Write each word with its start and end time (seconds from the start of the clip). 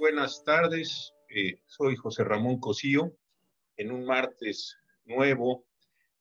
buenas 0.00 0.42
tardes. 0.44 1.12
Eh, 1.28 1.60
soy 1.66 1.94
José 1.94 2.24
Ramón 2.24 2.58
Cosío. 2.58 3.14
En 3.76 3.92
un 3.92 4.06
martes 4.06 4.78
nuevo 5.04 5.66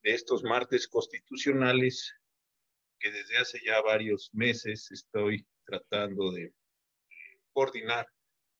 de 0.03 0.15
estos 0.15 0.43
martes 0.43 0.85
constitucionales 0.89 2.13
que 2.99 3.09
desde 3.09 3.37
hace 3.37 3.61
ya 3.65 3.79
varios 3.81 4.31
meses 4.33 4.91
estoy 4.91 5.47
tratando 5.63 6.29
de 6.33 6.53
coordinar 7.53 8.05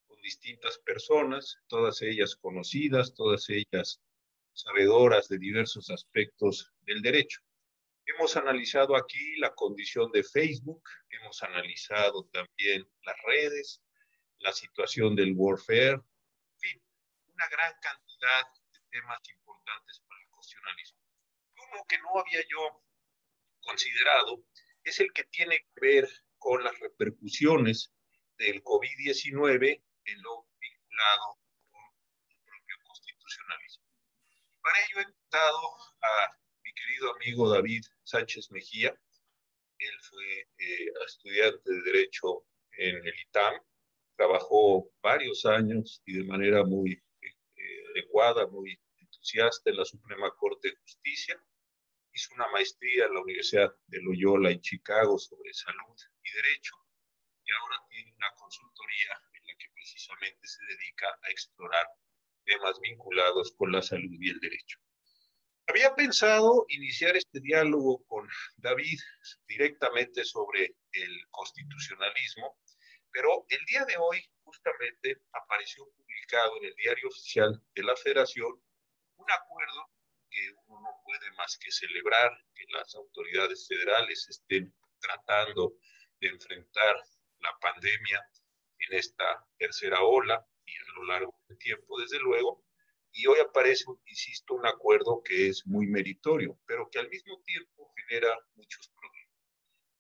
con 0.08 0.21
distintas 0.21 0.80
personas, 0.80 1.58
todas 1.68 2.02
ellas 2.02 2.38
conocidas, 2.38 3.14
todas 3.14 3.50
ellas 3.50 4.02
sabedoras 4.54 5.28
de 5.28 5.38
diversos 5.38 5.90
aspectos 5.90 6.72
del 6.84 7.02
derecho. 7.02 7.42
Hemos 8.06 8.38
analizado 8.38 8.96
aquí 8.96 9.36
la 9.36 9.54
condición 9.54 10.14
de 10.14 10.24
Facebook, 10.24 10.82
hemos 11.10 11.43
analizado 11.43 12.24
también 12.32 12.90
las 13.04 13.18
redes, 13.28 13.82
la 14.39 14.54
situación 14.54 15.16
del 15.16 15.34
warfare, 15.36 15.93
en 15.93 16.60
fin, 16.60 16.82
una 17.28 17.48
gran 17.50 17.74
cantidad 17.82 18.43
de 18.71 18.79
temas 18.89 19.20
importantes 19.29 20.02
para 20.07 20.21
el 20.21 20.29
constitucionalismo. 20.29 21.00
Uno 21.71 21.86
que 21.88 21.98
no 22.00 22.20
había 22.20 22.42
yo 22.50 22.84
considerado 23.62 24.43
es 24.84 25.00
el 25.00 25.12
que 25.14 25.25
tiene 25.25 25.60
que 25.60 25.82
ver 25.82 26.10
con 26.38 26.64
las 26.64 26.78
repercusiones 26.79 27.92
del 28.38 28.64
COVID-19 28.64 29.84
en 30.06 30.21
lo 30.21 30.48
vinculado 30.60 31.40
con 31.70 31.82
el 32.30 32.38
propio 32.45 32.76
constitucionalismo. 32.84 33.86
Para 34.62 34.80
ello 34.86 35.00
he 35.00 35.03
invitado 35.03 35.59
a 36.02 36.38
mi 36.64 36.73
querido 36.73 37.14
amigo 37.16 37.50
David 37.50 37.84
Sánchez 38.03 38.50
Mejía. 38.52 38.98
Él 39.78 40.00
fue 40.02 40.40
eh, 40.58 40.92
estudiante 41.06 41.72
de 41.72 41.82
Derecho 41.82 42.45
en 42.72 42.95
el 43.06 43.14
ITAM, 43.28 43.62
trabajó 44.20 44.92
varios 45.02 45.45
años 45.45 46.03
y 46.06 46.12
de 46.17 46.25
manera 46.25 46.66
muy 46.66 46.92
eh, 46.92 47.84
adecuada, 47.92 48.48
muy 48.48 48.78
entusiasta 48.98 49.70
en 49.70 49.78
la 49.78 49.86
Suprema 49.86 50.30
Corte 50.36 50.72
de 50.72 50.76
Justicia. 50.76 51.42
Hizo 52.11 52.34
una 52.34 52.50
maestría 52.50 53.06
en 53.06 53.14
la 53.14 53.22
Universidad 53.22 53.73
de 53.88 54.02
Loyola 54.02 54.52
en 54.52 54.59
Chicago 54.59 55.17
sobre 55.17 55.53
salud 55.53 55.95
y 56.22 56.31
derecho 56.34 56.76
y 57.45 57.52
ahora 57.53 57.78
tiene 57.88 58.14
una 58.14 58.30
consultoría 58.36 59.14
en 59.36 59.48
la 59.48 59.53
que 59.58 59.70
precisamente 59.73 60.45
se 60.45 60.66
dedica 60.66 61.08
a 61.23 61.30
explorar 61.31 61.88
temas 62.44 62.78
vinculados 62.81 63.54
con 63.56 63.72
la 63.72 63.81
salud 63.81 64.17
y 64.20 64.31
el 64.31 64.39
derecho. 64.42 64.80
Había 65.67 65.95
pensado 65.95 66.66
iniciar 66.67 67.16
este 67.16 67.39
diálogo 67.39 68.04
con 68.08 68.28
David 68.58 69.00
directamente 69.48 70.26
sobre 70.26 70.76
el 70.92 71.22
constitucionalismo, 71.30 72.58
pero 73.12 73.46
el 73.50 73.66
día 73.66 73.86
de 73.86 73.98
hoy 73.98 74.24
justamente 74.44 75.22
apareció 75.34 75.86
publicado 75.92 76.58
en 76.58 76.66
el 76.66 76.76
diario 76.76 77.08
oficial 77.08 77.62
de 77.76 77.84
la 77.84 77.96
Federación 77.96 78.52
un 79.16 79.32
acuerdo 79.32 79.90
que 80.30 80.52
uno 80.68 80.82
no 80.82 81.02
puede 81.04 81.32
más 81.34 81.58
que 81.58 81.72
celebrar 81.72 82.32
que 82.54 82.66
las 82.70 82.96
autoridades 82.96 83.68
federales 83.68 84.28
estén 84.30 84.74
tratando 85.00 85.74
de 86.20 86.28
enfrentar 86.28 86.96
la 87.40 87.58
pandemia 87.60 88.24
en 88.80 88.98
esta 88.98 89.46
tercera 89.58 90.04
ola 90.04 90.46
y 90.66 90.76
a 90.76 90.94
lo 90.96 91.06
largo 91.06 91.36
del 91.48 91.58
tiempo, 91.58 92.00
desde 92.00 92.20
luego. 92.20 92.64
Y 93.12 93.26
hoy 93.28 93.40
aparece, 93.40 93.86
insisto, 94.06 94.54
un 94.54 94.68
acuerdo 94.68 95.22
que 95.23 95.48
es 95.50 95.66
muy 95.66 95.88
meritorio, 95.88 96.60
pero 96.66 96.90
que 96.90 97.00
al 97.00 97.10
mismo 97.10 97.42
tiempo 97.44 97.92
genera 97.96 98.38
muchos 98.56 98.90
problemas. 98.90 99.36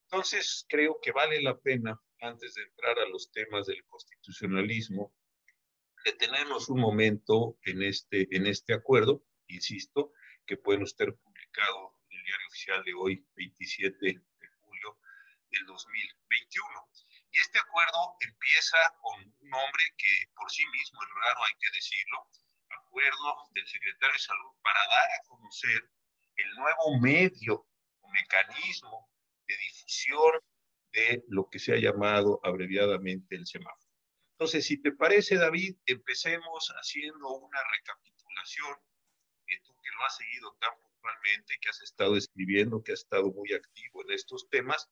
Entonces, 0.03 0.65
creo 0.69 0.99
que 1.01 1.11
vale 1.11 1.41
la 1.41 1.57
pena 1.57 1.99
antes 2.21 2.53
de 2.55 2.63
entrar 2.63 2.99
a 2.99 3.07
los 3.07 3.31
temas 3.31 3.67
del 3.67 3.83
constitucionalismo, 3.85 5.13
detenernos 6.03 6.69
un 6.69 6.79
momento 6.79 7.57
en 7.63 7.83
este, 7.83 8.27
en 8.35 8.47
este 8.47 8.73
acuerdo, 8.73 9.25
insisto, 9.47 10.13
que 10.45 10.57
puede 10.57 10.83
estar 10.83 11.13
publicado 11.13 11.95
en 12.09 12.17
el 12.17 12.25
diario 12.25 12.47
oficial 12.47 12.83
de 12.83 12.93
hoy, 12.93 13.25
27 13.35 13.97
de 14.05 14.47
julio 14.61 14.97
del 15.51 15.65
2021. 15.65 16.89
Y 17.31 17.39
este 17.39 17.59
acuerdo 17.59 18.15
empieza 18.21 18.77
con 19.01 19.21
un 19.21 19.49
nombre 19.49 19.83
que 19.97 20.31
por 20.35 20.49
sí 20.51 20.65
mismo 20.67 20.99
es 21.03 21.09
raro, 21.09 21.43
hay 21.45 21.53
que 21.59 21.69
decirlo, 21.75 22.27
acuerdo 22.69 23.49
del 23.51 23.67
secretario 23.67 24.13
de 24.13 24.19
Salud 24.19 24.51
para 24.63 24.79
dar 24.79 25.09
a 25.11 25.27
conocer 25.27 25.91
el 26.35 26.55
nuevo 26.55 26.99
medio 26.99 27.67
o 28.01 28.09
mecanismo 28.09 29.09
de 29.47 29.57
difusión 29.57 30.41
de 30.91 31.23
lo 31.27 31.49
que 31.49 31.59
se 31.59 31.73
ha 31.73 31.77
llamado 31.77 32.39
abreviadamente 32.43 33.35
el 33.35 33.45
semáforo. 33.45 33.89
Entonces, 34.39 34.65
si 34.65 34.81
te 34.81 34.91
parece, 34.93 35.35
David, 35.35 35.75
empecemos 35.85 36.73
haciendo 36.81 37.27
una 37.27 37.59
recapitulación, 37.71 38.77
eh, 39.47 39.59
tú 39.65 39.73
que 39.83 39.91
lo 39.91 40.05
has 40.05 40.15
seguido 40.15 40.55
tan 40.61 40.71
puntualmente, 40.81 41.57
que 41.61 41.69
has 41.69 41.81
estado 41.81 42.15
escribiendo, 42.15 42.81
que 42.81 42.93
has 42.93 43.01
estado 43.01 43.31
muy 43.31 43.53
activo 43.53 44.01
en 44.03 44.11
estos 44.11 44.49
temas, 44.49 44.89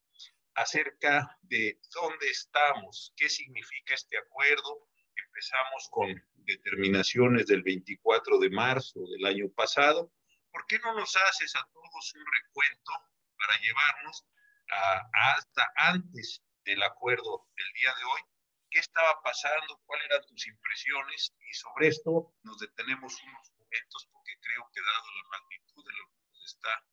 acerca 0.55 1.37
de 1.43 1.79
dónde 1.93 2.27
estamos, 2.29 3.13
qué 3.15 3.29
significa 3.29 3.93
este 3.93 4.17
acuerdo. 4.17 4.89
Empezamos 5.15 5.87
con 5.91 6.21
determinaciones 6.37 7.47
del 7.47 7.63
24 7.63 8.39
de 8.39 8.49
marzo 8.49 8.99
del 9.07 9.25
año 9.25 9.49
pasado. 9.49 10.11
¿Por 10.51 10.65
qué 10.65 10.79
no 10.79 10.93
nos 10.93 11.15
haces 11.15 11.55
a 11.55 11.65
todos 11.71 12.13
un 12.15 12.25
recuento 12.25 12.91
para 13.37 13.57
llevarnos 13.61 14.25
hasta 14.69 15.71
antes 15.75 16.43
del 16.65 16.83
acuerdo 16.83 17.47
del 17.55 17.73
día 17.73 17.93
de 17.95 18.03
hoy, 18.03 18.21
qué 18.69 18.79
estaba 18.79 19.21
pasando, 19.23 19.81
cuáles 19.85 20.05
eran 20.07 20.25
tus 20.25 20.47
impresiones 20.47 21.33
y 21.39 21.53
sobre 21.53 21.87
esto 21.87 22.33
nos 22.43 22.59
detenemos 22.59 23.13
unos 23.23 23.51
momentos 23.57 24.09
porque 24.11 24.33
creo 24.41 24.69
que 24.73 24.81
dado 24.81 25.05
la 25.15 25.29
magnitud 25.29 25.85
de 25.85 25.97
lo 25.97 26.05
que 26.09 26.19
nos 26.29 26.45
está 26.45 26.85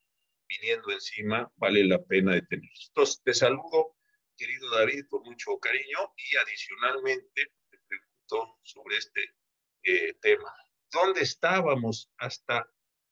viniendo 0.48 0.90
encima, 0.92 1.52
vale 1.56 1.84
la 1.84 2.02
pena 2.04 2.34
detenernos. 2.34 2.86
Entonces, 2.88 3.22
te 3.24 3.34
saludo, 3.34 3.96
querido 4.36 4.70
David, 4.70 5.06
con 5.08 5.22
mucho 5.22 5.58
cariño 5.58 6.14
y 6.16 6.36
adicionalmente 6.36 7.52
te 7.70 7.78
pregunto 7.88 8.58
sobre 8.62 8.98
este 8.98 9.34
eh, 9.82 10.14
tema. 10.20 10.52
¿Dónde 10.90 11.22
estábamos 11.22 12.10
hasta 12.18 12.68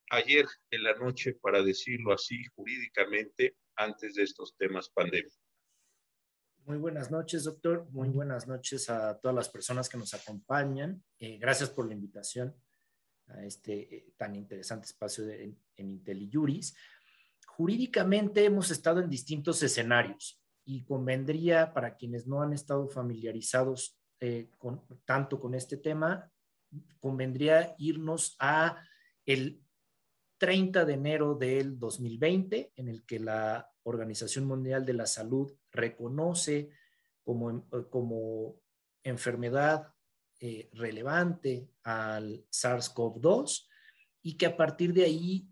ayer 0.09 0.45
en 0.69 0.83
la 0.83 0.93
noche, 0.95 1.33
para 1.33 1.61
decirlo 1.61 2.13
así 2.13 2.45
jurídicamente, 2.55 3.57
antes 3.75 4.15
de 4.15 4.23
estos 4.23 4.55
temas 4.57 4.89
pandémicos. 4.89 5.39
Muy 6.65 6.77
buenas 6.77 7.11
noches, 7.11 7.43
doctor. 7.43 7.87
Muy 7.91 8.09
buenas 8.09 8.47
noches 8.47 8.89
a 8.89 9.19
todas 9.19 9.35
las 9.35 9.49
personas 9.49 9.89
que 9.89 9.97
nos 9.97 10.13
acompañan. 10.13 11.03
Eh, 11.19 11.37
gracias 11.37 11.69
por 11.69 11.87
la 11.87 11.93
invitación 11.93 12.55
a 13.27 13.43
este 13.45 13.95
eh, 13.95 14.13
tan 14.17 14.35
interesante 14.35 14.85
espacio 14.85 15.25
de, 15.25 15.43
en, 15.43 15.59
en 15.75 15.89
IntelliJuris. 15.89 16.75
Jurídicamente 17.45 18.45
hemos 18.45 18.71
estado 18.71 19.01
en 19.01 19.09
distintos 19.09 19.61
escenarios 19.61 20.41
y 20.65 20.83
convendría 20.83 21.73
para 21.73 21.97
quienes 21.97 22.27
no 22.27 22.41
han 22.41 22.53
estado 22.53 22.87
familiarizados 22.87 23.99
eh, 24.25 24.49
con, 24.57 24.81
tanto 25.03 25.37
con 25.37 25.53
este 25.53 25.75
tema, 25.75 26.31
convendría 27.01 27.75
irnos 27.77 28.37
a 28.39 28.81
el 29.25 29.61
30 30.43 30.83
de 30.83 30.93
enero 30.95 31.35
del 31.35 31.79
2020, 31.79 32.73
en 32.75 32.89
el 32.89 33.05
que 33.05 33.17
la 33.17 33.71
Organización 33.83 34.43
Mundial 34.43 34.85
de 34.85 34.91
la 34.91 35.05
Salud 35.05 35.53
reconoce 35.71 36.69
como, 37.23 37.65
como 37.89 38.57
enfermedad 39.05 39.93
eh, 40.41 40.69
relevante 40.73 41.69
al 41.83 42.43
SARS-CoV-2 42.51 43.69
y 44.21 44.33
que 44.35 44.47
a 44.47 44.57
partir 44.57 44.91
de 44.93 45.05
ahí 45.05 45.47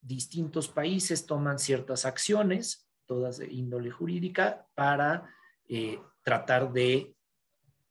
distintos 0.00 0.68
países 0.68 1.26
toman 1.26 1.58
ciertas 1.58 2.04
acciones, 2.04 2.88
todas 3.04 3.38
de 3.38 3.52
índole 3.52 3.90
jurídica, 3.90 4.68
para 4.76 5.28
eh, 5.68 5.98
tratar 6.22 6.72
de 6.72 7.16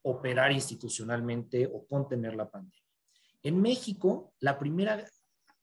operar 0.03 0.53
institucionalmente 0.53 1.65
o 1.65 1.85
contener 1.85 2.33
la 2.33 2.49
pandemia. 2.49 2.79
En 3.43 3.61
México, 3.61 4.33
la 4.39 4.57
primera 4.57 5.05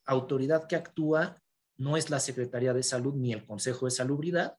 autoridad 0.07 0.67
que 0.67 0.77
actúa 0.77 1.43
no 1.77 1.97
es 1.97 2.11
la 2.11 2.21
Secretaría 2.21 2.73
de 2.73 2.83
Salud 2.83 3.15
ni 3.15 3.33
el 3.33 3.45
Consejo 3.45 3.87
de 3.87 3.91
Salubridad, 3.91 4.57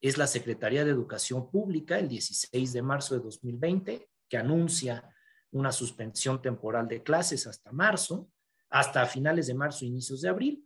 es 0.00 0.18
la 0.18 0.26
Secretaría 0.26 0.84
de 0.84 0.90
Educación 0.90 1.50
Pública 1.50 1.98
el 1.98 2.08
16 2.08 2.72
de 2.72 2.82
marzo 2.82 3.14
de 3.14 3.22
2020, 3.22 4.08
que 4.28 4.36
anuncia 4.36 5.08
una 5.52 5.72
suspensión 5.72 6.42
temporal 6.42 6.86
de 6.86 7.02
clases 7.02 7.46
hasta 7.46 7.72
marzo, 7.72 8.30
hasta 8.68 9.06
finales 9.06 9.46
de 9.46 9.54
marzo, 9.54 9.84
inicios 9.84 10.20
de 10.20 10.28
abril. 10.28 10.64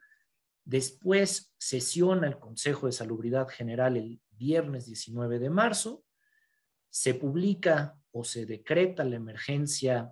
Después 0.65 1.55
sesiona 1.59 2.27
el 2.27 2.39
Consejo 2.39 2.87
de 2.87 2.93
Salubridad 2.93 3.49
General 3.49 3.97
el 3.97 4.21
viernes 4.31 4.87
19 4.87 5.39
de 5.39 5.51
marzo, 5.51 6.05
se 6.89 7.15
publica 7.15 7.97
o 8.11 8.25
se 8.25 8.47
decreta 8.47 9.05
la 9.05 9.17
emergencia 9.17 10.11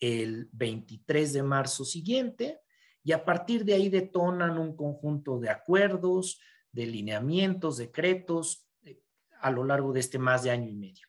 el 0.00 0.48
23 0.52 1.34
de 1.34 1.42
marzo 1.42 1.84
siguiente 1.84 2.61
y 3.04 3.12
a 3.12 3.24
partir 3.24 3.64
de 3.64 3.74
ahí 3.74 3.88
detonan 3.88 4.58
un 4.58 4.76
conjunto 4.76 5.38
de 5.38 5.50
acuerdos, 5.50 6.40
de 6.70 6.86
lineamientos, 6.86 7.76
decretos 7.76 8.68
eh, 8.84 9.00
a 9.40 9.50
lo 9.50 9.64
largo 9.64 9.92
de 9.92 10.00
este 10.00 10.18
más 10.18 10.44
de 10.44 10.50
año 10.50 10.68
y 10.68 10.74
medio. 10.74 11.06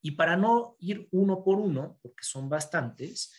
Y 0.00 0.12
para 0.12 0.36
no 0.36 0.76
ir 0.78 1.08
uno 1.10 1.42
por 1.42 1.58
uno, 1.58 1.98
porque 2.02 2.22
son 2.22 2.48
bastantes, 2.48 3.32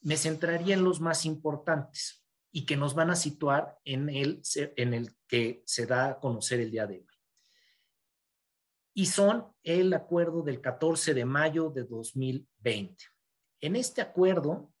me 0.00 0.16
centraría 0.16 0.74
en 0.74 0.84
los 0.84 1.00
más 1.00 1.24
importantes 1.24 2.24
y 2.50 2.66
que 2.66 2.76
nos 2.76 2.94
van 2.94 3.10
a 3.10 3.16
situar 3.16 3.78
en 3.84 4.08
el, 4.08 4.42
en 4.54 4.94
el 4.94 5.16
que 5.26 5.62
se 5.66 5.86
da 5.86 6.08
a 6.08 6.20
conocer 6.20 6.60
el 6.60 6.70
día 6.70 6.86
de 6.86 6.98
hoy. 6.98 7.06
Y 8.94 9.06
son 9.06 9.52
el 9.62 9.92
acuerdo 9.92 10.42
del 10.42 10.60
14 10.60 11.14
de 11.14 11.24
mayo 11.24 11.70
de 11.70 11.84
2020. 11.84 13.04
En 13.60 13.76
este 13.76 14.02
acuerdo, 14.02 14.73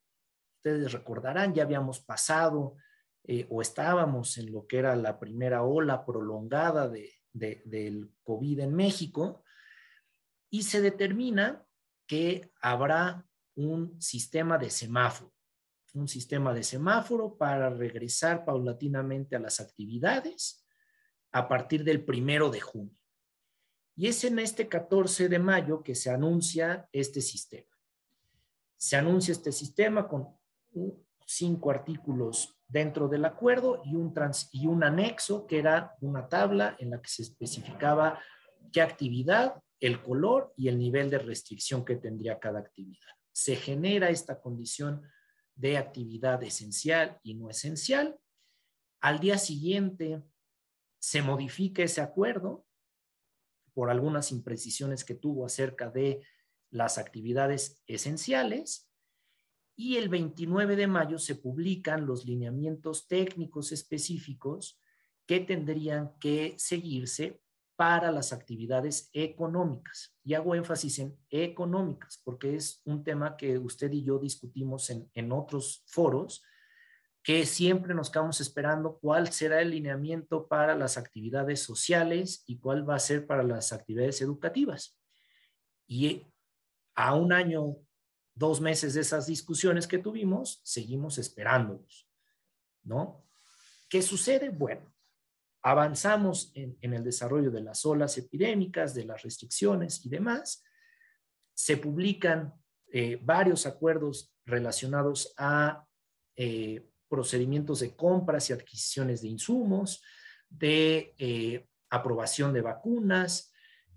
ustedes 0.64 0.92
recordarán, 0.92 1.52
ya 1.52 1.64
habíamos 1.64 2.00
pasado 2.00 2.76
eh, 3.24 3.46
o 3.50 3.60
estábamos 3.60 4.38
en 4.38 4.50
lo 4.50 4.66
que 4.66 4.78
era 4.78 4.96
la 4.96 5.20
primera 5.20 5.62
ola 5.62 6.06
prolongada 6.06 6.88
de, 6.88 7.12
del 7.34 8.10
COVID 8.22 8.60
en 8.60 8.74
México 8.74 9.44
y 10.48 10.62
se 10.62 10.80
determina 10.80 11.66
que 12.06 12.50
habrá 12.62 13.26
un 13.56 14.00
sistema 14.00 14.56
de 14.56 14.70
semáforo, 14.70 15.34
un 15.92 16.08
sistema 16.08 16.54
de 16.54 16.62
semáforo 16.62 17.36
para 17.36 17.68
regresar 17.68 18.46
paulatinamente 18.46 19.36
a 19.36 19.40
las 19.40 19.60
actividades 19.60 20.64
a 21.32 21.46
partir 21.46 21.84
del 21.84 22.02
primero 22.06 22.48
de 22.48 22.60
junio. 22.60 22.96
Y 23.96 24.06
es 24.06 24.24
en 24.24 24.38
este 24.38 24.66
14 24.66 25.28
de 25.28 25.38
mayo 25.38 25.82
que 25.82 25.94
se 25.94 26.10
anuncia 26.10 26.88
este 26.90 27.20
sistema. 27.20 27.68
Se 28.78 28.96
anuncia 28.96 29.32
este 29.32 29.52
sistema 29.52 30.08
con 30.08 30.38
cinco 31.26 31.70
artículos 31.70 32.56
dentro 32.68 33.08
del 33.08 33.24
acuerdo 33.24 33.82
y 33.84 33.94
un, 33.94 34.12
trans, 34.12 34.48
y 34.52 34.66
un 34.66 34.84
anexo 34.84 35.46
que 35.46 35.58
era 35.58 35.94
una 36.00 36.28
tabla 36.28 36.76
en 36.78 36.90
la 36.90 37.00
que 37.00 37.08
se 37.08 37.22
especificaba 37.22 38.20
qué 38.72 38.82
actividad, 38.82 39.62
el 39.80 40.02
color 40.02 40.52
y 40.56 40.68
el 40.68 40.78
nivel 40.78 41.10
de 41.10 41.18
restricción 41.18 41.84
que 41.84 41.96
tendría 41.96 42.38
cada 42.38 42.60
actividad. 42.60 43.12
Se 43.32 43.56
genera 43.56 44.10
esta 44.10 44.40
condición 44.40 45.02
de 45.54 45.76
actividad 45.78 46.42
esencial 46.42 47.18
y 47.22 47.34
no 47.34 47.50
esencial. 47.50 48.18
Al 49.00 49.20
día 49.20 49.38
siguiente 49.38 50.22
se 50.98 51.22
modifica 51.22 51.82
ese 51.82 52.00
acuerdo 52.00 52.66
por 53.74 53.90
algunas 53.90 54.32
imprecisiones 54.32 55.04
que 55.04 55.14
tuvo 55.14 55.44
acerca 55.44 55.90
de 55.90 56.24
las 56.70 56.96
actividades 56.96 57.82
esenciales 57.86 58.88
y 59.76 59.96
el 59.96 60.08
29 60.08 60.76
de 60.76 60.86
mayo 60.86 61.18
se 61.18 61.34
publican 61.34 62.06
los 62.06 62.24
lineamientos 62.24 63.08
técnicos 63.08 63.72
específicos 63.72 64.80
que 65.26 65.40
tendrían 65.40 66.12
que 66.20 66.54
seguirse 66.58 67.40
para 67.76 68.12
las 68.12 68.32
actividades 68.32 69.10
económicas. 69.12 70.16
Y 70.22 70.34
hago 70.34 70.54
énfasis 70.54 71.00
en 71.00 71.18
económicas, 71.28 72.20
porque 72.22 72.54
es 72.54 72.80
un 72.84 73.02
tema 73.02 73.36
que 73.36 73.58
usted 73.58 73.90
y 73.92 74.04
yo 74.04 74.18
discutimos 74.18 74.90
en, 74.90 75.10
en 75.14 75.32
otros 75.32 75.82
foros, 75.86 76.44
que 77.24 77.46
siempre 77.46 77.94
nos 77.94 78.10
quedamos 78.10 78.40
esperando 78.40 78.98
cuál 79.00 79.32
será 79.32 79.60
el 79.60 79.70
lineamiento 79.70 80.46
para 80.46 80.76
las 80.76 80.98
actividades 80.98 81.60
sociales 81.60 82.44
y 82.46 82.58
cuál 82.58 82.88
va 82.88 82.96
a 82.96 83.00
ser 83.00 83.26
para 83.26 83.42
las 83.42 83.72
actividades 83.72 84.20
educativas. 84.20 84.96
Y 85.86 86.26
a 86.94 87.14
un 87.14 87.32
año 87.32 87.76
dos 88.34 88.60
meses 88.60 88.94
de 88.94 89.00
esas 89.00 89.26
discusiones 89.26 89.86
que 89.86 89.98
tuvimos, 89.98 90.60
seguimos 90.64 91.18
esperándolos, 91.18 92.08
¿no? 92.82 93.24
¿Qué 93.88 94.02
sucede? 94.02 94.48
Bueno, 94.48 94.92
avanzamos 95.62 96.52
en, 96.54 96.76
el 96.80 97.04
desarrollo 97.04 97.50
de 97.50 97.62
las 97.62 97.86
olas 97.86 98.18
epidémicas, 98.18 98.94
de 98.94 99.04
las 99.04 99.22
restricciones 99.22 100.04
y 100.04 100.08
demás. 100.08 100.62
Se 101.54 101.76
publican 101.76 102.54
eh, 102.92 103.18
varios 103.22 103.66
acuerdos 103.66 104.34
relacionados 104.44 105.32
a 105.38 105.86
eh, 106.36 106.90
procedimientos 107.08 107.80
de 107.80 107.94
compras 107.94 108.50
y 108.50 108.52
adquisiciones 108.52 109.22
de 109.22 109.28
insumos, 109.28 110.02
de 110.48 111.14
eh, 111.18 111.68
aprobación 111.88 112.52
de 112.52 112.60
vacunas, 112.60 113.52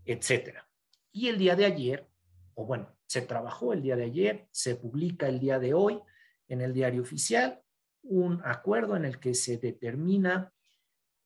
etcétera. 0.06 0.70
Y 1.12 1.28
el 1.28 1.38
día 1.38 1.56
de 1.56 1.66
ayer, 1.66 2.08
o 2.54 2.66
bueno, 2.66 2.97
se 3.08 3.22
trabajó 3.22 3.74
el 3.74 3.82
día 3.82 3.96
de 3.96 4.04
ayer, 4.04 4.48
se 4.52 4.76
publica 4.76 5.28
el 5.28 5.40
día 5.40 5.60
de 5.60 5.74
hoy 5.74 6.00
en 6.48 6.62
el 6.62 6.74
diario 6.74 7.02
oficial 7.02 7.62
un 8.04 8.42
acuerdo 8.46 8.96
en 8.96 9.06
el 9.06 9.20
que 9.20 9.34
se 9.34 9.58
determina 9.58 10.54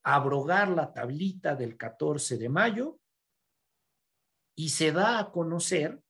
abrogar 0.03 0.69
la 0.69 0.93
tablita 0.93 1.55
del 1.55 1.77
14 1.77 2.37
de 2.37 2.49
mayo 2.49 2.99
y 4.55 4.69
se 4.69 4.91
da 4.91 5.19
a 5.19 5.31
conocer 5.31 6.01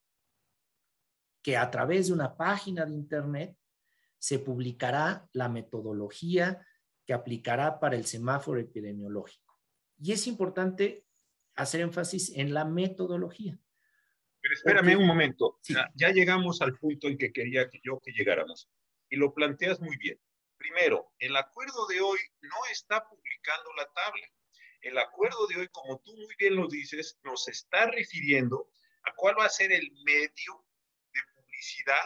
que 1.41 1.57
a 1.57 1.69
través 1.71 2.07
de 2.07 2.13
una 2.13 2.37
página 2.37 2.85
de 2.85 2.93
Internet 2.93 3.57
se 4.17 4.39
publicará 4.39 5.27
la 5.33 5.49
metodología 5.49 6.65
que 7.05 7.13
aplicará 7.13 7.79
para 7.79 7.95
el 7.95 8.05
semáforo 8.05 8.59
epidemiológico. 8.59 9.59
Y 9.99 10.11
es 10.11 10.27
importante 10.27 11.05
hacer 11.55 11.81
énfasis 11.81 12.31
en 12.35 12.53
la 12.53 12.63
metodología, 12.63 13.59
pero 14.41 14.55
espérame 14.55 14.97
un 14.97 15.05
momento, 15.05 15.59
ya, 15.61 16.09
llegamos 16.09 16.61
al 16.61 16.77
punto 16.77 17.07
en 17.07 17.17
que 17.17 17.31
quería 17.31 17.69
que 17.69 17.79
yo 17.83 17.99
que 17.99 18.11
llegáramos. 18.11 18.67
Y 19.09 19.17
lo 19.17 19.33
planteas 19.33 19.79
muy 19.79 19.95
bien. 19.97 20.19
Primero, 20.57 21.11
el 21.19 21.35
acuerdo 21.35 21.85
de 21.87 22.01
hoy 22.01 22.19
no 22.41 22.55
está 22.71 23.07
publicando 23.07 23.71
la 23.77 23.85
tabla. 23.93 24.27
El 24.81 24.97
acuerdo 24.97 25.45
de 25.47 25.57
hoy, 25.57 25.67
como 25.71 25.99
tú 25.99 26.15
muy 26.15 26.33
bien 26.39 26.55
lo 26.55 26.67
dices, 26.67 27.19
nos 27.23 27.47
está 27.47 27.85
refiriendo 27.87 28.69
a 29.03 29.13
cuál 29.15 29.37
va 29.37 29.45
a 29.45 29.49
ser 29.49 29.71
el 29.71 29.91
medio 30.05 30.65
de 31.13 31.19
publicidad 31.35 32.03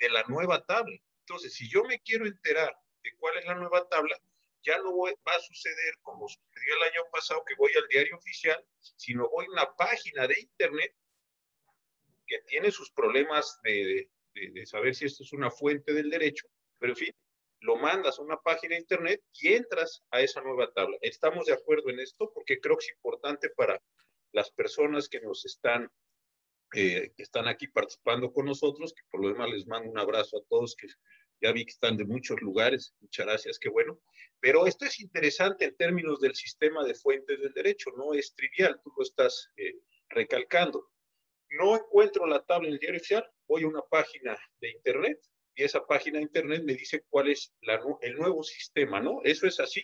de 0.00 0.10
la 0.10 0.24
nueva 0.24 0.64
tabla. 0.66 0.96
Entonces, 1.20 1.54
si 1.54 1.68
yo 1.68 1.84
me 1.84 2.00
quiero 2.00 2.26
enterar 2.26 2.76
de 3.02 3.14
cuál 3.18 3.38
es 3.38 3.44
la 3.44 3.54
nueva 3.54 3.88
tabla, 3.88 4.16
ya 4.62 4.78
no 4.78 4.96
va 4.98 5.10
a 5.10 5.40
suceder 5.40 5.98
como 6.02 6.28
sucedió 6.28 6.76
el 6.76 6.82
año 6.82 7.02
pasado 7.12 7.44
que 7.46 7.54
voy 7.54 7.70
al 7.76 7.86
diario 7.88 8.16
oficial, 8.16 8.64
sino 8.80 9.28
voy 9.28 9.46
a 9.46 9.50
una 9.50 9.76
página 9.76 10.26
de 10.26 10.40
internet 10.40 10.92
que 12.26 12.40
tiene 12.46 12.70
sus 12.70 12.90
problemas 12.90 13.58
de, 13.62 14.10
saber 14.66 14.94
si 14.94 15.06
esto 15.06 15.22
es 15.22 15.32
una 15.32 15.50
fuente 15.50 15.94
del 15.94 16.10
derecho, 16.10 16.46
pero 16.78 16.92
en 16.92 16.96
fin, 16.96 17.14
lo 17.60 17.76
mandas 17.76 18.18
a 18.18 18.22
una 18.22 18.36
página 18.36 18.74
de 18.74 18.82
internet 18.82 19.22
y 19.40 19.54
entras 19.54 20.02
a 20.10 20.20
esa 20.20 20.42
nueva 20.42 20.70
tabla. 20.72 20.98
Estamos 21.00 21.46
de 21.46 21.54
acuerdo 21.54 21.88
en 21.88 22.00
esto 22.00 22.30
porque 22.34 22.60
creo 22.60 22.76
que 22.76 22.84
es 22.84 22.92
importante 22.92 23.48
para 23.50 23.82
las 24.32 24.50
personas 24.50 25.08
que 25.08 25.20
nos 25.20 25.46
están, 25.46 25.90
eh, 26.74 27.12
que 27.16 27.22
están 27.22 27.48
aquí 27.48 27.68
participando 27.68 28.30
con 28.30 28.44
nosotros, 28.44 28.92
que 28.92 29.02
por 29.10 29.22
lo 29.22 29.28
demás 29.28 29.50
les 29.50 29.66
mando 29.66 29.90
un 29.90 29.98
abrazo 29.98 30.38
a 30.38 30.44
todos, 30.48 30.76
que 30.76 30.88
ya 31.40 31.52
vi 31.52 31.64
que 31.64 31.72
están 31.72 31.96
de 31.96 32.04
muchos 32.04 32.40
lugares, 32.42 32.94
muchas 33.00 33.26
gracias, 33.26 33.58
qué 33.58 33.70
bueno. 33.70 33.98
Pero 34.38 34.66
esto 34.66 34.84
es 34.84 35.00
interesante 35.00 35.64
en 35.64 35.76
términos 35.76 36.20
del 36.20 36.34
sistema 36.34 36.84
de 36.84 36.94
fuentes 36.94 37.40
del 37.40 37.54
derecho, 37.54 37.90
no 37.96 38.12
es 38.12 38.34
trivial, 38.34 38.78
tú 38.82 38.92
lo 38.96 39.02
estás 39.02 39.50
eh, 39.56 39.78
recalcando 40.10 40.90
no 41.50 41.76
encuentro 41.76 42.26
la 42.26 42.44
tabla 42.44 42.68
en 42.68 42.74
el 42.74 42.80
diario 42.80 43.00
voy 43.46 43.62
a 43.62 43.68
una 43.68 43.82
página 43.82 44.36
de 44.60 44.70
internet 44.70 45.20
y 45.54 45.62
esa 45.62 45.86
página 45.86 46.18
de 46.18 46.24
internet 46.24 46.62
me 46.64 46.74
dice 46.74 47.04
cuál 47.08 47.28
es 47.28 47.54
el 48.02 48.16
nuevo 48.16 48.42
sistema, 48.42 49.00
¿no? 49.00 49.20
¿Eso 49.24 49.46
es 49.46 49.58
así? 49.58 49.82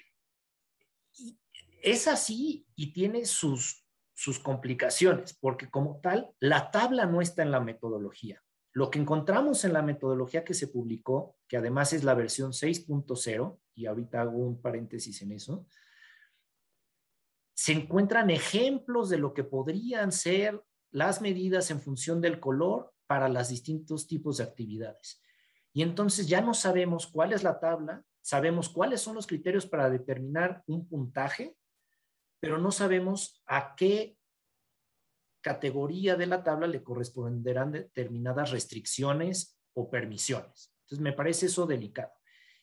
Es 1.82 2.06
así 2.08 2.66
y 2.76 2.92
tiene 2.92 3.24
sus, 3.24 3.86
sus 4.12 4.38
complicaciones, 4.38 5.34
porque 5.34 5.70
como 5.70 6.00
tal, 6.00 6.30
la 6.40 6.70
tabla 6.70 7.06
no 7.06 7.22
está 7.22 7.42
en 7.42 7.50
la 7.50 7.60
metodología. 7.60 8.42
Lo 8.74 8.90
que 8.90 8.98
encontramos 8.98 9.64
en 9.64 9.72
la 9.72 9.82
metodología 9.82 10.44
que 10.44 10.54
se 10.54 10.68
publicó, 10.68 11.38
que 11.48 11.56
además 11.56 11.92
es 11.92 12.04
la 12.04 12.14
versión 12.14 12.52
6.0, 12.52 13.58
y 13.74 13.86
ahorita 13.86 14.20
hago 14.20 14.38
un 14.38 14.60
paréntesis 14.60 15.22
en 15.22 15.32
eso, 15.32 15.66
se 17.54 17.72
encuentran 17.72 18.30
ejemplos 18.30 19.08
de 19.08 19.18
lo 19.18 19.32
que 19.34 19.44
podrían 19.44 20.12
ser 20.12 20.62
las 20.92 21.20
medidas 21.20 21.70
en 21.70 21.80
función 21.80 22.20
del 22.20 22.38
color 22.38 22.92
para 23.06 23.28
los 23.28 23.48
distintos 23.48 24.06
tipos 24.06 24.36
de 24.36 24.44
actividades. 24.44 25.22
Y 25.72 25.82
entonces 25.82 26.28
ya 26.28 26.40
no 26.40 26.54
sabemos 26.54 27.06
cuál 27.06 27.32
es 27.32 27.42
la 27.42 27.58
tabla, 27.58 28.04
sabemos 28.20 28.68
cuáles 28.68 29.00
son 29.00 29.16
los 29.16 29.26
criterios 29.26 29.66
para 29.66 29.90
determinar 29.90 30.62
un 30.66 30.86
puntaje, 30.86 31.56
pero 32.40 32.58
no 32.58 32.70
sabemos 32.70 33.42
a 33.46 33.74
qué 33.74 34.16
categoría 35.40 36.14
de 36.16 36.26
la 36.26 36.42
tabla 36.44 36.66
le 36.66 36.82
corresponderán 36.82 37.72
determinadas 37.72 38.50
restricciones 38.50 39.58
o 39.74 39.90
permisiones. 39.90 40.72
Entonces 40.82 41.02
me 41.02 41.12
parece 41.12 41.46
eso 41.46 41.66
delicado. 41.66 42.12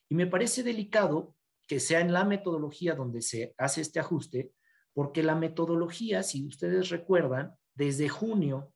Y 0.07 0.15
me 0.15 0.27
parece 0.27 0.63
delicado 0.63 1.35
que 1.67 1.79
sea 1.79 1.99
en 1.99 2.13
la 2.13 2.23
metodología 2.23 2.95
donde 2.95 3.21
se 3.21 3.53
hace 3.57 3.81
este 3.81 3.99
ajuste, 3.99 4.53
porque 4.93 5.23
la 5.23 5.35
metodología, 5.35 6.23
si 6.23 6.45
ustedes 6.47 6.89
recuerdan, 6.89 7.55
desde 7.79 8.09
junio 8.09 8.73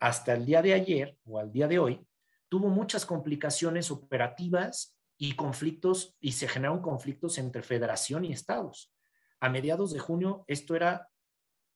hasta 0.00 0.34
el 0.34 0.44
día 0.44 0.60
de 0.60 0.74
ayer 0.74 1.16
o 1.24 1.38
al 1.38 1.52
día 1.52 1.68
de 1.68 1.78
hoy, 1.78 2.04
tuvo 2.48 2.68
muchas 2.68 3.06
complicaciones 3.06 3.92
operativas 3.92 4.98
y 5.16 5.36
conflictos, 5.36 6.16
y 6.20 6.32
se 6.32 6.48
generaron 6.48 6.82
conflictos 6.82 7.38
entre 7.38 7.62
federación 7.62 8.24
y 8.24 8.32
estados. 8.32 8.92
A 9.38 9.48
mediados 9.48 9.92
de 9.92 10.00
junio 10.00 10.44
esto 10.48 10.74
era 10.74 11.08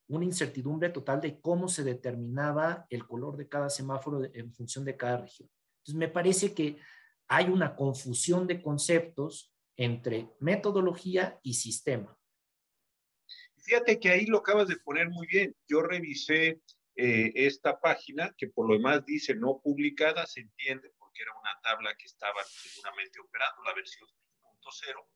una 0.09 0.25
incertidumbre 0.25 0.89
total 0.91 1.21
de 1.21 1.41
cómo 1.41 1.69
se 1.69 1.85
determinaba 1.85 2.87
el 2.91 3.07
color 3.07 3.37
de 3.37 3.49
cada 3.49 3.71
semáforo 3.71 4.25
en 4.25 4.53
función 4.53 4.85
de 4.85 4.97
cada 4.97 5.19
región. 5.19 5.49
Entonces, 5.79 5.95
me 5.95 6.09
parece 6.09 6.53
que 6.53 6.79
hay 7.29 7.47
una 7.51 7.77
confusión 7.77 8.49
de 8.49 8.61
conceptos 8.61 9.55
entre 9.77 10.29
metodología 10.41 11.39
y 11.45 11.55
sistema. 11.55 12.19
Fíjate 13.67 13.99
que 13.99 14.11
ahí 14.11 14.27
lo 14.27 14.39
acabas 14.39 14.69
de 14.69 14.77
poner 14.77 15.09
muy 15.11 15.27
bien. 15.27 15.53
Yo 15.67 15.83
revisé 15.83 16.61
eh, 16.95 17.33
esta 17.35 17.81
página 17.81 18.33
que 18.39 18.47
por 18.47 18.69
lo 18.69 18.75
demás 18.75 19.05
dice 19.05 19.35
no 19.35 19.61
publicada, 19.61 20.25
se 20.25 20.41
entiende 20.41 20.93
porque 20.97 21.23
era 21.23 21.33
una 21.37 21.61
tabla 21.65 21.97
que 21.97 22.07
estaba 22.07 22.45
seguramente 22.45 23.19
operando, 23.19 23.65
la 23.65 23.75
versión 23.75 24.09
1.0, 24.41 25.09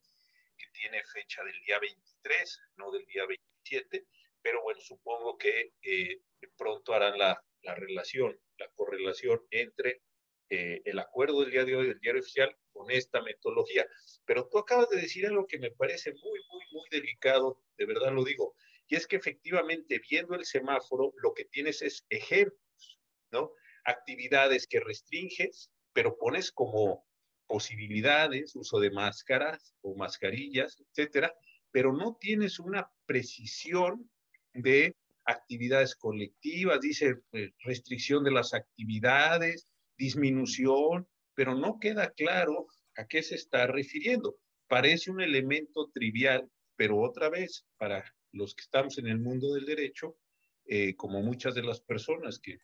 que 0.59 0.67
tiene 0.73 1.01
fecha 1.05 1.45
del 1.45 1.61
día 1.65 1.79
23, 1.79 2.61
no 2.75 2.91
del 2.91 3.07
día 3.07 3.25
27, 3.25 4.05
pero 4.43 4.63
bueno, 4.65 4.81
supongo 4.81 5.39
que 5.39 5.75
eh, 5.83 6.21
pronto 6.57 6.93
harán 6.93 7.19
la, 7.19 7.41
la, 7.63 7.77
relación, 7.77 8.37
la 8.59 8.69
correlación 8.75 9.47
entre 9.53 10.03
eh, 10.49 10.83
el 10.85 10.99
acuerdo 10.99 11.43
del 11.43 11.53
día 11.53 11.65
de 11.65 11.77
hoy 11.77 11.87
del 11.87 12.01
diario 12.01 12.21
oficial 12.21 12.57
con 12.81 12.91
esta 12.91 13.21
metodología. 13.23 13.87
Pero 14.25 14.49
tú 14.49 14.59
acabas 14.59 14.89
de 14.89 15.01
decir 15.03 15.27
algo 15.27 15.47
que 15.47 15.59
me 15.59 15.71
parece 15.71 16.13
muy, 16.13 16.41
muy, 16.51 16.65
muy 16.73 16.89
delicado, 16.91 17.63
de 17.77 17.85
verdad 17.85 18.13
lo 18.13 18.25
digo, 18.25 18.55
y 18.89 18.97
es 18.97 19.07
que 19.07 19.17
efectivamente 19.17 20.01
viendo 20.09 20.35
el 20.35 20.47
semáforo 20.47 21.13
lo 21.23 21.35
que 21.35 21.45
tienes 21.45 21.83
es 21.83 22.07
ejemplos, 22.09 22.99
¿no? 23.31 23.53
Actividades 23.85 24.67
que 24.67 24.81
restringes, 24.81 25.71
pero 25.93 26.17
pones 26.17 26.51
como 26.53 27.07
posibilidades, 27.47 28.57
uso 28.57 28.81
de 28.81 28.91
máscaras 28.91 29.75
o 29.83 29.95
mascarillas, 29.95 30.81
etcétera, 30.81 31.35
pero 31.71 31.93
no 31.93 32.17
tienes 32.19 32.59
una 32.59 32.91
precisión 33.07 34.11
de 34.55 34.97
actividades 35.25 35.95
colectivas, 35.95 36.81
dice 36.81 37.17
eh, 37.33 37.51
restricción 37.61 38.25
de 38.25 38.31
las 38.31 38.55
actividades, 38.55 39.71
disminución, 39.99 41.07
pero 41.41 41.55
no 41.55 41.79
queda 41.81 42.11
claro 42.11 42.67
a 42.99 43.07
qué 43.07 43.23
se 43.23 43.35
está 43.35 43.67
refiriendo. 43.67 44.37
Parece 44.69 45.11
un 45.11 45.23
elemento 45.23 45.91
trivial, 45.91 46.47
pero 46.77 46.99
otra 46.99 47.31
vez, 47.31 47.65
para 47.79 48.05
los 48.33 48.55
que 48.55 48.61
estamos 48.61 48.99
en 48.99 49.07
el 49.07 49.19
mundo 49.19 49.55
del 49.55 49.65
derecho, 49.65 50.19
eh, 50.67 50.95
como 50.97 51.23
muchas 51.23 51.55
de 51.55 51.63
las 51.63 51.81
personas 51.81 52.39
que 52.41 52.59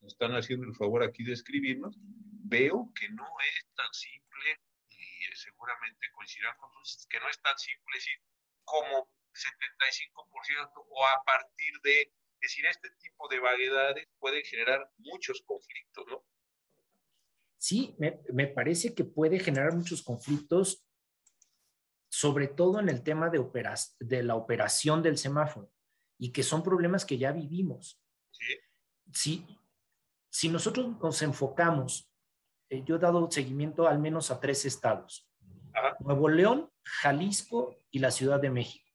nos 0.00 0.12
están 0.12 0.30
haciendo 0.36 0.64
el 0.64 0.76
favor 0.76 1.02
aquí 1.02 1.24
de 1.24 1.32
escribirnos, 1.32 1.96
veo 1.98 2.92
que 2.94 3.08
no 3.08 3.26
es 3.40 3.66
tan 3.74 3.92
simple, 3.92 4.60
y 4.90 5.34
seguramente 5.34 6.06
coincidirán 6.14 6.56
con 6.56 6.72
nosotros, 6.72 7.08
que 7.10 7.18
no 7.18 7.28
es 7.28 7.42
tan 7.42 7.58
simple 7.58 7.96
decir 7.96 8.20
como 8.62 9.10
75% 9.34 10.86
o 10.88 11.04
a 11.04 11.20
partir 11.24 11.72
de, 11.82 12.02
es 12.02 12.40
decir, 12.42 12.64
este 12.66 12.90
tipo 12.90 13.26
de 13.26 13.40
vaguedades 13.40 14.06
pueden 14.20 14.44
generar 14.44 14.88
muchos 14.98 15.42
conflictos, 15.42 16.06
¿no? 16.06 16.24
Sí, 17.60 17.94
me, 17.98 18.22
me 18.32 18.46
parece 18.46 18.94
que 18.94 19.04
puede 19.04 19.38
generar 19.38 19.74
muchos 19.74 20.02
conflictos, 20.02 20.82
sobre 22.10 22.48
todo 22.48 22.80
en 22.80 22.88
el 22.88 23.02
tema 23.02 23.28
de, 23.28 23.38
operas, 23.38 23.96
de 24.00 24.22
la 24.22 24.34
operación 24.34 25.02
del 25.02 25.18
semáforo, 25.18 25.70
y 26.18 26.32
que 26.32 26.42
son 26.42 26.62
problemas 26.62 27.04
que 27.04 27.18
ya 27.18 27.32
vivimos. 27.32 28.00
Sí. 28.30 28.54
Si, 29.12 29.58
si 30.30 30.48
nosotros 30.48 30.98
nos 31.02 31.20
enfocamos, 31.20 32.10
eh, 32.70 32.82
yo 32.86 32.96
he 32.96 32.98
dado 32.98 33.30
seguimiento 33.30 33.86
al 33.86 33.98
menos 33.98 34.30
a 34.30 34.40
tres 34.40 34.64
estados, 34.64 35.28
Nuevo 35.98 36.30
León, 36.30 36.70
Jalisco 36.82 37.76
y 37.90 37.98
la 37.98 38.10
Ciudad 38.10 38.40
de 38.40 38.50
México. 38.50 38.86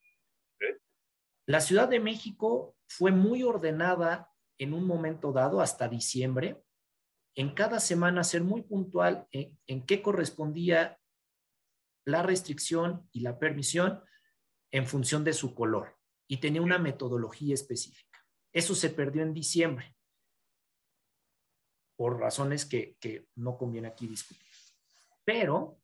La 1.45 1.61
Ciudad 1.61 1.87
de 1.87 1.99
México 1.99 2.75
fue 2.87 3.11
muy 3.11 3.43
ordenada 3.43 4.33
en 4.57 4.73
un 4.73 4.87
momento 4.87 5.31
dado 5.31 5.61
hasta 5.61 5.87
diciembre, 5.87 6.64
en 7.35 7.53
cada 7.53 7.79
semana 7.79 8.23
ser 8.23 8.43
muy 8.43 8.61
puntual 8.61 9.27
en, 9.31 9.85
qué 9.85 10.01
correspondía 10.01 10.99
la 12.05 12.23
restricción 12.23 13.07
y 13.11 13.21
la 13.21 13.37
permisión 13.37 14.01
en 14.71 14.87
función 14.87 15.23
de 15.23 15.33
su 15.33 15.53
color 15.53 15.97
y 16.27 16.37
tenía 16.37 16.61
una 16.61 16.79
metodología 16.79 17.53
específica. 17.53 18.25
Eso 18.53 18.73
se 18.73 18.89
perdió 18.89 19.21
en 19.21 19.33
diciembre 19.33 19.95
por 21.97 22.19
razones 22.19 22.65
que, 22.65 22.95
que 22.99 23.27
no 23.35 23.57
conviene 23.57 23.89
aquí 23.89 24.07
discutir. 24.07 24.45
Pero 25.25 25.79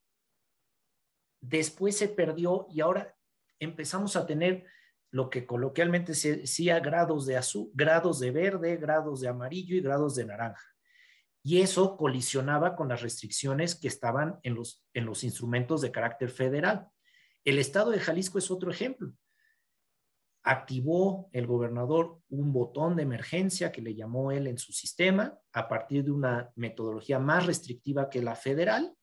después 1.41 1.97
se 1.97 2.07
perdió 2.07 2.67
y 2.69 2.81
ahora 2.81 3.17
empezamos 3.59 4.15
a 4.15 4.25
tener 4.25 4.65
lo 5.11 5.29
que 5.29 5.45
coloquialmente 5.45 6.13
se 6.15 6.37
decía 6.37 6.79
grados 6.79 7.25
de 7.25 7.35
azul, 7.35 7.69
grados 7.73 8.19
de 8.19 8.31
verde, 8.31 8.77
grados 8.77 9.19
de 9.19 9.27
amarillo 9.27 9.75
y 9.75 9.81
grados 9.81 10.15
de 10.15 10.25
naranja. 10.25 10.70
Y 11.43 11.61
eso 11.61 11.97
colisionaba 11.97 12.75
con 12.75 12.89
las 12.89 13.01
restricciones 13.01 13.75
que 13.75 13.87
estaban 13.87 14.39
en 14.43 14.55
los, 14.55 14.85
en 14.93 15.05
los 15.05 15.23
instrumentos 15.23 15.81
de 15.81 15.91
carácter 15.91 16.29
federal. 16.29 16.87
El 17.43 17.57
estado 17.57 17.91
de 17.91 17.99
Jalisco 17.99 18.37
es 18.37 18.51
otro 18.51 18.69
ejemplo. 18.69 19.13
Activó 20.43 21.29
el 21.33 21.47
gobernador 21.47 22.19
un 22.29 22.53
botón 22.53 22.95
de 22.95 23.03
emergencia 23.03 23.71
que 23.71 23.81
le 23.81 23.95
llamó 23.95 24.31
él 24.31 24.47
en 24.47 24.57
su 24.57 24.71
sistema 24.71 25.39
a 25.53 25.67
partir 25.67 26.03
de 26.03 26.11
una 26.11 26.51
metodología 26.55 27.19
más 27.19 27.45
restrictiva 27.45 28.09
que 28.09 28.21
la 28.21 28.35
federal 28.35 28.95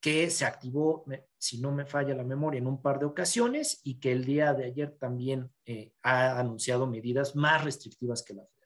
que 0.00 0.30
se 0.30 0.44
activó, 0.44 1.04
si 1.38 1.60
no 1.60 1.72
me 1.72 1.84
falla 1.84 2.14
la 2.14 2.24
memoria, 2.24 2.58
en 2.58 2.66
un 2.66 2.80
par 2.80 2.98
de 2.98 3.06
ocasiones 3.06 3.80
y 3.82 3.98
que 3.98 4.12
el 4.12 4.24
día 4.24 4.54
de 4.54 4.66
ayer 4.66 4.96
también 4.98 5.50
eh, 5.66 5.92
ha 6.02 6.38
anunciado 6.38 6.86
medidas 6.86 7.34
más 7.34 7.64
restrictivas 7.64 8.22
que 8.22 8.34
la 8.34 8.42
Federación. 8.42 8.57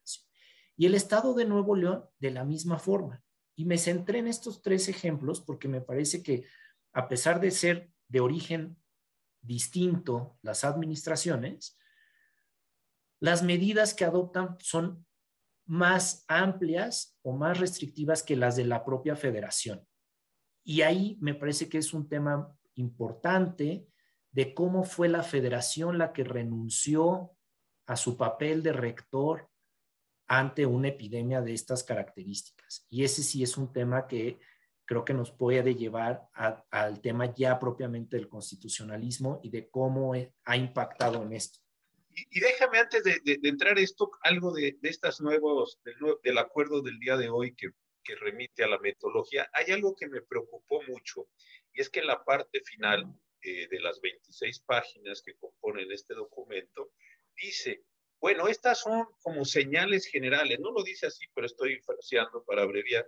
Y 0.83 0.87
el 0.87 0.97
Estado 0.97 1.33
de 1.35 1.45
Nuevo 1.45 1.77
León 1.77 2.05
de 2.19 2.33
la 2.33 2.45
misma 2.45 2.77
forma. 2.77 3.23
Y 3.55 3.67
me 3.67 3.79
centré 3.79 4.19
en 4.19 4.27
estos 4.27 4.63
tres 4.63 4.89
ejemplos 4.89 5.41
porque 5.41 5.69
me 5.69 5.81
parece 5.81 6.25
que 6.25 6.45
a 6.93 7.07
pesar 7.07 7.39
de 7.39 7.53
ser 7.53 7.93
de 8.09 8.19
origen 8.19 8.77
distinto 9.43 10.41
las 10.43 10.65
administraciones, 10.65 11.79
las 13.21 13.45
medidas 13.45 13.95
que 13.95 14.05
adoptan 14.05 14.57
son 14.59 15.07
más 15.67 16.25
amplias 16.27 17.17
o 17.23 17.31
más 17.31 17.61
restrictivas 17.61 18.25
que 18.25 18.35
las 18.35 18.57
de 18.57 18.65
la 18.65 18.85
propia 18.85 19.15
federación. 19.15 19.87
Y 20.65 20.83
ahí 20.83 21.17
me 21.21 21.35
parece 21.35 21.69
que 21.69 21.79
es 21.79 21.95
un 21.95 22.09
tema 22.09 22.59
importante 22.75 23.87
de 24.33 24.53
cómo 24.53 24.83
fue 24.83 25.09
la 25.09 25.23
federación 25.23 25.97
la 25.97 26.13
que 26.13 26.25
renunció 26.25 27.37
a 27.87 27.95
su 27.95 28.17
papel 28.17 28.65
de 28.65 28.73
rector 28.73 29.52
ante 30.33 30.65
una 30.65 30.89
epidemia 30.89 31.43
de 31.43 31.53
estas 31.53 31.85
características. 31.85 32.87
Y 32.89 33.05
ese 33.05 33.23
sí 33.23 33.43
es 33.43 33.59
un 33.59 33.71
tema 33.71 34.07
que 34.07 34.39
creo 34.87 35.05
que 35.05 35.13
nos 35.13 35.31
puede 35.31 35.75
llevar 35.75 36.23
al 36.71 37.01
tema 37.03 37.35
ya 37.35 37.59
propiamente 37.59 38.17
del 38.17 38.31
constitucionalismo 38.31 39.41
y 39.43 39.51
de 39.51 39.69
cómo 39.69 40.15
ha 40.45 40.57
impactado 40.57 41.23
en 41.23 41.35
esto. 41.35 41.59
Y, 42.31 42.41
déjame 42.41 42.79
antes 42.79 43.05
de, 43.05 43.21
entrar 43.43 43.79
esto, 43.79 44.11
algo 44.23 44.53
de, 44.53 44.79
estas 44.83 45.21
nuevos, 45.21 45.81
del, 45.85 45.97
del, 46.23 46.39
acuerdo 46.39 46.81
del 46.81 46.99
día 46.99 47.17
de 47.19 47.29
hoy 47.29 47.55
que 47.55 47.69
que 48.03 48.17
remite 48.17 48.65
a 48.65 48.69
la 48.69 48.81
metodología, 48.81 49.49
hay 49.53 49.73
algo 49.73 49.95
que 49.95 50.09
me 50.09 50.23
preocupó 50.23 50.83
mucho 50.89 51.29
y 51.73 51.81
es 51.81 51.89
que 51.89 52.01
en 52.01 52.09
la 52.09 52.25
parte 52.25 52.61
final 52.65 53.07
eh, 53.43 53.69
de 53.69 53.81
las 53.81 54.01
26 54.01 54.61
páginas 54.61 55.23
que 55.25 55.37
componen 55.37 55.91
este 55.93 56.15
documento, 56.15 56.91
dice, 57.37 57.85
bueno, 58.23 58.49
estas 58.49 58.81
son 58.81 59.05
como 59.21 59.45
señales 59.45 60.07
generales, 60.07 60.59
no 60.61 60.71
lo 60.71 60.83
dice 60.83 61.07
así, 61.07 61.27
pero 61.35 61.47
estoy 61.47 61.79
fraseando 61.83 62.43
para 62.45 62.63
abreviar, 62.63 63.07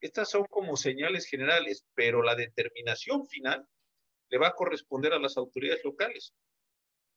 estas 0.00 0.30
son 0.30 0.44
como 0.46 0.76
señales 0.76 1.26
generales, 1.26 1.84
pero 1.94 2.22
la 2.22 2.34
determinación 2.34 3.26
final 3.26 3.68
le 4.30 4.38
va 4.38 4.48
a 4.48 4.54
corresponder 4.54 5.12
a 5.12 5.18
las 5.18 5.36
autoridades 5.36 5.84
locales. 5.84 6.32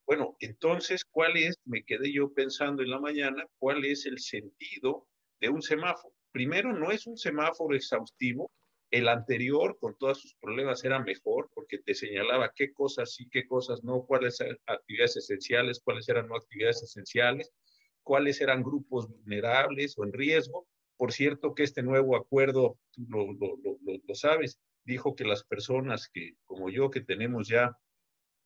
Bueno, 0.06 0.36
entonces, 0.40 1.04
¿cuál 1.04 1.38
es, 1.38 1.56
me 1.64 1.84
quedé 1.84 2.12
yo 2.12 2.32
pensando 2.34 2.82
en 2.82 2.90
la 2.90 3.00
mañana, 3.00 3.46
cuál 3.58 3.84
es 3.86 4.04
el 4.06 4.18
sentido 4.18 5.08
de 5.40 5.48
un 5.48 5.62
semáforo? 5.62 6.14
primero, 6.36 6.70
no 6.74 6.90
es 6.90 7.06
un 7.06 7.16
semáforo 7.16 7.74
exhaustivo. 7.74 8.50
El 8.90 9.08
anterior, 9.08 9.78
con 9.80 9.96
todos 9.98 10.20
sus 10.20 10.34
problemas, 10.36 10.84
era 10.84 11.00
mejor 11.00 11.50
porque 11.54 11.78
te 11.78 11.94
señalaba 11.94 12.52
qué 12.54 12.72
cosas 12.72 13.14
sí, 13.14 13.28
qué 13.30 13.46
cosas 13.46 13.82
no, 13.82 14.04
cuáles 14.06 14.40
eran 14.40 14.58
actividades 14.66 15.16
esenciales, 15.16 15.80
cuáles 15.80 16.08
eran 16.08 16.28
no 16.28 16.36
actividades 16.36 16.82
esenciales, 16.82 17.52
cuáles 18.02 18.40
eran 18.40 18.62
grupos 18.62 19.08
vulnerables 19.08 19.98
o 19.98 20.04
en 20.04 20.12
riesgo. 20.12 20.66
Por 20.96 21.12
cierto, 21.12 21.54
que 21.54 21.64
este 21.64 21.82
nuevo 21.82 22.16
acuerdo, 22.16 22.78
lo, 22.96 23.32
lo, 23.32 23.56
lo, 23.62 23.78
lo 24.06 24.14
sabes, 24.14 24.60
dijo 24.84 25.16
que 25.16 25.24
las 25.24 25.44
personas 25.44 26.08
que, 26.08 26.36
como 26.44 26.70
yo, 26.70 26.90
que 26.90 27.00
tenemos 27.00 27.48
ya 27.48 27.76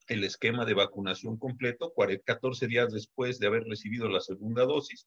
el 0.08 0.24
esquema 0.24 0.64
de 0.64 0.74
vacunación 0.74 1.38
completo, 1.38 1.92
14 2.24 2.66
días 2.66 2.92
después 2.92 3.38
de 3.38 3.46
haber 3.46 3.64
recibido 3.64 4.08
la 4.08 4.20
segunda 4.20 4.64
dosis, 4.64 5.06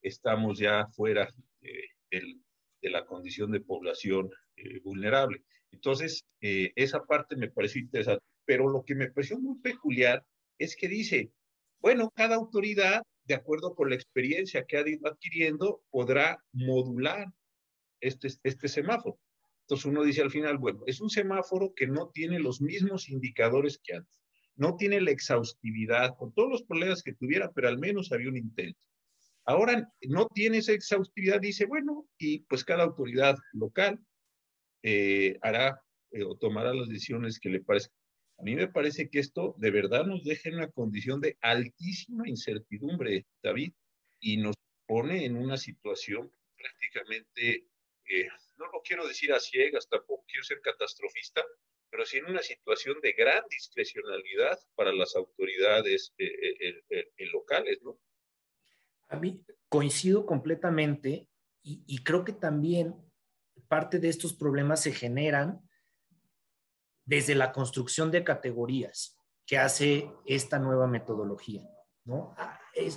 estamos 0.00 0.58
ya 0.58 0.86
fuera 0.86 1.28
de 2.82 2.90
la 2.90 3.04
condición 3.06 3.50
de 3.50 3.60
población 3.60 4.30
eh, 4.56 4.80
vulnerable. 4.80 5.44
Entonces, 5.70 6.24
eh, 6.40 6.72
esa 6.76 7.04
parte 7.04 7.36
me 7.36 7.50
pareció 7.50 7.80
interesante, 7.80 8.24
pero 8.44 8.68
lo 8.68 8.82
que 8.84 8.94
me 8.94 9.10
pareció 9.10 9.38
muy 9.38 9.58
peculiar 9.60 10.24
es 10.58 10.76
que 10.76 10.88
dice, 10.88 11.30
bueno, 11.80 12.10
cada 12.14 12.36
autoridad 12.36 13.02
de 13.28 13.34
acuerdo 13.34 13.74
con 13.74 13.90
la 13.90 13.94
experiencia 13.94 14.64
que 14.64 14.78
ha 14.78 14.88
ido 14.88 15.06
adquiriendo, 15.06 15.82
podrá 15.90 16.42
modular 16.52 17.26
este, 18.00 18.28
este 18.42 18.68
semáforo. 18.68 19.18
Entonces 19.60 19.84
uno 19.84 20.02
dice 20.02 20.22
al 20.22 20.30
final, 20.30 20.56
bueno, 20.56 20.80
es 20.86 21.02
un 21.02 21.10
semáforo 21.10 21.74
que 21.76 21.86
no 21.86 22.08
tiene 22.08 22.38
los 22.38 22.62
mismos 22.62 23.10
indicadores 23.10 23.78
que 23.84 23.96
antes, 23.96 24.18
no 24.56 24.76
tiene 24.76 25.02
la 25.02 25.10
exhaustividad, 25.10 26.16
con 26.16 26.32
todos 26.32 26.50
los 26.50 26.62
problemas 26.62 27.02
que 27.02 27.12
tuviera, 27.12 27.52
pero 27.52 27.68
al 27.68 27.78
menos 27.78 28.10
había 28.12 28.30
un 28.30 28.38
intento. 28.38 28.80
Ahora 29.48 29.90
no 30.02 30.28
tiene 30.28 30.58
esa 30.58 30.72
exhaustividad, 30.72 31.40
dice, 31.40 31.64
bueno, 31.64 32.06
y 32.18 32.40
pues 32.40 32.66
cada 32.66 32.82
autoridad 32.84 33.34
local 33.54 33.98
eh, 34.82 35.38
hará 35.40 35.80
eh, 36.10 36.22
o 36.22 36.36
tomará 36.36 36.74
las 36.74 36.86
decisiones 36.86 37.40
que 37.40 37.48
le 37.48 37.62
parezcan. 37.62 37.96
A 38.38 38.42
mí 38.42 38.54
me 38.54 38.68
parece 38.68 39.08
que 39.08 39.20
esto 39.20 39.54
de 39.56 39.70
verdad 39.70 40.04
nos 40.04 40.22
deja 40.22 40.50
en 40.50 40.56
una 40.56 40.70
condición 40.70 41.22
de 41.22 41.38
altísima 41.40 42.28
incertidumbre, 42.28 43.24
David, 43.42 43.72
y 44.20 44.36
nos 44.36 44.54
pone 44.86 45.24
en 45.24 45.38
una 45.38 45.56
situación 45.56 46.30
prácticamente, 46.54 47.68
eh, 48.04 48.28
no 48.58 48.66
lo 48.66 48.82
quiero 48.84 49.08
decir 49.08 49.32
a 49.32 49.40
ciegas, 49.40 49.88
tampoco 49.88 50.26
quiero 50.28 50.44
ser 50.44 50.60
catastrofista, 50.60 51.42
pero 51.88 52.04
sí 52.04 52.18
en 52.18 52.26
una 52.26 52.42
situación 52.42 53.00
de 53.00 53.12
gran 53.14 53.42
discrecionalidad 53.48 54.58
para 54.74 54.92
las 54.92 55.16
autoridades 55.16 56.12
eh, 56.18 56.82
eh, 56.90 57.26
locales, 57.32 57.80
¿no? 57.82 57.98
A 59.08 59.16
mí 59.16 59.44
coincido 59.68 60.26
completamente 60.26 61.28
y, 61.62 61.82
y 61.86 62.02
creo 62.04 62.24
que 62.24 62.32
también 62.32 62.94
parte 63.68 63.98
de 63.98 64.08
estos 64.08 64.32
problemas 64.32 64.80
se 64.80 64.92
generan 64.92 65.60
desde 67.04 67.34
la 67.34 67.52
construcción 67.52 68.10
de 68.10 68.24
categorías 68.24 69.18
que 69.46 69.58
hace 69.58 70.10
esta 70.26 70.58
nueva 70.58 70.86
metodología. 70.86 71.66
¿no? 72.04 72.34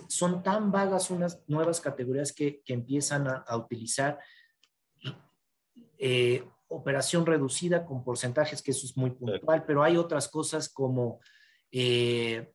son 0.08 0.44
tan 0.44 0.72
vagas 0.72 1.10
unas 1.12 1.44
nuevas 1.48 1.82
categorías 1.82 2.32
que, 2.32 2.62
empiezan 2.68 3.28
a, 3.28 3.58
utilizar 3.58 4.20
eh, 5.98 6.48
operación 6.68 7.26
reducida 7.26 7.86
con 7.86 8.04
porcentajes, 8.04 8.62
que 8.62 8.72
eso 8.72 8.86
es 8.86 8.96
muy 8.96 9.12
puntual, 9.12 9.66
pero 9.66 9.84
hay 9.84 9.98
otras 9.98 10.30
cosas 10.30 10.70
como 10.70 11.20
eh, 11.72 12.54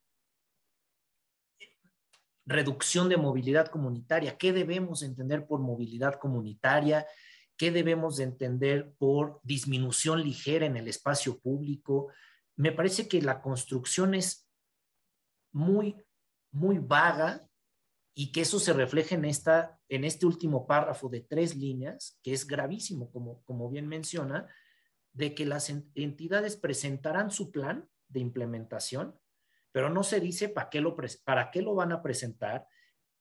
reducción 2.47 3.09
de 3.09 3.17
movilidad 3.17 3.67
comunitaria. 3.67 4.39
¿Qué 4.39 4.53
debemos 4.53 5.03
entender 5.03 5.47
por 5.47 5.61
movilidad 5.61 6.15
comunitaria? 6.15 7.07
qué 7.57 7.71
debemos 7.71 8.17
de 8.17 8.25
entender 8.25 8.95
por 8.99 9.41
disminución 9.43 10.23
ligera 10.23 10.67
en 10.67 10.77
el 10.77 10.89
espacio 10.89 11.39
público. 11.39 12.13
Me 12.57 12.73
parece 12.73 13.09
que 13.09 13.23
la 13.23 13.41
construcción 13.41 14.15
es 14.15 14.49
muy, 15.53 15.97
muy 16.53 16.79
vaga 16.79 17.49
y 18.15 18.33
que 18.33 18.43
eso 18.43 18.59
se 18.59 18.73
refleja 18.73 19.15
en, 19.15 19.25
esta, 19.25 19.79
en 19.89 20.05
este 20.05 20.27
último 20.27 20.67
párrafo 20.67 21.09
de 21.09 21.21
tres 21.21 21.57
líneas, 21.57 22.19
que 22.23 22.33
es 22.33 22.47
gravísimo, 22.47 23.11
como, 23.11 23.43
como 23.45 23.69
bien 23.69 23.89
menciona, 23.89 24.49
de 25.13 25.35
que 25.35 25.47
las 25.47 25.71
entidades 25.71 26.57
presentarán 26.57 27.31
su 27.31 27.51
plan 27.51 27.89
de 28.09 28.21
implementación, 28.21 29.19
pero 29.77 29.91
no 29.91 30.03
se 30.03 30.21
dice 30.21 30.49
para 30.49 30.71
qué 30.71 30.81
lo, 30.81 30.97
para 31.23 31.51
qué 31.51 31.61
lo 31.61 31.75
van 31.75 31.93
a 31.93 32.01
presentar, 32.01 32.67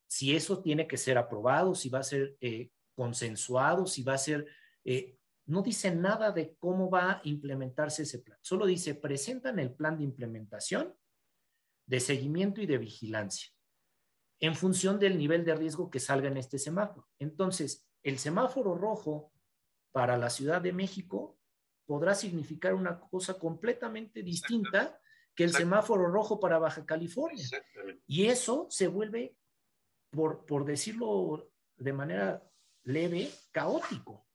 si 0.08 0.34
eso 0.34 0.62
tiene 0.62 0.88
que 0.88 0.96
ser 0.96 1.18
aprobado, 1.18 1.76
si 1.76 1.90
va 1.90 2.00
a 2.00 2.04
ser 2.04 2.38
eh, 2.40 2.72
consensuado, 2.94 3.86
si 3.86 4.04
va 4.04 4.14
a 4.14 4.18
ser, 4.18 4.48
eh, 4.86 5.18
no 5.48 5.62
dice 5.62 5.94
nada 5.94 6.32
de 6.32 6.56
cómo 6.56 6.90
va 6.90 7.12
a 7.12 7.22
implementarse 7.26 8.04
ese 8.04 8.20
plan, 8.20 8.40
solo 8.42 8.66
dice 8.66 8.96
presentan 8.96 9.60
el 9.60 9.74
plan 9.74 9.98
de 9.98 10.06
implementación, 10.06 10.96
de 11.88 12.00
seguimiento 12.00 12.62
y 12.62 12.68
de 12.68 12.78
vigilancia, 12.78 13.52
en 14.40 14.56
función 14.56 14.98
del 14.98 15.18
nivel 15.18 15.44
de 15.44 15.56
riesgo 15.56 15.92
que 15.92 16.00
salga 16.00 16.30
en 16.30 16.38
este 16.38 16.58
semáforo. 16.58 17.06
Entonces, 17.20 17.86
el 18.02 18.18
semáforo 18.18 18.76
rojo 18.76 19.34
para 19.92 20.18
la 20.18 20.30
Ciudad 20.30 20.62
de 20.62 20.72
México 20.72 21.38
podrá 21.86 22.16
significar 22.16 22.74
una 22.76 22.98
cosa 22.98 23.38
completamente 23.38 24.24
distinta 24.24 25.02
que 25.36 25.44
el 25.44 25.52
semáforo 25.52 26.08
rojo 26.08 26.40
para 26.40 26.60
Baja 26.60 26.86
California. 26.86 27.46
Y 28.08 28.28
eso 28.28 28.68
se 28.70 28.88
vuelve, 28.88 29.36
por, 30.10 30.46
por 30.46 30.66
decirlo 30.66 31.52
de 31.78 31.94
manera 31.94 32.44
leve, 32.84 33.30
caótico. 33.52 34.26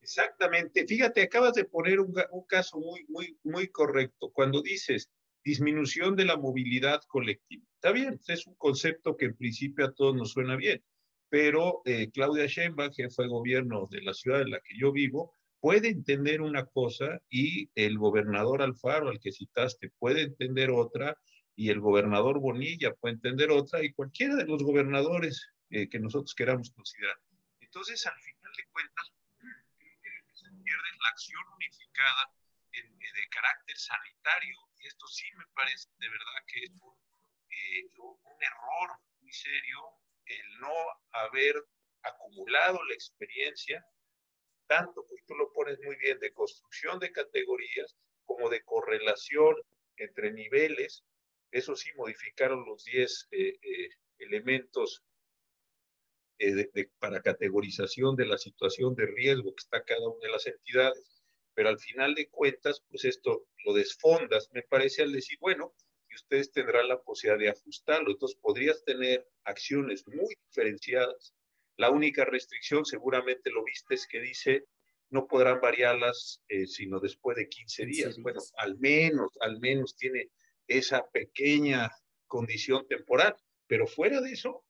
Exactamente. 0.00 0.86
Fíjate, 0.86 1.22
acabas 1.22 1.54
de 1.54 1.64
poner 1.64 2.00
un, 2.00 2.14
caso 2.48 2.78
muy, 2.78 3.04
muy, 3.08 3.38
muy 3.42 3.68
correcto. 3.68 4.30
Cuando 4.30 4.62
dices 4.62 5.10
disminución 5.44 6.16
de 6.16 6.24
la 6.24 6.36
movilidad 6.36 7.02
colectiva. 7.06 7.64
Está 7.74 7.92
bien, 7.92 8.20
es 8.26 8.46
un 8.48 8.56
concepto 8.56 9.16
que 9.16 9.26
en 9.26 9.36
principio 9.36 9.84
a 9.84 9.92
todos 9.92 10.16
nos 10.16 10.32
suena 10.32 10.56
bien, 10.56 10.82
pero 11.28 11.82
eh, 11.84 12.10
Claudia 12.10 12.46
Sheinbaum, 12.46 12.92
jefa 12.92 13.22
de 13.22 13.28
gobierno 13.28 13.86
de 13.88 14.02
la 14.02 14.12
ciudad 14.12 14.42
en 14.42 14.50
la 14.50 14.60
que 14.60 14.76
yo 14.76 14.90
vivo, 14.90 15.32
puede 15.66 15.88
entender 15.88 16.42
una 16.42 16.64
cosa 16.64 17.20
y 17.28 17.68
el 17.74 17.98
gobernador 17.98 18.62
Alfaro, 18.62 19.08
al 19.08 19.18
que 19.18 19.32
citaste, 19.32 19.90
puede 19.98 20.22
entender 20.22 20.70
otra 20.70 21.18
y 21.56 21.70
el 21.70 21.80
gobernador 21.80 22.38
Bonilla 22.38 22.94
puede 22.94 23.14
entender 23.14 23.50
otra 23.50 23.82
y 23.82 23.92
cualquiera 23.92 24.36
de 24.36 24.44
los 24.44 24.62
gobernadores 24.62 25.50
eh, 25.70 25.88
que 25.88 25.98
nosotros 25.98 26.36
queramos 26.36 26.70
considerar. 26.70 27.16
Entonces, 27.58 28.06
al 28.06 28.14
final 28.14 28.52
de 28.56 28.64
cuentas, 28.70 29.12
se 30.34 30.46
pierde 30.62 30.88
la 31.02 31.08
acción 31.10 31.42
unificada 31.56 32.30
de 32.70 33.28
carácter 33.28 33.76
sanitario, 33.76 34.56
y 34.78 34.86
esto 34.86 35.08
sí 35.08 35.26
me 35.36 35.46
parece 35.52 35.88
de 35.98 36.08
verdad 36.08 36.44
que 36.46 36.62
es 36.62 36.70
un, 36.70 36.94
eh, 37.50 37.90
un 37.98 38.38
error 38.40 39.00
muy 39.20 39.32
serio 39.32 39.80
el 40.26 40.60
no 40.60 40.74
haber 41.10 41.56
acumulado 42.02 42.84
la 42.84 42.94
experiencia, 42.94 43.84
tanto 44.66 45.04
que 45.06 45.16
tú 45.26 45.34
lo 45.34 45.52
pones 45.52 45.78
muy 45.80 45.96
bien, 45.96 46.18
de 46.18 46.32
construcción 46.32 46.98
de 46.98 47.12
categorías 47.12 47.96
como 48.24 48.48
de 48.48 48.62
correlación 48.62 49.56
entre 49.96 50.32
niveles. 50.32 51.04
Eso 51.50 51.76
sí, 51.76 51.90
modificaron 51.96 52.64
los 52.66 52.84
10 52.84 53.28
eh, 53.30 53.58
eh, 53.62 53.88
elementos 54.18 55.02
eh, 56.38 56.68
para 56.98 57.22
categorización 57.22 58.14
de 58.14 58.26
la 58.26 58.36
situación 58.36 58.94
de 58.94 59.06
riesgo 59.06 59.54
que 59.54 59.62
está 59.62 59.82
cada 59.84 60.06
una 60.06 60.26
de 60.26 60.32
las 60.32 60.46
entidades, 60.46 61.22
pero 61.54 61.70
al 61.70 61.78
final 61.78 62.14
de 62.14 62.28
cuentas, 62.28 62.82
pues 62.90 63.06
esto 63.06 63.46
lo 63.64 63.72
desfondas, 63.72 64.50
me 64.52 64.62
parece, 64.62 65.02
al 65.02 65.12
decir, 65.12 65.38
bueno, 65.40 65.74
y 66.10 66.14
ustedes 66.14 66.52
tendrán 66.52 66.88
la 66.88 67.00
posibilidad 67.00 67.38
de 67.38 67.48
ajustarlo, 67.58 68.10
entonces 68.10 68.38
podrías 68.40 68.84
tener 68.84 69.26
acciones 69.44 70.06
muy 70.08 70.34
diferenciadas. 70.46 71.32
La 71.76 71.90
única 71.90 72.24
restricción, 72.24 72.84
seguramente 72.84 73.50
lo 73.50 73.64
viste, 73.64 73.94
es 73.94 74.06
que 74.06 74.20
dice 74.20 74.64
no 75.10 75.26
podrán 75.26 75.60
variarlas 75.60 76.42
eh, 76.48 76.66
sino 76.66 76.98
después 76.98 77.36
de 77.36 77.48
15 77.48 77.86
días. 77.86 78.18
Bueno, 78.18 78.40
al 78.56 78.76
menos, 78.78 79.30
al 79.40 79.60
menos 79.60 79.96
tiene 79.96 80.30
esa 80.66 81.08
pequeña 81.10 81.90
condición 82.26 82.86
temporal, 82.88 83.36
pero 83.68 83.86
fuera 83.86 84.20
de 84.20 84.32
eso, 84.32 84.64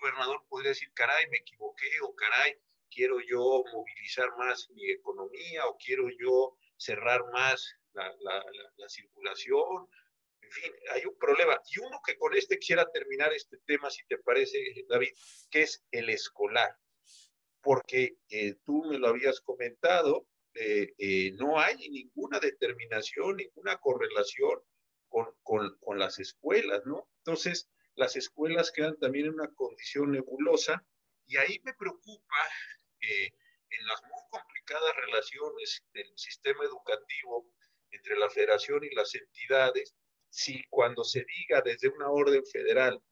gobernador 0.00 0.44
podría 0.48 0.70
decir, 0.70 0.90
caray, 0.94 1.28
me 1.30 1.38
equivoqué, 1.38 1.88
o 2.02 2.14
caray, 2.14 2.56
quiero 2.90 3.20
yo 3.20 3.64
movilizar 3.72 4.28
más 4.38 4.68
mi 4.70 4.90
economía, 4.90 5.66
o 5.66 5.76
quiero 5.76 6.08
yo 6.18 6.56
cerrar 6.76 7.22
más 7.32 7.74
la, 7.92 8.14
la, 8.20 8.44
la, 8.76 8.88
circulación. 8.88 9.88
En 10.46 10.52
fin, 10.52 10.72
hay 10.92 11.04
un 11.04 11.18
problema. 11.18 11.60
Y 11.74 11.80
uno 11.80 12.00
que 12.06 12.16
con 12.16 12.34
este 12.34 12.58
quisiera 12.58 12.88
terminar 12.92 13.32
este 13.32 13.58
tema, 13.66 13.90
si 13.90 14.06
te 14.06 14.18
parece, 14.18 14.58
David, 14.88 15.10
que 15.50 15.62
es 15.62 15.84
el 15.90 16.08
escolar. 16.08 16.76
Porque 17.60 18.18
eh, 18.28 18.54
tú 18.64 18.84
me 18.84 18.98
lo 18.98 19.08
habías 19.08 19.40
comentado, 19.40 20.28
eh, 20.54 20.94
eh, 20.98 21.32
no 21.32 21.58
hay 21.58 21.76
ninguna 21.88 22.38
determinación, 22.38 23.36
ninguna 23.36 23.78
correlación 23.78 24.60
con, 25.08 25.26
con, 25.42 25.76
con, 25.80 25.98
las 25.98 26.20
escuelas, 26.20 26.82
¿no? 26.86 27.08
Entonces, 27.18 27.68
las 27.96 28.14
escuelas 28.14 28.70
quedan 28.70 28.96
también 28.98 29.26
en 29.26 29.34
una 29.34 29.52
condición 29.54 30.12
nebulosa 30.12 30.86
y 31.26 31.38
ahí 31.38 31.60
me 31.64 31.74
preocupa 31.74 32.36
que 33.00 33.26
en 33.26 33.86
las 33.86 34.00
muy 34.04 34.22
complicadas 34.30 34.94
relaciones 34.96 35.84
del 35.92 36.16
sistema 36.16 36.64
educativo 36.64 37.50
entre 37.90 38.16
la 38.16 38.30
federación 38.30 38.84
y 38.84 38.94
las 38.94 39.14
entidades, 39.14 39.96
si 40.30 40.62
cuando 40.68 41.04
se 41.04 41.24
diga 41.36 41.62
desde 41.62 41.88
una 41.88 42.10
orden 42.10 42.44
federal 42.44 43.02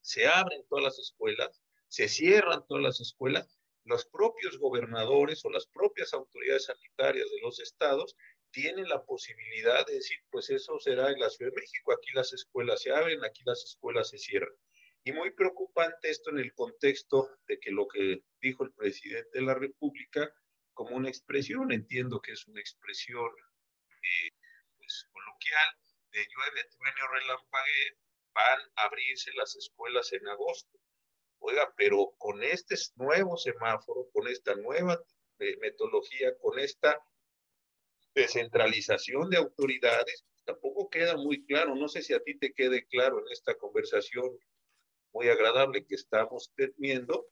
se 0.00 0.26
abren 0.26 0.64
todas 0.68 0.84
las 0.84 0.98
escuelas, 0.98 1.62
se 1.88 2.08
cierran 2.08 2.64
todas 2.66 2.82
las 2.82 3.00
escuelas, 3.00 3.58
los 3.84 4.06
propios 4.06 4.58
gobernadores 4.58 5.44
o 5.44 5.50
las 5.50 5.66
propias 5.66 6.12
autoridades 6.12 6.66
sanitarias 6.66 7.28
de 7.30 7.40
los 7.40 7.58
estados 7.60 8.14
tienen 8.50 8.88
la 8.88 9.04
posibilidad 9.04 9.86
de 9.86 9.94
decir, 9.94 10.18
pues 10.30 10.50
eso 10.50 10.78
será 10.78 11.10
en 11.10 11.20
la 11.20 11.30
Ciudad 11.30 11.50
de 11.52 11.60
México, 11.60 11.92
aquí 11.92 12.10
las 12.14 12.32
escuelas 12.32 12.82
se 12.82 12.90
abren, 12.90 13.24
aquí 13.24 13.42
las 13.44 13.64
escuelas 13.64 14.08
se 14.10 14.18
cierran. 14.18 14.54
Y 15.04 15.12
muy 15.12 15.30
preocupante 15.30 16.10
esto 16.10 16.30
en 16.30 16.38
el 16.38 16.52
contexto 16.54 17.30
de 17.46 17.58
que 17.58 17.70
lo 17.70 17.86
que 17.88 18.22
dijo 18.40 18.64
el 18.64 18.72
presidente 18.72 19.38
de 19.38 19.42
la 19.42 19.54
República 19.54 20.30
como 20.74 20.96
una 20.96 21.08
expresión, 21.08 21.72
entiendo 21.72 22.20
que 22.20 22.32
es 22.32 22.46
una 22.46 22.60
expresión 22.60 23.30
eh, 23.90 24.30
pues, 24.76 25.08
coloquial, 25.12 25.68
de 26.18 26.26
llueve, 26.26 26.68
trueno, 26.70 27.08
relampague, 27.12 27.96
van 28.34 28.60
a 28.76 28.82
abrirse 28.84 29.30
las 29.34 29.54
escuelas 29.56 30.12
en 30.12 30.26
agosto. 30.28 30.78
Oiga, 31.40 31.72
pero 31.76 32.14
con 32.18 32.42
este 32.42 32.74
nuevo 32.96 33.36
semáforo, 33.36 34.08
con 34.12 34.26
esta 34.26 34.54
nueva 34.56 35.00
eh, 35.38 35.56
metodología, 35.58 36.36
con 36.38 36.58
esta 36.58 37.00
descentralización 38.14 39.30
de 39.30 39.36
autoridades, 39.36 40.24
tampoco 40.44 40.90
queda 40.90 41.16
muy 41.16 41.44
claro. 41.46 41.76
No 41.76 41.88
sé 41.88 42.02
si 42.02 42.14
a 42.14 42.22
ti 42.22 42.36
te 42.36 42.52
quede 42.52 42.86
claro 42.86 43.20
en 43.20 43.32
esta 43.32 43.54
conversación 43.56 44.36
muy 45.12 45.28
agradable 45.28 45.86
que 45.86 45.94
estamos 45.94 46.52
teniendo, 46.56 47.28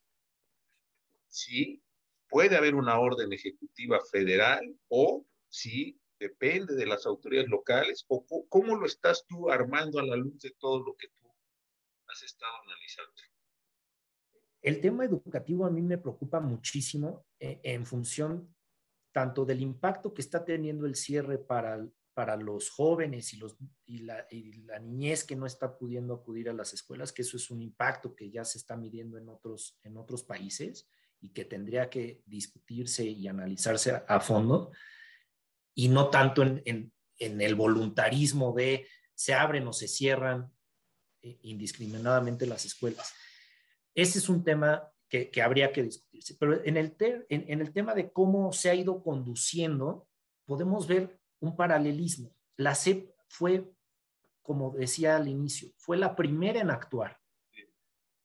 si 1.29 1.83
puede 2.29 2.57
haber 2.57 2.75
una 2.75 2.99
orden 3.01 3.33
ejecutiva 3.33 4.01
federal 4.11 4.79
o 4.89 5.27
si 5.49 6.01
depende 6.19 6.75
de 6.75 6.87
las 6.87 7.07
autoridades 7.07 7.49
locales 7.49 8.05
o 8.09 8.25
cómo 8.49 8.77
lo 8.77 8.87
estás 8.87 9.25
tú 9.27 9.51
armando 9.51 9.99
a 9.99 10.05
la 10.05 10.17
luz 10.17 10.41
de 10.41 10.53
todo 10.59 10.81
lo 10.81 10.97
que 10.97 11.09
tú 11.09 11.27
has 12.09 12.23
estado 12.23 12.53
analizando. 12.63 13.13
El 14.63 14.81
tema 14.81 15.05
educativo 15.05 15.65
a 15.65 15.71
mí 15.71 15.83
me 15.83 15.99
preocupa 15.99 16.41
muchísimo 16.41 17.27
eh, 17.39 17.61
en 17.63 17.87
función 17.87 18.55
tanto 19.13 19.45
del 19.45 19.63
impacto 19.63 20.13
que 20.13 20.23
está 20.23 20.45
teniendo 20.45 20.87
el 20.87 20.95
cierre 20.95 21.39
para, 21.39 21.87
para 22.13 22.37
los 22.37 22.71
jóvenes 22.71 23.33
y, 23.33 23.39
los, 23.39 23.57
y, 23.87 23.99
la, 23.99 24.27
y 24.31 24.53
la 24.65 24.79
niñez 24.79 25.25
que 25.25 25.37
no 25.37 25.47
está 25.47 25.79
pudiendo 25.79 26.15
acudir 26.15 26.49
a 26.49 26.53
las 26.53 26.75
escuelas, 26.75 27.13
que 27.13 27.23
eso 27.23 27.37
es 27.37 27.51
un 27.51 27.63
impacto 27.63 28.15
que 28.15 28.31
ya 28.31 28.45
se 28.45 28.59
está 28.59 28.77
midiendo 28.77 29.17
en 29.19 29.29
otros, 29.29 29.79
en 29.85 29.97
otros 29.97 30.23
países 30.25 30.89
y 31.21 31.31
que 31.31 31.45
tendría 31.45 31.89
que 31.89 32.23
discutirse 32.27 33.05
y 33.05 33.27
analizarse 33.29 34.03
a 34.07 34.21
fondo 34.21 34.73
y 35.77 35.89
no 35.89 36.09
tanto 36.09 36.43
en, 36.43 36.93
el 37.19 37.55
voluntarismo 37.55 38.53
de 38.53 38.89
se 39.15 39.35
abren 39.35 39.69
o 39.69 39.73
se 39.73 39.89
cierran 39.89 40.51
eh, 41.23 41.39
indiscriminadamente 41.43 42.47
las 42.47 42.65
escuelas. 42.65 43.15
Ese 43.95 44.19
es 44.19 44.29
un 44.29 44.43
tema 44.43 44.91
que, 45.09 45.31
habría 45.43 45.73
que 45.73 45.83
discutirse. 45.83 46.35
Pero 46.39 46.65
en 46.65 46.77
el, 46.77 46.97
en, 46.99 47.61
el 47.61 47.73
tema 47.73 47.95
de 47.95 48.11
cómo 48.11 48.53
se 48.53 48.71
ha 48.71 48.75
ido 48.75 49.03
conduciendo, 49.03 50.09
podemos 50.45 50.87
ver 50.87 51.19
un 51.41 51.57
paralelismo. 51.57 52.35
La 52.57 52.75
CEP 52.75 53.11
fue, 53.29 53.71
como 54.43 54.73
decía 54.73 55.17
al 55.17 55.29
inicio, 55.29 55.71
fue 55.77 55.97
la 55.97 56.17
primera 56.17 56.61
en 56.61 56.71
actuar. 56.71 57.19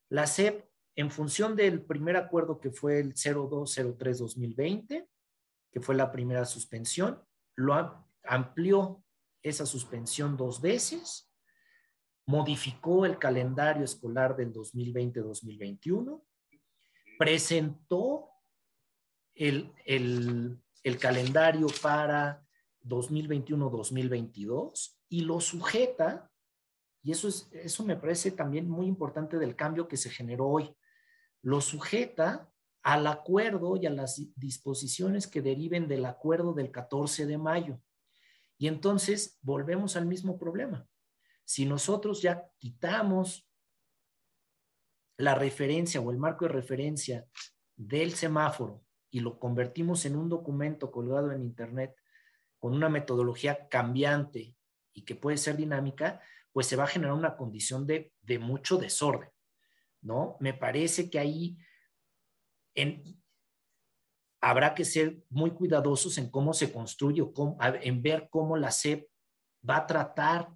La 0.08 0.26
CEP, 0.26 0.66
en 0.96 1.10
función 1.10 1.56
del 1.56 1.82
primer 1.82 2.16
acuerdo 2.16 2.60
que 2.60 2.70
fue 2.70 3.00
el 3.00 3.14
0203-2020, 3.14 5.06
que 5.70 5.80
fue 5.80 5.94
la 5.94 6.12
primera 6.12 6.44
suspensión, 6.44 7.22
lo 7.56 8.06
amplió 8.24 9.02
esa 9.42 9.66
suspensión 9.66 10.36
dos 10.36 10.60
veces, 10.60 11.28
modificó 12.26 13.04
el 13.04 13.18
calendario 13.18 13.82
escolar 13.84 14.36
del 14.36 14.52
2020-2021, 14.52 16.22
presentó 17.18 18.30
el, 19.34 19.72
el 19.84 20.98
calendario 20.98 21.66
para 21.82 22.44
2021-2022 22.84 24.96
y 25.08 25.22
lo 25.22 25.40
sujeta, 25.40 26.30
y 27.02 27.12
eso, 27.12 27.28
es, 27.28 27.48
eso 27.52 27.84
me 27.84 27.96
parece 27.96 28.30
también 28.30 28.68
muy 28.68 28.86
importante 28.86 29.38
del 29.38 29.56
cambio 29.56 29.88
que 29.88 29.96
se 29.96 30.10
generó 30.10 30.48
hoy, 30.48 30.76
lo 31.42 31.60
sujeta 31.60 32.51
al 32.82 33.06
acuerdo 33.06 33.76
y 33.76 33.86
a 33.86 33.90
las 33.90 34.20
disposiciones 34.36 35.26
que 35.26 35.40
deriven 35.40 35.86
del 35.86 36.04
acuerdo 36.04 36.52
del 36.52 36.70
14 36.70 37.26
de 37.26 37.38
mayo. 37.38 37.80
Y 38.58 38.66
entonces 38.68 39.38
volvemos 39.42 39.96
al 39.96 40.06
mismo 40.06 40.38
problema. 40.38 40.86
Si 41.44 41.64
nosotros 41.64 42.22
ya 42.22 42.48
quitamos 42.58 43.48
la 45.16 45.34
referencia 45.34 46.00
o 46.00 46.10
el 46.10 46.18
marco 46.18 46.46
de 46.46 46.52
referencia 46.52 47.26
del 47.76 48.12
semáforo 48.12 48.84
y 49.10 49.20
lo 49.20 49.38
convertimos 49.38 50.04
en 50.04 50.16
un 50.16 50.28
documento 50.28 50.90
colgado 50.90 51.32
en 51.32 51.42
Internet 51.42 51.94
con 52.58 52.74
una 52.74 52.88
metodología 52.88 53.68
cambiante 53.68 54.56
y 54.92 55.02
que 55.02 55.14
puede 55.14 55.36
ser 55.36 55.56
dinámica, 55.56 56.20
pues 56.52 56.66
se 56.66 56.76
va 56.76 56.84
a 56.84 56.88
generar 56.88 57.14
una 57.14 57.36
condición 57.36 57.86
de, 57.86 58.12
de 58.22 58.38
mucho 58.38 58.76
desorden, 58.76 59.30
¿no? 60.00 60.36
Me 60.40 60.54
parece 60.54 61.10
que 61.10 61.18
ahí 61.18 61.58
habrá 64.40 64.74
que 64.74 64.84
ser 64.84 65.22
muy 65.30 65.52
cuidadosos 65.52 66.18
en 66.18 66.30
cómo 66.30 66.52
se 66.52 66.72
construye, 66.72 67.22
en 67.82 68.02
ver 68.02 68.28
cómo 68.30 68.56
la 68.56 68.70
SEP 68.70 69.08
va 69.68 69.78
a 69.78 69.86
tratar 69.86 70.52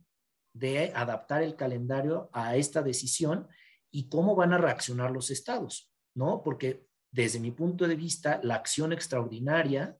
de 0.52 0.92
adaptar 0.94 1.42
el 1.42 1.54
calendario 1.54 2.28
a 2.32 2.56
esta 2.56 2.82
decisión 2.82 3.46
y 3.90 4.08
cómo 4.08 4.34
van 4.34 4.52
a 4.52 4.58
reaccionar 4.58 5.10
los 5.10 5.30
estados, 5.30 5.92
¿no? 6.14 6.42
Porque 6.42 6.86
desde 7.12 7.38
mi 7.38 7.52
punto 7.52 7.86
de 7.86 7.94
vista, 7.94 8.40
la 8.42 8.56
acción 8.56 8.92
extraordinaria, 8.92 9.96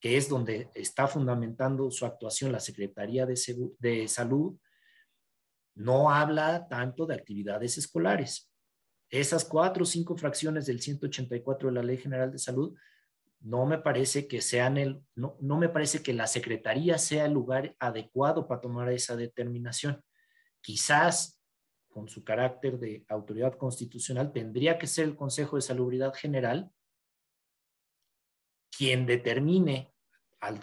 que 0.00 0.16
es 0.16 0.28
donde 0.28 0.70
está 0.74 1.06
fundamentando 1.06 1.90
su 1.90 2.04
actuación 2.04 2.52
la 2.52 2.60
Secretaría 2.60 3.26
de 3.26 4.08
Salud, 4.08 4.58
no 5.76 6.10
habla 6.10 6.66
tanto 6.68 7.06
de 7.06 7.14
actividades 7.14 7.78
escolares 7.78 8.49
esas 9.10 9.44
cuatro 9.44 9.82
o 9.82 9.86
cinco 9.86 10.16
fracciones 10.16 10.66
del 10.66 10.80
184 10.80 11.68
de 11.68 11.74
la 11.74 11.82
Ley 11.82 11.98
General 11.98 12.30
de 12.30 12.38
Salud, 12.38 12.76
no 13.40 13.66
me 13.66 13.78
parece 13.78 14.28
que 14.28 14.40
sean 14.40 14.76
el, 14.76 15.02
no, 15.14 15.36
no 15.40 15.58
me 15.58 15.68
parece 15.68 16.02
que 16.02 16.12
la 16.12 16.26
Secretaría 16.26 16.98
sea 16.98 17.26
el 17.26 17.32
lugar 17.32 17.74
adecuado 17.78 18.46
para 18.46 18.60
tomar 18.60 18.90
esa 18.92 19.16
determinación. 19.16 20.02
Quizás 20.60 21.40
con 21.88 22.08
su 22.08 22.22
carácter 22.22 22.78
de 22.78 23.04
autoridad 23.08 23.54
constitucional 23.56 24.32
tendría 24.32 24.78
que 24.78 24.86
ser 24.86 25.06
el 25.06 25.16
Consejo 25.16 25.56
de 25.56 25.62
Salubridad 25.62 26.14
General 26.14 26.70
quien 28.80 29.04
determine 29.04 29.92
al 30.40 30.58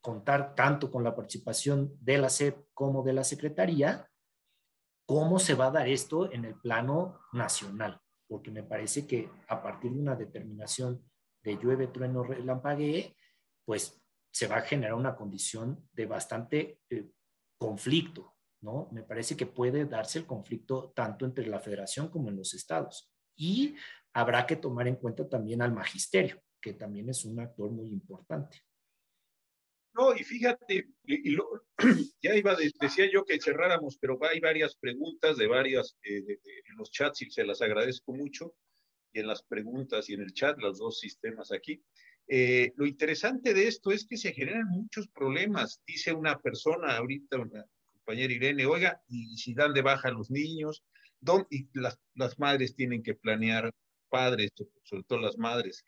contar 0.00 0.54
tanto 0.54 0.90
con 0.90 1.04
la 1.04 1.14
participación 1.14 1.96
de 2.00 2.18
la 2.18 2.28
SEP 2.28 2.66
como 2.74 3.02
de 3.02 3.12
la 3.12 3.24
Secretaría, 3.24 4.10
cómo 5.12 5.38
se 5.38 5.52
va 5.52 5.66
a 5.66 5.70
dar 5.70 5.88
esto 5.90 6.32
en 6.32 6.46
el 6.46 6.54
plano 6.54 7.20
nacional, 7.34 8.00
porque 8.26 8.50
me 8.50 8.62
parece 8.62 9.06
que 9.06 9.28
a 9.46 9.62
partir 9.62 9.92
de 9.92 10.00
una 10.00 10.16
determinación 10.16 11.04
de 11.42 11.58
llueve, 11.58 11.88
trueno, 11.88 12.22
relampaguee, 12.22 13.14
pues 13.62 14.02
se 14.30 14.46
va 14.46 14.56
a 14.56 14.62
generar 14.62 14.94
una 14.94 15.14
condición 15.14 15.86
de 15.92 16.06
bastante 16.06 16.80
eh, 16.88 17.10
conflicto, 17.58 18.36
¿no? 18.62 18.88
Me 18.90 19.02
parece 19.02 19.36
que 19.36 19.44
puede 19.44 19.84
darse 19.84 20.20
el 20.20 20.24
conflicto 20.24 20.94
tanto 20.96 21.26
entre 21.26 21.46
la 21.46 21.60
federación 21.60 22.08
como 22.08 22.30
en 22.30 22.36
los 22.36 22.54
estados. 22.54 23.12
Y 23.36 23.76
habrá 24.14 24.46
que 24.46 24.56
tomar 24.56 24.88
en 24.88 24.96
cuenta 24.96 25.28
también 25.28 25.60
al 25.60 25.74
magisterio, 25.74 26.40
que 26.58 26.72
también 26.72 27.10
es 27.10 27.22
un 27.26 27.38
actor 27.38 27.70
muy 27.70 27.88
importante. 27.88 28.62
No, 29.94 30.14
y 30.16 30.24
fíjate, 30.24 30.88
ya 32.22 32.34
iba, 32.34 32.56
decía 32.80 33.10
yo 33.12 33.24
que 33.24 33.40
cerráramos, 33.40 33.98
pero 33.98 34.18
hay 34.24 34.40
varias 34.40 34.74
preguntas 34.76 35.36
de 35.36 35.46
varias, 35.46 35.96
eh, 36.02 36.24
en 36.64 36.76
los 36.76 36.90
chats 36.90 37.22
y 37.22 37.30
se 37.30 37.44
las 37.44 37.60
agradezco 37.60 38.14
mucho, 38.14 38.54
y 39.12 39.20
en 39.20 39.26
las 39.26 39.42
preguntas 39.42 40.08
y 40.08 40.14
en 40.14 40.22
el 40.22 40.32
chat, 40.32 40.58
los 40.58 40.78
dos 40.78 40.98
sistemas 40.98 41.52
aquí. 41.52 41.82
Eh, 42.26 42.72
lo 42.76 42.86
interesante 42.86 43.52
de 43.52 43.68
esto 43.68 43.92
es 43.92 44.06
que 44.06 44.16
se 44.16 44.32
generan 44.32 44.66
muchos 44.68 45.08
problemas. 45.08 45.82
Dice 45.86 46.14
una 46.14 46.38
persona 46.40 46.96
ahorita, 46.96 47.38
una 47.38 47.66
compañera 47.92 48.32
Irene, 48.32 48.64
oiga, 48.64 49.02
y 49.08 49.36
si 49.36 49.52
dan 49.52 49.74
de 49.74 49.82
baja 49.82 50.08
a 50.08 50.12
los 50.12 50.30
niños, 50.30 50.82
y 51.50 51.68
las, 51.74 51.98
las 52.14 52.38
madres 52.38 52.74
tienen 52.74 53.02
que 53.02 53.14
planear, 53.14 53.70
padres, 54.08 54.50
sobre 54.84 55.04
todo 55.04 55.20
las 55.20 55.36
madres, 55.36 55.84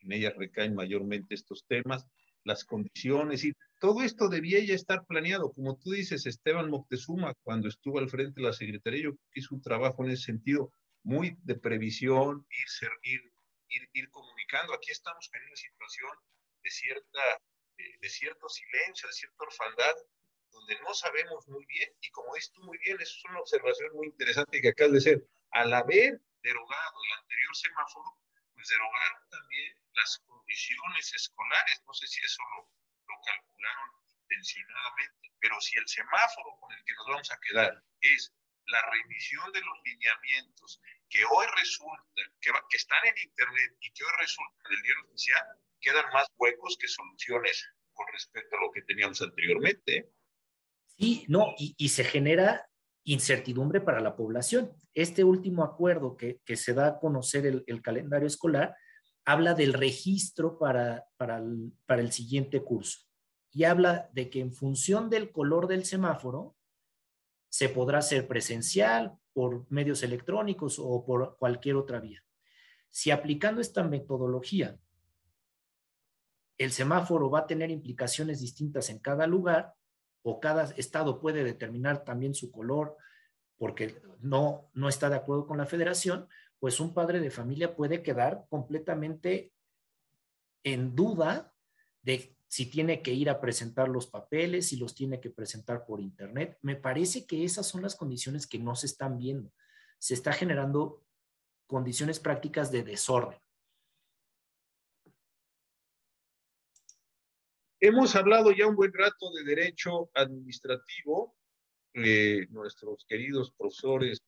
en 0.00 0.12
ellas 0.12 0.34
recaen 0.36 0.74
mayormente 0.74 1.34
estos 1.34 1.64
temas 1.66 2.06
las 2.44 2.64
condiciones 2.64 3.44
y 3.44 3.52
todo 3.80 4.02
esto 4.02 4.28
debía 4.28 4.60
ya 4.60 4.74
estar 4.74 5.04
planeado. 5.06 5.52
Como 5.52 5.76
tú 5.76 5.90
dices, 5.90 6.26
Esteban 6.26 6.70
Moctezuma, 6.70 7.34
cuando 7.42 7.68
estuvo 7.68 7.98
al 7.98 8.08
frente 8.08 8.40
de 8.40 8.46
la 8.46 8.52
Secretaría, 8.52 9.02
yo 9.02 9.10
creo 9.10 9.28
que 9.32 9.54
un 9.54 9.62
trabajo 9.62 10.04
en 10.04 10.12
ese 10.12 10.24
sentido 10.24 10.72
muy 11.02 11.36
de 11.42 11.56
previsión, 11.56 12.46
ir, 12.50 12.90
ir, 13.02 13.32
ir, 13.68 13.90
ir 13.92 14.10
comunicando. 14.10 14.74
Aquí 14.74 14.92
estamos 14.92 15.28
en 15.32 15.42
una 15.42 15.56
situación 15.56 16.10
de, 16.62 16.70
cierta, 16.70 17.42
de, 18.00 18.08
cierto 18.08 18.48
silencio, 18.48 19.08
de 19.08 19.14
cierta 19.14 19.44
orfandad, 19.44 19.94
donde 20.52 20.78
no 20.80 20.94
sabemos 20.94 21.48
muy 21.48 21.64
bien, 21.66 21.90
y 22.00 22.10
como 22.10 22.34
dices 22.34 22.52
tú 22.52 22.62
muy 22.62 22.78
bien, 22.78 23.00
eso 23.00 23.16
es 23.16 23.24
una 23.30 23.40
observación 23.40 23.90
muy 23.94 24.06
interesante 24.06 24.60
que 24.60 24.68
acabas 24.68 24.92
de 24.92 24.98
hacer. 24.98 25.26
Al 25.50 25.72
haber 25.72 26.20
derogado 26.42 26.96
el 27.04 27.20
anterior 27.20 27.56
semáforo, 27.56 28.18
pues 28.54 28.68
derogaron 28.68 29.28
también 29.30 29.81
las 29.94 30.18
condiciones 30.26 31.12
escolares. 31.14 31.82
No 31.86 31.94
sé 31.94 32.06
si 32.06 32.20
eso 32.20 32.42
lo, 32.56 32.70
lo 33.08 33.20
calcularon 33.24 33.90
intencionadamente, 34.08 35.32
pero 35.40 35.60
si 35.60 35.78
el 35.78 35.88
semáforo 35.88 36.56
con 36.60 36.72
el 36.72 36.84
que 36.84 36.94
nos 36.94 37.06
vamos 37.06 37.30
a 37.30 37.40
quedar 37.40 37.82
es 38.00 38.32
la 38.66 38.80
remisión 38.90 39.50
de 39.52 39.60
los 39.60 39.78
lineamientos 39.84 40.80
que 41.08 41.24
hoy 41.24 41.46
resultan, 41.56 42.26
que, 42.40 42.50
que 42.70 42.76
están 42.76 43.04
en 43.06 43.18
Internet 43.18 43.76
y 43.80 43.92
que 43.92 44.04
hoy 44.04 44.12
resultan 44.18 44.70
del 44.70 44.82
diario 44.82 45.04
oficial, 45.04 45.46
quedan 45.80 46.12
más 46.12 46.26
huecos 46.38 46.76
que 46.78 46.88
soluciones 46.88 47.68
con 47.92 48.06
respecto 48.12 48.56
a 48.56 48.60
lo 48.60 48.70
que 48.70 48.82
teníamos 48.82 49.20
anteriormente. 49.20 50.12
Sí, 50.86 51.26
no, 51.28 51.54
y, 51.58 51.74
y 51.76 51.88
se 51.88 52.04
genera 52.04 52.66
incertidumbre 53.04 53.80
para 53.80 54.00
la 54.00 54.16
población. 54.16 54.72
Este 54.94 55.24
último 55.24 55.64
acuerdo 55.64 56.16
que, 56.16 56.40
se 56.56 56.74
da 56.74 56.86
a 56.86 56.98
conocer 56.98 57.46
el, 57.46 57.82
calendario 57.82 58.26
escolar 58.26 58.74
habla 59.24 59.54
del 59.54 59.72
registro 59.72 60.58
para, 60.58 61.06
para, 61.16 61.38
el, 61.38 61.72
para 61.86 62.02
el 62.02 62.12
siguiente 62.12 62.62
curso 62.62 63.00
y 63.50 63.64
habla 63.64 64.10
de 64.12 64.30
que 64.30 64.40
en 64.40 64.52
función 64.52 65.10
del 65.10 65.30
color 65.30 65.68
del 65.68 65.84
semáforo 65.84 66.56
se 67.48 67.68
podrá 67.68 67.98
hacer 67.98 68.26
presencial, 68.26 69.18
por 69.32 69.70
medios 69.70 70.02
electrónicos 70.02 70.78
o 70.78 71.04
por 71.04 71.36
cualquier 71.38 71.76
otra 71.76 72.00
vía. 72.00 72.22
Si 72.90 73.10
aplicando 73.10 73.60
esta 73.60 73.82
metodología 73.82 74.78
el 76.58 76.70
semáforo 76.70 77.30
va 77.30 77.40
a 77.40 77.46
tener 77.46 77.70
implicaciones 77.70 78.40
distintas 78.40 78.90
en 78.90 78.98
cada 78.98 79.26
lugar 79.26 79.74
o 80.22 80.38
cada 80.38 80.64
estado 80.76 81.20
puede 81.20 81.42
determinar 81.42 82.04
también 82.04 82.34
su 82.34 82.52
color 82.52 82.96
porque 83.56 84.00
no, 84.20 84.70
no 84.74 84.88
está 84.88 85.08
de 85.08 85.16
acuerdo 85.16 85.46
con 85.46 85.58
la 85.58 85.66
federación, 85.66 86.28
pues 86.62 86.78
un 86.78 86.94
padre 86.94 87.18
de 87.18 87.32
familia 87.32 87.74
puede 87.74 88.04
quedar 88.04 88.46
completamente 88.48 89.52
en 90.62 90.94
duda 90.94 91.52
de 92.02 92.36
si 92.46 92.66
tiene 92.66 93.02
que 93.02 93.12
ir 93.12 93.30
a 93.30 93.40
presentar 93.40 93.88
los 93.88 94.06
papeles, 94.06 94.68
si 94.68 94.76
los 94.76 94.94
tiene 94.94 95.20
que 95.20 95.28
presentar 95.28 95.84
por 95.84 96.00
internet. 96.00 96.56
Me 96.62 96.76
parece 96.76 97.26
que 97.26 97.42
esas 97.42 97.66
son 97.66 97.82
las 97.82 97.96
condiciones 97.96 98.46
que 98.46 98.60
no 98.60 98.76
se 98.76 98.86
están 98.86 99.18
viendo. 99.18 99.52
Se 99.98 100.14
está 100.14 100.32
generando 100.32 101.04
condiciones 101.66 102.20
prácticas 102.20 102.70
de 102.70 102.84
desorden. 102.84 103.40
Hemos 107.80 108.14
hablado 108.14 108.52
ya 108.52 108.68
un 108.68 108.76
buen 108.76 108.92
rato 108.92 109.32
de 109.32 109.42
derecho 109.42 110.10
administrativo. 110.14 111.34
Eh, 111.94 112.46
nuestros 112.50 113.04
queridos 113.08 113.50
profesores 113.50 114.22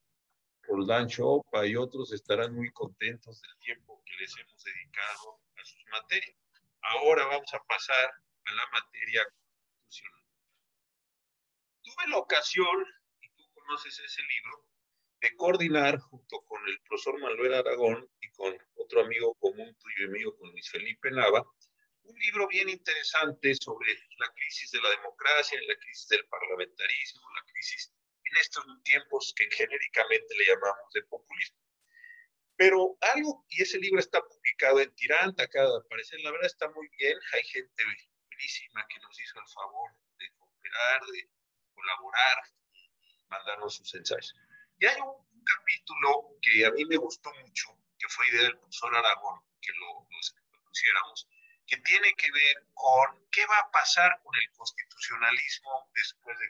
Roldán 0.68 1.08
Chopa 1.08 1.66
y 1.66 1.76
otros 1.76 2.12
estarán 2.12 2.54
muy 2.54 2.70
contentos 2.72 3.40
del 3.40 3.58
tiempo 3.58 4.02
que 4.04 4.14
les 4.16 4.36
hemos 4.38 4.62
dedicado 4.64 5.40
a 5.56 5.64
sus 5.64 5.84
materias. 5.90 6.36
Ahora 6.82 7.26
vamos 7.26 7.52
a 7.54 7.62
pasar 7.64 8.10
a 8.44 8.52
la 8.52 8.66
materia 8.72 9.24
constitucional. 9.24 10.24
Tuve 11.82 12.08
la 12.08 12.18
ocasión, 12.18 12.84
y 13.20 13.28
tú 13.30 13.44
conoces 13.54 13.98
ese 13.98 14.22
libro, 14.22 14.66
de 15.20 15.36
coordinar 15.36 15.98
junto 15.98 16.42
con 16.44 16.66
el 16.68 16.80
profesor 16.82 17.18
Manuel 17.20 17.54
Aragón 17.54 18.10
y 18.20 18.30
con 18.32 18.54
otro 18.74 19.00
amigo 19.00 19.34
común 19.36 19.74
tuyo 19.76 20.06
y 20.06 20.08
mío, 20.10 20.36
con 20.36 20.50
Luis 20.50 20.70
Felipe 20.70 21.10
Nava, 21.10 21.42
un 22.02 22.18
libro 22.18 22.46
bien 22.48 22.68
interesante 22.68 23.54
sobre 23.54 23.94
la 24.18 24.30
crisis 24.34 24.70
de 24.70 24.82
la 24.82 24.90
democracia, 24.90 25.58
la 25.66 25.76
crisis 25.76 26.08
del 26.08 26.26
parlamentarismo, 26.26 27.22
la 27.34 27.44
crisis 27.50 27.93
en 28.34 28.40
estos 28.40 28.64
tiempos 28.82 29.32
que 29.36 29.48
genéricamente 29.50 30.34
le 30.36 30.46
llamamos 30.46 30.92
de 30.92 31.02
populismo. 31.04 31.58
Pero 32.56 32.96
algo, 33.00 33.44
y 33.48 33.62
ese 33.62 33.78
libro 33.78 34.00
está 34.00 34.20
publicado 34.22 34.80
en 34.80 34.94
Tiranta, 34.94 35.48
cada 35.48 35.82
parecer, 35.88 36.20
la 36.20 36.30
verdad 36.30 36.46
está 36.46 36.68
muy 36.70 36.88
bien, 36.98 37.18
hay 37.32 37.44
gente 37.44 37.84
buenísima 38.28 38.86
que 38.88 39.00
nos 39.00 39.20
hizo 39.20 39.40
el 39.40 39.48
favor 39.48 39.90
de 40.18 40.30
cooperar, 40.38 41.00
de 41.06 41.30
colaborar 41.74 42.38
y 42.72 42.90
mandarnos 43.28 43.74
sus 43.74 43.94
ensayos. 43.94 44.34
Y 44.78 44.86
hay 44.86 45.00
un, 45.00 45.24
capítulo 45.44 46.38
que 46.40 46.64
a 46.64 46.70
mí 46.70 46.86
me 46.86 46.96
gustó 46.96 47.30
mucho, 47.34 47.68
que 47.98 48.08
fue 48.08 48.26
idea 48.28 48.44
del 48.44 48.56
profesor 48.56 48.96
Aragón, 48.96 49.40
que 49.60 49.72
lo, 49.74 50.08
lo 50.08 50.64
pusiéramos, 50.64 51.28
que 51.66 51.76
tiene 51.78 52.14
que 52.14 52.30
ver 52.32 52.66
con 52.72 53.28
qué 53.30 53.44
va 53.44 53.58
a 53.58 53.70
pasar 53.70 54.22
con 54.22 54.34
el 54.36 54.50
constitucionalismo 54.52 55.90
después 55.94 56.38
de. 56.38 56.48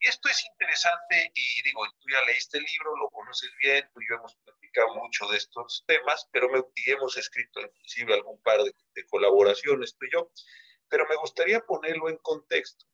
Esto 0.00 0.28
es 0.28 0.44
interesante 0.44 1.32
y 1.34 1.62
digo, 1.62 1.82
tú 1.98 2.08
ya 2.12 2.24
leíste 2.26 2.58
el 2.58 2.64
libro, 2.64 2.96
lo 2.96 3.08
conoces 3.10 3.50
bien, 3.62 3.88
tú 3.92 4.00
y 4.00 4.06
yo 4.08 4.16
hemos 4.16 4.34
platicado 4.36 4.94
mucho 4.94 5.26
de 5.28 5.38
estos 5.38 5.84
temas, 5.86 6.28
pero 6.32 6.48
me, 6.50 6.62
y 6.74 6.90
hemos 6.90 7.16
escrito 7.16 7.60
inclusive 7.60 8.14
algún 8.14 8.40
par 8.42 8.62
de, 8.62 8.74
de 8.94 9.06
colaboraciones 9.06 9.96
tú 9.96 10.06
y 10.06 10.12
yo, 10.12 10.30
pero 10.88 11.06
me 11.08 11.16
gustaría 11.16 11.60
ponerlo 11.60 12.08
en 12.08 12.18
contexto 12.18 12.86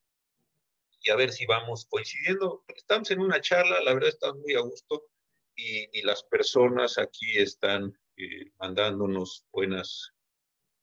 y 1.03 1.11
a 1.11 1.17
ver 1.17 1.33
si 1.33 1.47
vamos 1.47 1.87
coincidiendo. 1.87 2.65
Estamos 2.69 3.11
en 3.11 3.21
una 3.21 3.41
charla, 3.41 3.81
la 3.83 3.95
verdad 3.95 4.11
estamos 4.11 4.39
muy 4.39 4.55
a 4.55 4.61
gusto 4.61 5.09
y, 5.57 5.99
y 5.99 6.03
las 6.03 6.23
personas 6.23 6.99
aquí 6.99 7.39
están 7.39 7.99
eh, 8.17 8.51
mandándonos 8.59 9.45
buenas 9.53 10.13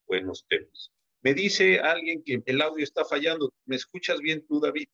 buenos 0.06 0.46
temas. 0.48 0.92
Me 1.22 1.34
dice 1.34 1.80
alguien 1.80 2.24
que 2.24 2.42
el 2.46 2.62
audio 2.62 2.84
está 2.84 3.06
fallando. 3.06 3.54
¿Me 3.66 3.76
escuchas 3.76 4.20
bien 4.20 4.46
tú, 4.48 4.60
David? 4.60 4.88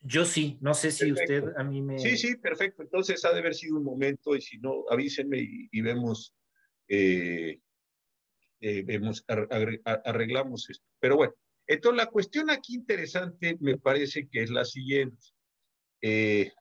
Yo 0.00 0.24
sí, 0.24 0.58
no 0.60 0.74
sé 0.74 0.90
si 0.90 1.10
usted 1.12 1.44
a 1.56 1.64
mí 1.64 1.82
me... 1.82 1.98
Sí, 1.98 2.16
sí, 2.16 2.36
perfecto. 2.36 2.82
Entonces 2.82 3.24
ha 3.24 3.32
de 3.32 3.40
haber 3.40 3.54
sido 3.54 3.76
un 3.76 3.84
momento 3.84 4.36
y 4.36 4.40
si 4.40 4.58
no, 4.58 4.84
avísenme 4.90 5.38
y, 5.40 5.80
vemos, 5.80 6.34
eh, 6.88 7.60
eh, 8.60 8.82
vemos 8.82 9.24
arreglamos 9.26 10.70
esto. 10.70 10.84
Pero 11.00 11.16
bueno, 11.16 11.34
entonces 11.66 11.96
la 11.96 12.06
cuestión 12.06 12.50
aquí 12.50 12.74
interesante 12.74 13.56
me 13.60 13.76
parece 13.76 14.28
que 14.28 14.42
es 14.42 14.50
la 14.50 14.64
siguiente. 14.64 15.26
Eh, 16.00 16.52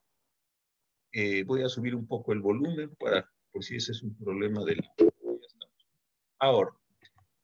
voy 1.45 1.63
a 1.63 1.69
subir 1.69 1.95
un 1.95 2.08
poco 2.08 2.34
el 2.34 2.41
volumen 2.41 2.95
para, 2.95 3.30
por 3.52 3.63
si 3.63 3.76
ese 3.76 3.91
es 3.91 4.04
un 4.04 4.15
problema 4.17 4.63
del... 4.63 4.82
Ahora, 6.39 6.71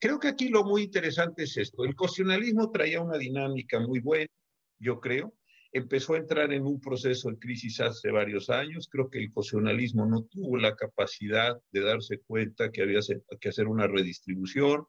Creo 0.03 0.19
que 0.19 0.27
aquí 0.27 0.49
lo 0.49 0.65
muy 0.65 0.81
interesante 0.81 1.43
es 1.43 1.55
esto. 1.55 1.85
El 1.85 1.95
constitucionalismo 1.95 2.69
traía 2.71 2.99
una 2.99 3.17
dinámica 3.17 3.79
muy 3.79 4.01
buena, 4.01 4.27
yo 4.77 4.99
creo. 4.99 5.33
Empezó 5.75 6.13
a 6.13 6.19
entrar 6.19 6.53
en 6.53 6.67
un 6.67 6.79
proceso 6.79 7.31
de 7.31 7.39
crisis 7.39 7.81
hace 7.81 8.11
varios 8.11 8.51
años. 8.51 8.87
Creo 8.91 9.09
que 9.09 9.17
el 9.17 9.33
constitucionalismo 9.33 10.05
no 10.05 10.21
tuvo 10.23 10.57
la 10.57 10.75
capacidad 10.75 11.59
de 11.71 11.81
darse 11.81 12.19
cuenta 12.19 12.71
que 12.71 12.83
había 12.83 12.99
que 13.41 13.49
hacer 13.49 13.67
una 13.67 13.87
redistribución, 13.87 14.85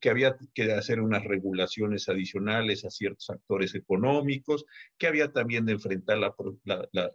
que 0.00 0.08
había 0.08 0.36
que 0.54 0.72
hacer 0.72 1.00
unas 1.00 1.24
regulaciones 1.24 2.08
adicionales 2.08 2.84
a 2.84 2.90
ciertos 2.90 3.28
actores 3.28 3.74
económicos, 3.74 4.64
que 4.96 5.08
había 5.08 5.32
también 5.32 5.66
de 5.66 5.72
enfrentar 5.72 6.18
la, 6.18 6.32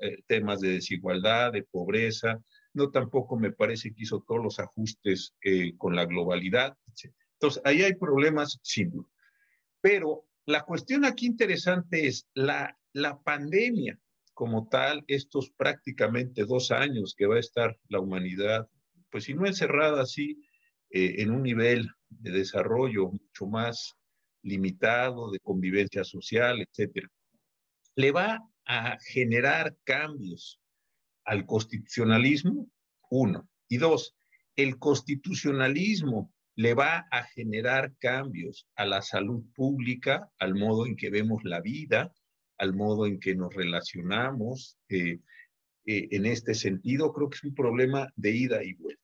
eh, 0.02 0.24
temas 0.28 0.60
de 0.60 0.74
desigualdad, 0.74 1.54
de 1.54 1.64
pobreza. 1.64 2.44
No 2.74 2.92
tampoco 2.92 3.38
me 3.38 3.54
parece 3.54 3.94
que 3.94 4.04
hizo 4.04 4.26
todos 4.28 4.44
los 4.44 4.60
ajustes 4.60 5.34
eh, 5.42 5.74
con 5.78 5.96
la 5.96 6.06
globalidad, 6.06 6.78
etc. 6.88 7.14
Entonces, 7.40 7.62
ahí 7.64 7.82
hay 7.82 7.96
problemas 7.96 8.60
sin 8.62 8.92
duda. 8.92 9.08
Pero 9.80 10.26
la 10.46 10.64
cuestión 10.64 11.06
aquí 11.06 11.26
interesante 11.26 12.08
es 12.08 12.28
la, 12.34 12.78
la 12.96 13.22
pandemia 13.22 14.00
como 14.34 14.70
tal, 14.70 15.04
estos 15.08 15.52
prácticamente 15.52 16.46
dos 16.46 16.72
años 16.72 17.14
que 17.18 17.26
va 17.26 17.36
a 17.36 17.42
estar 17.42 17.78
la 17.90 18.00
humanidad, 18.00 18.70
pues 19.12 19.26
si 19.26 19.34
no 19.34 19.46
encerrada 19.46 20.02
así, 20.02 20.42
eh, 20.90 21.16
en 21.18 21.32
un 21.32 21.44
nivel 21.44 21.90
de 22.10 22.32
desarrollo 22.32 23.12
mucho 23.12 23.48
más 23.48 23.96
limitado, 24.44 25.30
de 25.30 25.40
convivencia 25.40 26.06
social, 26.06 26.62
etcétera, 26.62 27.10
le 27.96 28.12
va 28.12 28.40
a 28.66 28.98
generar 29.02 29.76
cambios 29.84 30.62
al 31.26 31.46
constitucionalismo, 31.46 32.70
uno. 33.10 33.50
Y 33.68 33.78
dos, 33.78 34.16
el 34.56 34.80
constitucionalismo 34.80 36.34
le 36.56 36.74
va 36.76 37.08
a 37.12 37.24
generar 37.24 37.94
cambios 37.98 38.68
a 38.76 38.86
la 38.86 39.02
salud 39.02 39.44
pública, 39.54 40.32
al 40.40 40.56
modo 40.56 40.86
en 40.86 40.96
que 40.96 41.10
vemos 41.10 41.44
la 41.44 41.60
vida, 41.60 42.14
al 42.58 42.74
modo 42.74 43.06
en 43.06 43.20
que 43.20 43.36
nos 43.36 43.54
relacionamos. 43.54 44.78
Eh, 44.90 45.20
eh, 45.86 46.08
en 46.12 46.26
este 46.26 46.54
sentido, 46.54 47.14
creo 47.14 47.30
que 47.30 47.38
es 47.38 47.44
un 47.44 47.56
problema 47.56 48.12
de 48.16 48.32
ida 48.32 48.64
y 48.64 48.74
vuelta. 48.74 49.02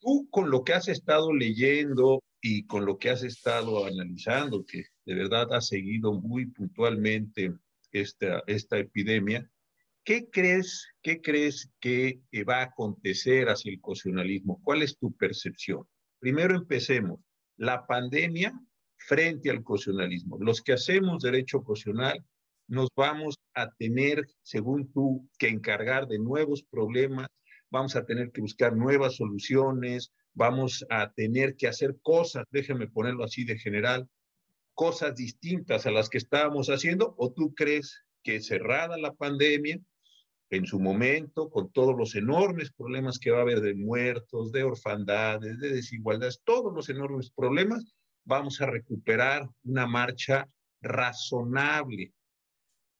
Tú 0.00 0.28
con 0.30 0.50
lo 0.50 0.64
que 0.64 0.74
has 0.74 0.88
estado 0.88 1.32
leyendo 1.32 2.22
y 2.40 2.66
con 2.66 2.84
lo 2.84 2.98
que 2.98 3.10
has 3.10 3.22
estado 3.22 3.86
analizando, 3.86 4.64
que 4.64 4.84
de 5.06 5.14
verdad 5.14 5.52
has 5.52 5.68
seguido 5.68 6.12
muy 6.12 6.46
puntualmente 6.46 7.54
esta, 7.90 8.42
esta 8.46 8.78
epidemia, 8.78 9.50
¿qué 10.04 10.28
crees, 10.30 10.86
qué 11.02 11.22
crees 11.22 11.70
que 11.80 12.20
va 12.46 12.58
a 12.58 12.64
acontecer 12.64 13.48
hacia 13.48 13.72
el 13.72 13.80
cocionalismo? 13.80 14.60
¿Cuál 14.62 14.82
es 14.82 14.98
tu 14.98 15.12
percepción? 15.12 15.86
Primero 16.18 16.54
empecemos. 16.54 17.20
La 17.56 17.86
pandemia 17.86 18.52
frente 18.96 19.50
al 19.50 19.62
cocionalismo. 19.62 20.38
Los 20.38 20.62
que 20.62 20.72
hacemos 20.72 21.22
derecho 21.22 21.62
cocional 21.62 22.24
nos 22.66 22.88
vamos 22.96 23.36
a 23.54 23.70
tener, 23.72 24.26
según 24.42 24.92
tú, 24.92 25.28
que 25.38 25.48
encargar 25.48 26.06
de 26.06 26.18
nuevos 26.18 26.62
problemas, 26.62 27.28
vamos 27.70 27.96
a 27.96 28.04
tener 28.04 28.30
que 28.30 28.40
buscar 28.40 28.76
nuevas 28.76 29.16
soluciones, 29.16 30.12
vamos 30.32 30.84
a 30.90 31.12
tener 31.12 31.56
que 31.56 31.68
hacer 31.68 31.96
cosas, 32.02 32.44
déjeme 32.50 32.88
ponerlo 32.88 33.24
así 33.24 33.44
de 33.44 33.58
general, 33.58 34.08
cosas 34.74 35.14
distintas 35.14 35.86
a 35.86 35.90
las 35.90 36.08
que 36.08 36.18
estábamos 36.18 36.68
haciendo, 36.68 37.14
o 37.18 37.32
tú 37.32 37.54
crees 37.54 38.02
que 38.22 38.40
cerrada 38.40 38.96
la 38.96 39.12
pandemia, 39.12 39.78
en 40.50 40.66
su 40.66 40.78
momento, 40.78 41.50
con 41.50 41.72
todos 41.72 41.96
los 41.96 42.14
enormes 42.14 42.72
problemas 42.72 43.18
que 43.18 43.30
va 43.30 43.38
a 43.38 43.42
haber 43.42 43.60
de 43.60 43.74
muertos, 43.74 44.52
de 44.52 44.62
orfandades, 44.62 45.58
de 45.58 45.70
desigualdades, 45.70 46.40
todos 46.44 46.72
los 46.72 46.88
enormes 46.88 47.30
problemas, 47.30 47.84
vamos 48.24 48.60
a 48.60 48.66
recuperar 48.66 49.48
una 49.64 49.86
marcha 49.86 50.48
razonable 50.80 52.12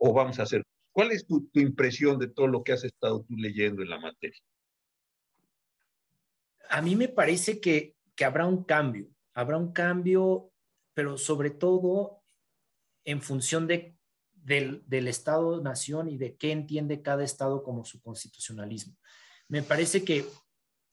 o 0.07 0.13
vamos 0.13 0.39
a 0.39 0.43
hacer 0.43 0.63
¿Cuál 0.95 1.11
es 1.11 1.27
tu, 1.27 1.51
impresión 1.55 2.21
de 2.21 2.29
todo 2.29 2.47
lo 2.47 2.63
que 2.63 2.73
has 2.73 2.85
estado 2.85 3.25
tú 3.25 3.35
leyendo 3.37 3.83
en 3.83 3.91
la 3.91 3.99
materia? 3.99 4.41
A 6.71 6.81
mí 6.81 6.95
me 6.95 7.09
parece 7.09 7.61
que, 7.61 7.97
habrá 8.25 8.47
un 8.47 8.63
cambio, 8.63 9.09
habrá 9.33 9.59
un 9.59 9.73
cambio, 9.73 10.53
pero 10.95 11.19
sobre 11.19 11.51
todo 11.51 12.23
en 13.05 13.21
función 13.21 13.67
de, 13.67 13.97
del, 14.35 15.09
Estado-nación 15.09 16.09
y 16.09 16.17
de 16.17 16.37
qué 16.37 16.53
entiende 16.53 17.03
cada 17.03 17.25
Estado 17.25 17.65
como 17.65 17.85
su 17.85 18.01
constitucionalismo. 18.01 18.97
Me 19.49 19.65
parece 19.65 20.05
que, 20.05 20.25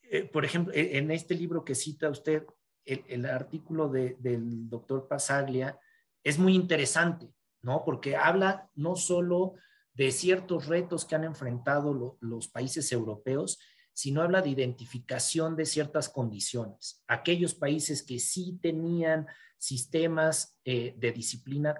eh, 0.01 0.23
por 0.23 0.45
ejemplo, 0.45 0.73
e, 0.73 0.97
en 0.97 1.11
este 1.11 1.35
libro 1.35 1.63
que 1.63 1.75
cita 1.75 2.09
usted, 2.09 2.43
el, 2.85 3.27
artículo 3.27 3.87
de, 3.87 4.15
del 4.17 4.67
doctor 4.67 5.07
Pasaglia 5.07 5.79
es 6.23 6.39
muy 6.39 6.55
interesante, 6.55 7.31
¿no? 7.61 7.83
Porque 7.85 8.15
habla 8.15 8.69
no 8.75 8.95
solo 8.95 9.53
de 9.93 10.11
ciertos 10.11 10.67
retos 10.67 11.05
que 11.05 11.15
han 11.15 11.23
enfrentado 11.23 12.17
los 12.21 12.47
países 12.47 12.91
europeos, 12.91 13.59
sino 13.93 14.21
habla 14.21 14.41
de 14.41 14.49
identificación 14.49 15.55
de 15.55 15.65
ciertas 15.65 16.09
condiciones. 16.09 17.03
Aquellos 17.07 17.53
países 17.53 18.03
que 18.03 18.19
sí 18.19 18.57
tenían 18.61 19.27
sistemas 19.57 20.57
eh, 20.65 20.95
de 20.97 21.11
disciplina, 21.11 21.75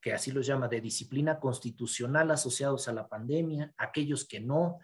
que 0.00 0.12
así 0.12 0.30
los 0.30 0.46
llama, 0.46 0.68
de 0.68 0.80
disciplina 0.80 1.38
constitucional 1.38 2.30
asociados 2.30 2.88
a 2.88 2.92
la 2.92 3.08
pandemia, 3.08 3.72
aquellos 3.78 4.26
que 4.26 4.40
no, 4.40 4.78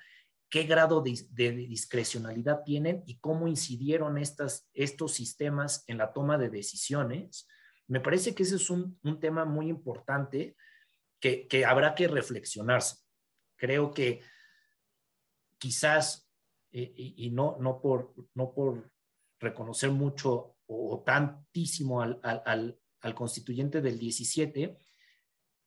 qué 0.49 0.65
grado 0.65 1.03
de, 1.03 1.53
discrecionalidad 1.53 2.63
tienen 2.65 3.03
y 3.07 3.19
cómo 3.19 3.47
incidieron 3.47 4.17
estos 4.19 5.13
sistemas 5.13 5.85
en 5.87 5.99
la 5.99 6.13
toma 6.13 6.39
de 6.39 6.51
decisiones. 6.51 7.47
Me 7.91 8.01
parece 8.01 8.37
que 8.37 8.45
ese 8.45 8.55
es 8.55 8.71
un, 8.71 8.99
un 9.03 9.19
tema 9.19 9.45
muy 9.45 9.69
importante 9.69 10.57
que, 11.19 11.65
habrá 11.67 11.95
que 11.97 12.07
reflexionarse. 12.07 12.99
Creo 13.57 13.93
que 13.93 14.23
quizás, 15.59 16.31
eh, 16.71 16.93
y, 16.97 17.31
no, 17.31 17.57
no, 17.59 17.81
por, 17.81 18.15
no 18.35 18.55
por 18.55 18.93
reconocer 19.41 19.91
mucho 19.91 20.57
o, 20.67 21.03
tantísimo 21.05 22.01
al, 22.01 22.21
al, 22.23 23.15
constituyente 23.15 23.81
del 23.81 23.99
17, 23.99 24.79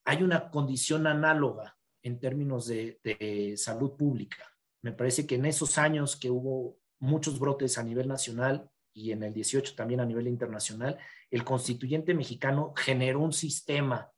hay 0.06 0.24
una 0.24 0.50
condición 0.50 1.08
análoga 1.08 1.78
en 2.04 2.22
términos 2.22 2.68
de, 2.68 3.54
salud 3.58 3.98
pública. 3.98 4.50
Me 4.82 4.94
parece 4.94 5.28
que 5.28 5.36
en 5.36 5.46
esos 5.46 5.78
años 5.78 6.16
que 6.16 6.30
hubo 6.30 6.80
muchos 7.00 7.38
brotes 7.38 7.78
a 7.78 7.84
nivel 7.84 8.08
nacional 8.08 8.72
y 8.94 9.12
en 9.12 9.24
el 9.24 9.34
18 9.34 9.76
también 9.76 10.00
a 10.00 10.06
nivel 10.06 10.28
internacional, 10.28 10.98
el 11.34 11.44
constituyente 11.44 12.14
mexicano 12.14 12.74
generó 12.78 13.20
un 13.20 13.34
sistema 13.34 14.12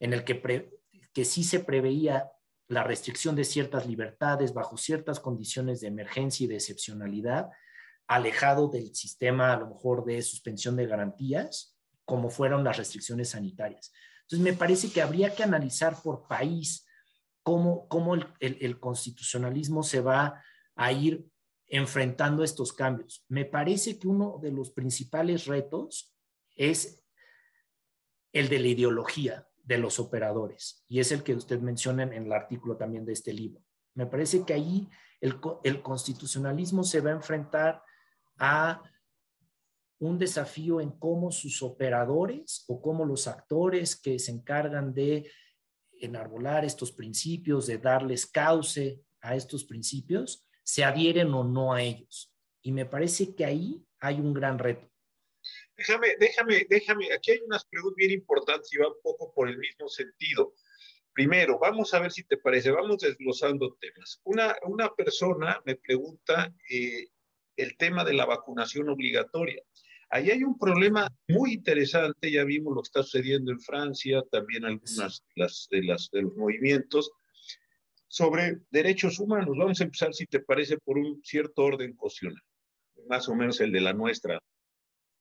en 0.00 0.14
el 0.14 0.24
que, 0.24 0.70
que 1.12 1.24
sí 1.26 1.44
se 1.44 1.60
preveía 1.60 2.32
la 2.68 2.84
restricción 2.84 3.36
de 3.36 3.44
ciertas 3.44 3.86
libertades 3.86 4.54
bajo 4.54 4.78
ciertas 4.78 5.20
condiciones 5.20 5.82
de 5.82 5.88
emergencia 5.88 6.44
y 6.44 6.46
de 6.46 6.54
excepcionalidad, 6.54 7.50
alejado 8.06 8.68
del 8.68 8.94
sistema 8.94 9.52
a 9.52 9.58
lo 9.58 9.68
mejor 9.68 10.06
de 10.06 10.22
suspensión 10.22 10.74
de 10.76 10.86
garantías, 10.86 11.76
como 12.06 12.30
fueron 12.30 12.64
las 12.64 12.78
restricciones 12.78 13.28
sanitarias. 13.28 13.92
Entonces, 14.22 14.40
me 14.40 14.54
parece 14.54 14.90
que 14.90 15.02
habría 15.02 15.34
que 15.34 15.42
analizar 15.42 16.00
por 16.02 16.26
país 16.28 16.86
cómo, 17.42 17.86
cómo 17.88 18.14
el, 18.14 18.26
el 18.40 18.80
constitucionalismo 18.80 19.82
se 19.82 20.00
va 20.00 20.42
a 20.76 20.92
ir 20.92 21.26
enfrentando 21.66 22.42
estos 22.42 22.72
cambios. 22.72 23.26
Me 23.28 23.44
parece 23.44 23.98
que 23.98 24.08
uno 24.08 24.38
de 24.40 24.50
los 24.50 24.70
principales 24.70 25.44
retos 25.44 26.14
es 26.58 27.02
el 28.32 28.50
de 28.50 28.58
la 28.58 28.68
ideología 28.68 29.48
de 29.64 29.78
los 29.78 29.98
operadores, 29.98 30.84
y 30.88 31.00
es 31.00 31.12
el 31.12 31.22
que 31.22 31.34
usted 31.34 31.60
menciona 31.60 32.02
en 32.02 32.12
el 32.12 32.32
artículo 32.32 32.76
también 32.76 33.06
de 33.06 33.12
este 33.14 33.32
libro. 33.32 33.62
Me 33.94 34.06
parece 34.06 34.44
que 34.44 34.52
ahí 34.52 34.88
el, 35.20 35.40
el 35.64 35.82
constitucionalismo 35.82 36.84
se 36.84 37.00
va 37.00 37.10
a 37.10 37.14
enfrentar 37.14 37.82
a 38.38 38.82
un 39.98 40.18
desafío 40.18 40.80
en 40.80 40.90
cómo 40.92 41.32
sus 41.32 41.62
operadores 41.62 42.64
o 42.68 42.80
cómo 42.80 43.04
los 43.04 43.26
actores 43.26 43.96
que 43.96 44.18
se 44.18 44.30
encargan 44.30 44.94
de 44.94 45.30
enarbolar 46.00 46.64
estos 46.64 46.92
principios, 46.92 47.66
de 47.66 47.78
darles 47.78 48.26
cauce 48.26 49.02
a 49.20 49.34
estos 49.34 49.64
principios, 49.64 50.46
se 50.62 50.84
adhieren 50.84 51.34
o 51.34 51.42
no 51.42 51.72
a 51.72 51.82
ellos. 51.82 52.32
Y 52.62 52.72
me 52.72 52.86
parece 52.86 53.34
que 53.34 53.44
ahí 53.44 53.84
hay 53.98 54.20
un 54.20 54.32
gran 54.32 54.58
reto. 54.58 54.88
Déjame, 55.78 56.16
déjame, 56.18 56.66
déjame, 56.68 57.12
aquí 57.12 57.30
hay 57.30 57.38
unas 57.46 57.64
preguntas 57.64 57.96
bien 57.96 58.10
importantes 58.10 58.72
y 58.72 58.78
va 58.78 58.88
un 58.88 59.00
poco 59.00 59.32
por 59.32 59.48
el 59.48 59.58
mismo 59.58 59.88
sentido. 59.88 60.54
Primero, 61.12 61.56
vamos 61.60 61.94
a 61.94 62.00
ver 62.00 62.10
si 62.10 62.24
te 62.24 62.36
parece, 62.36 62.72
vamos 62.72 62.98
desglosando 62.98 63.76
temas. 63.80 64.20
Una, 64.24 64.56
persona 64.96 65.62
me 65.64 65.76
pregunta 65.76 66.52
eh, 66.68 67.06
el 67.56 67.76
tema 67.76 68.04
de 68.04 68.12
la 68.12 68.26
vacunación 68.26 68.88
obligatoria. 68.88 69.62
Ahí 70.10 70.30
hay 70.30 70.42
un 70.42 70.58
problema 70.58 71.08
muy 71.28 71.52
interesante, 71.52 72.32
ya 72.32 72.42
vimos 72.42 72.74
lo 72.74 72.82
que 72.82 72.86
está 72.86 73.02
sucediendo 73.04 73.52
en 73.52 73.60
Francia, 73.60 74.20
también 74.32 74.64
algunas 74.64 75.22
de, 75.36 75.82
las, 75.84 76.08
de 76.10 76.22
los 76.22 76.34
movimientos 76.34 77.12
sobre 78.08 78.58
derechos 78.70 79.20
humanos. 79.20 79.54
Vamos 79.56 79.80
a 79.80 79.84
empezar, 79.84 80.12
si 80.12 80.26
te 80.26 80.40
parece, 80.40 80.76
por 80.78 80.98
un 80.98 81.20
cierto 81.22 81.62
orden 81.62 81.94
cocional, 81.94 82.42
más 83.08 83.28
o 83.28 83.36
menos 83.36 83.60
el 83.60 83.70
de 83.70 83.80
la 83.80 83.92
nuestra 83.92 84.42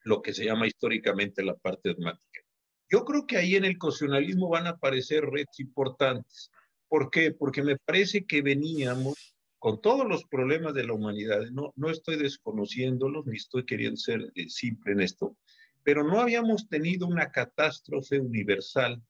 lo 0.08 0.22
que 0.22 0.34
se 0.34 0.46
llama 0.46 0.68
históricamente 0.68 1.44
la 1.44 1.56
parte 1.56 1.90
dogmática. 1.90 2.42
Yo 2.90 3.04
creo 3.04 3.28
que 3.28 3.38
ahí 3.38 3.56
en 3.56 3.66
el 3.66 3.78
cocionalismo 3.78 4.50
van 4.50 4.68
a 4.68 4.72
aparecer 4.72 5.26
redes 5.26 5.60
importantes. 5.60 6.50
¿Por 6.88 7.10
qué? 7.12 7.32
Porque 7.32 7.62
me 7.62 7.76
parece 7.78 8.26
que 8.26 8.42
veníamos 8.42 9.36
con 9.60 9.82
todos 9.82 10.08
los 10.08 10.24
problemas 10.26 10.74
de 10.74 10.86
la 10.86 10.94
humanidad, 10.94 11.42
no, 11.52 11.74
no 11.76 11.90
estoy 11.90 12.16
desconociéndolos 12.16 13.26
ni 13.26 13.38
estoy 13.38 13.66
queriendo 13.66 13.98
ser 13.98 14.32
eh, 14.36 14.50
simple 14.50 14.94
en 14.94 15.02
esto, 15.02 15.36
pero 15.84 16.04
no 16.04 16.22
habíamos 16.22 16.70
tenido 16.70 17.08
una 17.08 17.32
catástrofe 17.32 18.20
universal 18.20 19.02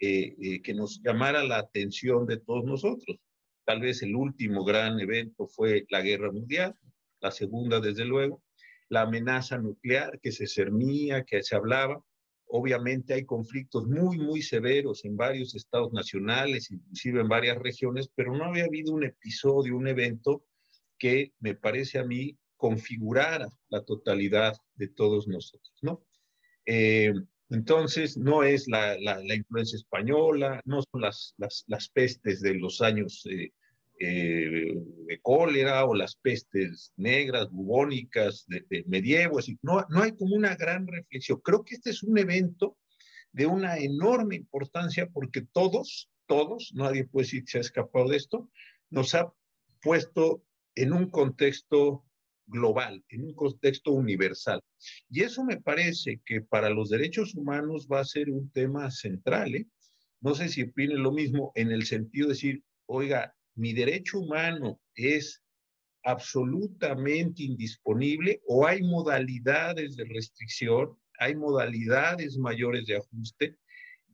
eh, 0.00 0.34
eh, 0.40 0.62
que 0.62 0.74
nos 0.74 1.00
llamara 1.02 1.44
la 1.44 1.58
atención 1.58 2.26
de 2.26 2.38
todos 2.38 2.64
nosotros. 2.64 3.18
Tal 3.64 3.80
vez 3.80 4.02
el 4.02 4.16
último 4.16 4.64
gran 4.64 4.98
evento 4.98 5.46
fue 5.46 5.86
la 5.90 6.02
guerra 6.02 6.32
mundial, 6.32 6.74
la 7.20 7.30
segunda 7.30 7.80
desde 7.80 8.04
luego, 8.04 8.42
la 8.88 9.02
amenaza 9.02 9.58
nuclear 9.58 10.18
que 10.20 10.32
se 10.32 10.46
cernía, 10.46 11.24
que 11.24 11.42
se 11.42 11.56
hablaba. 11.56 12.02
Obviamente 12.46 13.14
hay 13.14 13.24
conflictos 13.24 13.86
muy, 13.86 14.18
muy 14.18 14.42
severos 14.42 15.04
en 15.04 15.16
varios 15.16 15.54
estados 15.54 15.92
nacionales, 15.92 16.70
inclusive 16.70 17.20
en 17.20 17.28
varias 17.28 17.58
regiones, 17.58 18.10
pero 18.14 18.34
no 18.34 18.44
había 18.44 18.64
habido 18.64 18.94
un 18.94 19.04
episodio, 19.04 19.76
un 19.76 19.88
evento 19.88 20.44
que 20.98 21.32
me 21.40 21.54
parece 21.54 21.98
a 21.98 22.04
mí 22.04 22.36
configurara 22.56 23.48
la 23.68 23.84
totalidad 23.84 24.56
de 24.74 24.88
todos 24.88 25.28
nosotros, 25.28 25.74
¿no? 25.82 26.04
Eh, 26.66 27.12
entonces, 27.50 28.18
no 28.18 28.42
es 28.42 28.68
la, 28.68 28.98
la, 28.98 29.34
influencia 29.34 29.76
española, 29.76 30.60
no 30.66 30.82
son 30.82 31.00
las, 31.00 31.34
las, 31.38 31.64
las 31.66 31.88
pestes 31.88 32.42
de 32.42 32.54
los 32.54 32.82
años 32.82 33.24
eh, 33.30 33.52
eh, 34.00 34.74
de 35.06 35.20
cólera 35.20 35.84
o 35.84 35.94
las 35.94 36.16
pestes 36.16 36.92
negras, 36.96 37.50
bubónicas 37.50 38.44
de, 38.46 38.84
medievo. 38.86 39.38
no, 39.62 39.84
no 39.88 40.02
hay 40.02 40.12
como 40.12 40.36
una 40.36 40.54
gran 40.56 40.86
reflexión. 40.86 41.40
Creo 41.42 41.64
que 41.64 41.74
este 41.74 41.90
es 41.90 42.02
un 42.02 42.18
evento 42.18 42.76
de 43.32 43.46
una 43.46 43.78
enorme 43.78 44.36
importancia 44.36 45.08
porque 45.08 45.42
todos, 45.52 46.10
todos, 46.26 46.72
nadie 46.74 47.06
puede 47.06 47.24
decir 47.24 47.44
que 47.44 47.50
se 47.50 47.58
ha 47.58 47.62
escapado 47.62 48.08
de 48.08 48.16
esto, 48.16 48.50
nos 48.90 49.14
ha 49.14 49.32
puesto 49.82 50.44
en 50.74 50.92
un 50.92 51.10
contexto 51.10 52.04
global, 52.46 53.04
en 53.08 53.24
un 53.24 53.34
contexto 53.34 53.92
universal. 53.92 54.60
Y 55.10 55.22
eso 55.22 55.44
me 55.44 55.60
parece 55.60 56.20
que 56.24 56.40
para 56.40 56.70
los 56.70 56.88
derechos 56.88 57.34
humanos 57.34 57.88
va 57.90 58.00
a 58.00 58.04
ser 58.04 58.30
un 58.30 58.50
tema 58.50 58.90
central. 58.90 59.54
¿eh? 59.54 59.66
No 60.20 60.34
sé 60.34 60.48
si 60.48 60.62
opine 60.62 60.94
lo 60.94 61.12
mismo 61.12 61.52
en 61.54 61.70
el 61.70 61.84
sentido 61.84 62.28
de 62.28 62.34
decir, 62.34 62.62
oiga, 62.86 63.34
mi 63.58 63.72
derecho 63.72 64.20
humano 64.20 64.80
es 64.94 65.42
absolutamente 66.04 67.42
indisponible 67.42 68.40
o 68.46 68.66
hay 68.66 68.82
modalidades 68.82 69.96
de 69.96 70.04
restricción, 70.04 70.96
hay 71.18 71.34
modalidades 71.34 72.38
mayores 72.38 72.86
de 72.86 72.96
ajuste. 72.96 73.56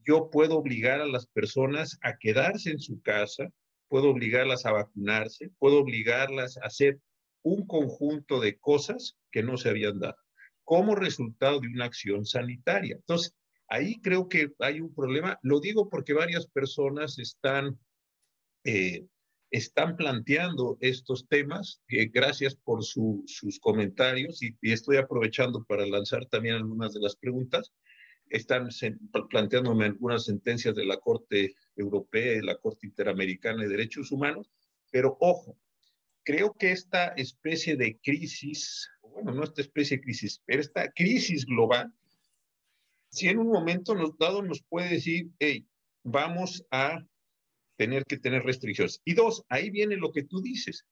Yo 0.03 0.29
puedo 0.29 0.57
obligar 0.57 0.99
a 0.99 1.05
las 1.05 1.27
personas 1.27 1.97
a 2.01 2.17
quedarse 2.17 2.71
en 2.71 2.79
su 2.79 3.01
casa, 3.01 3.51
puedo 3.87 4.09
obligarlas 4.09 4.65
a 4.65 4.71
vacunarse, 4.71 5.51
puedo 5.59 5.79
obligarlas 5.79 6.57
a 6.57 6.65
hacer 6.65 6.99
un 7.43 7.67
conjunto 7.67 8.39
de 8.39 8.57
cosas 8.57 9.17
que 9.31 9.43
no 9.43 9.57
se 9.57 9.69
habían 9.69 9.99
dado 9.99 10.17
como 10.65 10.95
resultado 10.95 11.59
de 11.59 11.67
una 11.67 11.85
acción 11.85 12.25
sanitaria. 12.25 12.95
Entonces, 12.95 13.35
ahí 13.67 14.01
creo 14.01 14.27
que 14.27 14.51
hay 14.59 14.81
un 14.81 14.93
problema. 14.93 15.39
Lo 15.43 15.59
digo 15.59 15.89
porque 15.89 16.13
varias 16.13 16.47
personas 16.47 17.19
están 17.19 17.79
eh, 18.65 19.05
están 19.51 19.95
planteando 19.95 20.77
estos 20.81 21.27
temas. 21.27 21.81
gracias 21.87 22.55
por 22.55 22.83
sus 22.83 23.59
comentarios 23.59 24.41
y, 24.41 24.55
estoy 24.61 24.97
aprovechando 24.97 25.63
para 25.63 25.85
lanzar 25.85 26.25
también 26.25 26.55
algunas 26.55 26.93
de 26.93 27.01
las 27.01 27.15
preguntas. 27.15 27.71
Están 28.29 28.69
planteándome 29.29 29.85
algunas 29.85 30.25
sentencias 30.25 30.75
de 30.75 30.85
la 30.85 30.97
Corte 30.97 31.55
Europea 31.75 32.33
de 32.33 32.43
la 32.43 32.57
Corte 32.57 32.87
Interamericana 32.87 33.63
de 33.63 33.69
Derechos 33.69 34.11
Humanos, 34.11 34.49
pero 34.91 35.17
ojo, 35.19 35.57
creo 36.23 36.53
que 36.53 36.71
esta 36.71 37.09
especie 37.09 37.77
de 37.77 37.99
crisis, 38.03 38.89
bueno, 39.01 39.31
no 39.31 39.43
esta 39.43 39.61
especie 39.61 39.97
de 39.97 40.03
crisis, 40.03 40.41
pero 40.45 40.61
esta 40.61 40.91
crisis 40.91 41.45
global, 41.45 41.93
si 43.09 43.29
en 43.29 43.37
un 43.37 43.47
momento 43.47 43.95
dado 44.19 44.41
nos 44.41 44.61
puede 44.63 44.89
decir, 44.89 45.29
hey, 45.39 45.65
vamos 46.03 46.65
a 46.71 47.05
tener 47.77 48.05
que 48.05 48.17
tener 48.17 48.43
restricciones. 48.43 49.01
Y 49.05 49.13
dos, 49.13 49.43
ahí 49.49 49.69
viene 49.69 49.97
lo 49.97 50.11
que 50.11 50.23
tú 50.23 50.41
dices. 50.41 50.85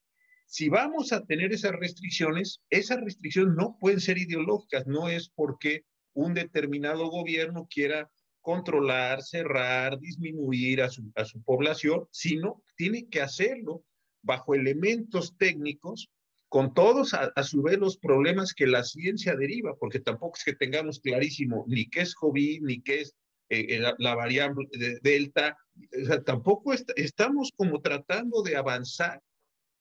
Si 0.46 0.70
vamos 0.70 1.14
a 1.14 1.26
tener 1.26 1.54
esas 1.54 1.72
restricciones, 1.74 2.62
esas 2.70 3.02
restricciones 3.02 3.56
no 3.56 3.78
pueden 3.80 4.00
ser 4.00 4.18
ideológicas, 4.18 4.86
no 4.86 5.10
es 5.10 5.30
porque 5.30 5.86
un 6.14 6.34
determinado 6.34 7.10
gobierno 7.10 7.68
quiera 7.70 8.12
controlar, 8.42 9.24
cerrar, 9.24 10.00
disminuir 10.00 10.82
a 10.82 10.90
su, 10.90 11.12
a 11.16 11.26
su 11.26 11.42
población, 11.44 12.08
sino 12.12 12.62
tiene 12.76 13.08
que 13.08 13.22
hacerlo 13.22 13.84
bajo 14.22 14.54
elementos 14.54 15.36
técnicos, 15.38 16.10
con 16.54 16.76
todos 16.76 17.16
a, 17.16 17.44
su 17.44 17.64
vez 17.64 17.80
los 17.80 17.98
problemas 17.98 18.54
que 18.54 18.68
la 18.68 18.84
ciencia 18.84 19.36
deriva, 19.36 19.76
porque 19.80 20.00
tampoco 20.00 20.38
es 20.38 20.44
que 20.44 20.54
tengamos 20.54 21.00
clarísimo 21.00 21.66
ni 21.68 21.90
qué 21.90 22.02
es 22.02 22.14
COVID, 22.14 22.62
ni 22.62 22.80
qué 22.82 23.02
es 23.02 23.16
eh, 23.54 23.76
eh, 23.76 23.94
la, 23.98 24.16
variable 24.16 24.68
de 24.72 25.00
delta, 25.02 25.58
o 26.02 26.06
sea, 26.06 26.24
tampoco 26.24 26.74
estamos 26.74 27.52
como 27.56 27.82
tratando 27.82 28.42
de 28.42 28.56
avanzar 28.56 29.22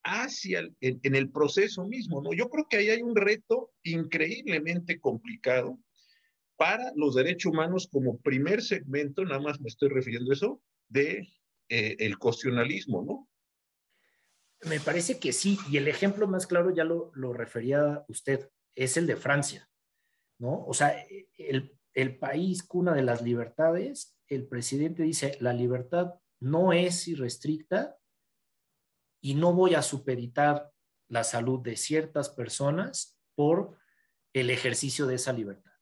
hacia 0.05 0.61
el, 0.61 0.77
en, 0.81 1.14
el 1.14 1.31
proceso 1.31 1.87
mismo, 1.87 2.23
¿no? 2.23 2.33
Yo 2.33 2.49
creo 2.49 2.66
que 2.68 2.79
ahí 2.79 2.91
hay 2.91 3.03
un 3.03 3.14
reto 3.14 3.70
increíblemente 3.83 5.01
complicado 5.01 5.79
para 6.57 6.93
los 6.97 7.14
derechos 7.14 7.53
humanos 7.53 7.89
como 7.91 8.18
primer 8.18 8.62
segmento, 8.62 9.25
nada 9.25 9.41
más 9.41 9.61
me 9.61 9.68
estoy 9.68 9.89
refiriendo 9.89 10.31
a 10.31 10.35
eso, 10.35 10.62
de 10.89 11.29
eh, 11.68 11.97
el 11.99 12.18
cuestionalismo, 12.18 13.03
¿no? 13.03 13.29
Me 14.68 14.79
parece 14.79 15.18
que 15.18 15.33
sí, 15.33 15.59
y 15.70 15.77
el 15.77 15.89
ejemplo 15.89 16.29
más 16.29 16.47
claro 16.47 16.73
ya 16.73 16.85
lo, 16.85 17.11
lo 17.14 17.33
refería 17.33 18.05
usted, 18.09 18.49
es 18.75 18.97
el 18.97 19.07
de 19.07 19.16
Francia, 19.16 19.68
¿no? 20.39 20.64
O 20.64 20.75
sea, 20.75 21.05
el, 21.37 21.77
el 21.95 22.18
país 22.18 22.62
cuna 22.62 22.95
de 22.95 23.03
las 23.03 23.22
libertades, 23.22 24.16
el 24.28 24.47
presidente 24.47 25.03
dice, 25.03 25.36
la 25.40 25.53
libertad 25.53 26.14
no 26.40 26.72
es 26.72 27.07
irrestricta 27.07 27.99
y 29.20 29.34
no 29.34 29.53
voy 29.53 29.74
a 29.74 29.82
supeditar 29.82 30.72
la 31.09 31.24
salud 31.24 31.61
de 31.61 31.76
ciertas 31.76 32.30
personas 32.30 33.20
por 33.34 33.78
el 34.32 34.51
ejercicio 34.51 35.07
de 35.07 35.16
esa 35.16 35.32
libertad. 35.32 35.72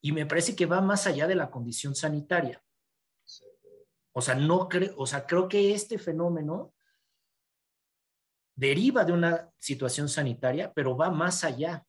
Y 0.00 0.12
me 0.12 0.26
parece 0.26 0.56
que 0.56 0.66
va 0.66 0.80
más 0.80 1.06
allá 1.06 1.26
de 1.26 1.34
la 1.34 1.50
condición 1.50 1.94
sanitaria. 1.94 2.62
O 4.12 4.22
sea, 4.22 4.34
no 4.34 4.68
creo, 4.68 4.94
o 4.96 5.06
sea, 5.06 5.26
creo 5.26 5.48
que 5.48 5.74
este 5.74 5.98
fenómeno 5.98 6.74
deriva 8.56 9.04
de 9.04 9.12
una 9.12 9.52
situación 9.58 10.08
sanitaria, 10.08 10.72
pero 10.72 10.96
va 10.96 11.10
más 11.10 11.44
allá. 11.44 11.86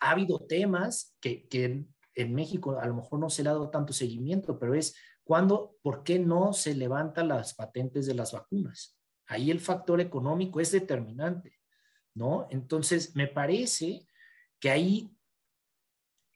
Ha 0.00 0.10
habido 0.10 0.38
temas 0.46 1.16
que, 1.20 1.46
que 1.48 1.84
en 2.14 2.34
México 2.34 2.78
a 2.78 2.86
lo 2.86 2.94
mejor 2.94 3.20
no 3.20 3.30
se 3.30 3.42
le 3.42 3.50
ha 3.50 3.52
dado 3.52 3.70
tanto 3.70 3.92
seguimiento, 3.92 4.58
pero 4.58 4.74
es 4.74 4.96
cuando, 5.24 5.76
¿por 5.82 6.02
qué 6.02 6.18
no 6.18 6.52
se 6.52 6.74
levantan 6.74 7.28
las 7.28 7.54
patentes 7.54 8.06
de 8.06 8.14
las 8.14 8.32
vacunas? 8.32 8.98
Ahí 9.26 9.50
el 9.50 9.60
factor 9.60 10.00
económico 10.00 10.60
es 10.60 10.72
determinante, 10.72 11.60
¿no? 12.14 12.48
Entonces, 12.50 13.14
me 13.14 13.28
parece 13.28 14.06
que 14.58 14.70
ahí 14.70 15.16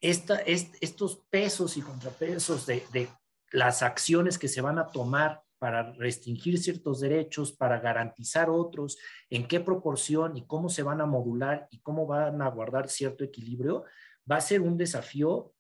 esta, 0.01 0.37
estos 0.37 1.25
pesos 1.31 1.77
y 1.77 1.83
contrapesos 1.83 2.67
de, 2.67 2.85
de 2.93 3.09
las 3.51 3.83
acciones 3.83 4.39
que 4.39 4.49
se 4.49 4.61
van 4.61 4.79
a 4.79 4.89
tomar 4.89 5.43
para 5.59 5.93
restringir 5.93 6.59
ciertos 6.59 7.01
derechos, 7.01 7.53
para 7.53 7.81
garantizar 7.81 8.51
otros, 8.51 8.99
en 9.31 9.49
qué 9.49 9.61
proporción 9.61 10.37
y 10.37 10.47
cómo 10.47 10.69
se 10.69 10.83
van 10.83 11.01
a 11.01 11.07
modular 11.07 11.69
y 11.71 11.81
cómo 11.81 12.07
van 12.07 12.43
a 12.43 12.51
guardar 12.51 12.91
cierto 12.91 13.25
equilibrio, 13.25 13.85
va 14.31 14.37
a 14.37 14.43
ser 14.43 14.61
un 14.61 14.77
desafío 14.77 15.54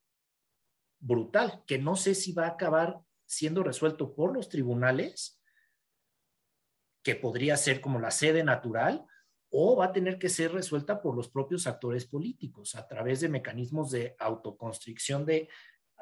brutal, 1.05 1.63
que 1.67 1.79
no 1.79 1.97
sé 1.97 2.15
si 2.15 2.33
va 2.33 2.47
a 2.47 2.51
acabar 2.51 3.01
siendo 3.27 3.63
resuelto 3.63 4.15
por 4.15 4.33
los 4.33 4.49
tribunales, 4.49 5.41
que 7.03 7.15
podría 7.15 7.57
ser 7.57 7.83
como 7.83 8.01
la 8.01 8.11
sede 8.11 8.43
natural, 8.43 9.07
o 9.51 9.77
va 9.77 9.87
a 9.87 9.93
tener 9.93 10.19
que 10.19 10.31
ser 10.31 10.53
resuelta 10.53 11.01
por 11.03 11.15
los 11.15 11.29
propios 11.29 11.67
actores 11.67 12.07
políticos 12.07 12.75
a 12.75 12.89
través 12.89 13.21
de 13.21 13.29
mecanismos 13.29 13.91
de 13.91 14.17
autoconstricción 14.19 15.25
de 15.25 15.49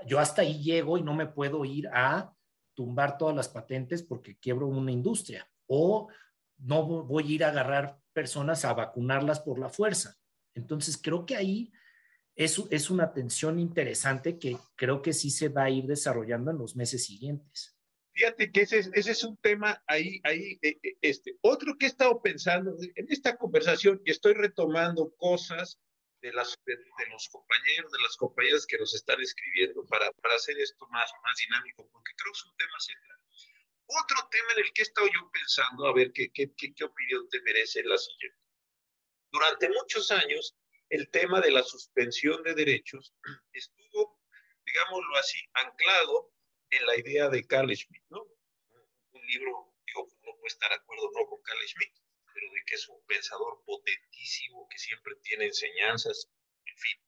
yo 0.07 0.19
hasta 0.19 0.43
ahí 0.43 0.63
llego 0.63 0.97
y 0.97 1.03
no 1.03 1.15
me 1.15 1.27
puedo 1.27 1.65
ir 1.65 1.89
a 1.89 2.33
tumbar 2.75 3.19
todas 3.19 3.37
las 3.37 3.49
patentes 3.49 4.03
porque 4.03 4.39
quiebro 4.39 4.69
una 4.69 4.91
industria 4.91 5.47
o 5.67 6.09
no 6.59 6.85
voy 6.85 7.25
a 7.25 7.35
ir 7.35 7.45
a 7.45 7.49
agarrar 7.49 7.99
personas 8.13 8.65
a 8.65 8.73
vacunarlas 8.73 9.41
por 9.41 9.59
la 9.59 9.69
fuerza. 9.69 10.17
Entonces 10.55 10.97
creo 10.97 11.27
que 11.27 11.37
ahí 11.37 11.73
es, 12.35 12.63
es 12.71 12.91
una 12.91 13.13
tensión 13.13 13.59
interesante 13.59 14.39
que 14.39 14.57
creo 14.77 15.03
que 15.03 15.13
sí 15.13 15.31
se 15.31 15.49
va 15.49 15.65
a 15.65 15.71
ir 15.71 15.85
desarrollando 15.85 16.51
en 16.51 16.59
los 16.59 16.77
meses 16.77 17.05
siguientes. 17.05 17.77
Fíjate 18.15 18.53
que 18.53 18.63
ese, 18.63 18.91
ese 18.93 19.11
es 19.11 19.25
un 19.25 19.37
tema 19.39 19.83
ahí, 19.87 20.21
ahí, 20.25 20.59
eh, 20.63 20.79
eh, 20.83 20.97
este. 21.01 21.39
Otro 21.41 21.77
que 21.79 21.87
he 21.87 21.89
estado 21.89 22.21
pensando 22.21 22.77
en 22.95 23.07
esta 23.09 23.37
conversación 23.37 24.03
y 24.05 24.11
estoy 24.11 24.35
retomando 24.35 25.15
cosas 25.17 25.81
de, 26.21 26.33
las, 26.33 26.59
de, 26.67 26.77
los 27.11 27.29
compañeros, 27.31 27.91
de 27.91 28.03
las 28.03 28.17
compañeras 28.17 28.67
que 28.67 28.79
nos 28.79 28.95
están 28.95 29.21
escribiendo 29.21 29.85
para, 29.87 30.13
para 30.13 30.35
hacer 30.35 30.59
esto 30.61 30.87
más, 30.89 31.11
más 31.23 31.37
dinámico, 31.39 31.89
porque 31.91 32.13
creo 32.17 32.33
que 32.33 32.39
es 32.39 32.45
un 32.45 32.57
tema 32.57 32.81
central. 32.81 33.19
Otro 33.87 34.29
tema 34.31 34.53
en 34.53 34.59
el 34.65 34.73
que 34.73 34.83
he 34.83 34.85
estado 34.85 35.07
yo 35.07 35.31
pensando, 35.33 35.87
a 35.87 35.95
ver 35.95 36.13
qué, 36.13 36.31
qué, 36.33 36.53
qué, 36.55 36.75
qué 36.75 36.85
opinión 36.85 37.29
te 37.31 37.41
merece 37.43 37.83
la 37.83 37.97
siguiente. 37.97 38.39
Durante 39.33 39.71
muchos 39.71 40.11
años, 40.11 40.55
el 40.93 41.09
tema 41.09 41.41
de 41.41 41.51
la 41.51 41.63
suspensión 41.63 42.43
de 42.43 42.55
derechos 42.55 43.15
estuvo, 43.55 44.21
digámoslo 44.67 45.17
así, 45.17 45.39
anclado 45.55 46.35
en 46.69 46.87
la 46.87 46.97
idea 46.99 47.31
de 47.31 47.47
Carl 47.47 47.75
Schmitt, 47.75 48.05
¿no? 48.11 48.21
Un 49.13 49.27
libro, 49.27 49.75
digo, 49.87 50.07
no 50.23 50.33
puede 50.37 50.49
estar 50.49 50.69
de 50.69 50.77
acuerdo 50.77 51.11
no 51.15 51.27
con 51.27 51.41
Carl 51.43 51.67
Schmitt, 51.67 51.95
pero 52.35 52.53
de 52.53 52.63
que 52.67 52.75
es 52.75 52.87
un 52.89 53.03
pensador 53.07 53.63
potentísimo, 53.65 54.69
que 54.69 54.79
siempre 54.79 55.15
tiene 55.23 55.47
enseñanzas, 55.47 56.29
en 56.67 56.77
fin, 56.77 56.99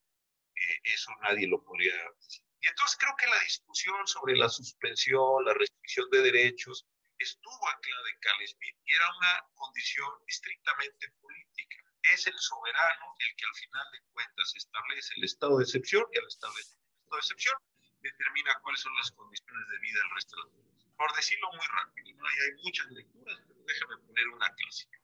eh, 0.57 0.80
eso 0.85 1.11
nadie 1.20 1.47
lo 1.47 1.62
podría 1.62 1.95
decir. 2.16 2.43
Y 2.62 2.68
entonces 2.68 2.97
creo 2.99 3.14
que 3.18 3.26
la 3.26 3.41
discusión 3.41 4.07
sobre 4.07 4.35
la 4.35 4.49
suspensión, 4.49 5.45
la 5.45 5.53
restricción 5.53 6.09
de 6.09 6.22
derechos, 6.22 6.87
estuvo 7.18 7.68
anclada 7.68 8.09
en 8.09 8.20
Carl 8.20 8.49
Schmitt 8.49 8.76
y 8.87 8.95
era 8.95 9.07
una 9.18 9.47
condición 9.55 10.09
estrictamente 10.26 11.11
política 11.20 11.84
es 12.13 12.27
el 12.27 12.39
soberano 12.39 13.15
el 13.19 13.37
que 13.37 13.45
al 13.47 13.55
final 13.55 13.87
de 13.93 14.01
cuentas 14.13 14.53
establece 14.57 15.15
el 15.17 15.25
estado 15.25 15.59
de 15.59 15.65
excepción 15.65 16.05
y 16.13 16.19
al 16.19 16.27
establecer 16.27 16.77
el 16.77 16.95
estado 16.95 17.17
de 17.17 17.21
excepción 17.21 17.57
determina 18.01 18.61
cuáles 18.61 18.81
son 18.81 18.95
las 18.97 19.11
condiciones 19.13 19.69
de 19.69 19.79
vida 19.79 19.99
del 20.01 20.11
resto 20.15 20.37
de 20.37 20.43
los 20.43 20.85
Por 20.97 21.17
decirlo 21.17 21.49
muy 21.53 21.67
rápido, 21.67 22.13
¿no? 22.17 22.27
hay, 22.27 22.53
muchas 22.63 22.87
lecturas, 22.91 23.41
pero 23.49 23.61
déjame 23.67 23.97
poner 24.07 24.29
una 24.29 24.55
clásica. 24.55 24.99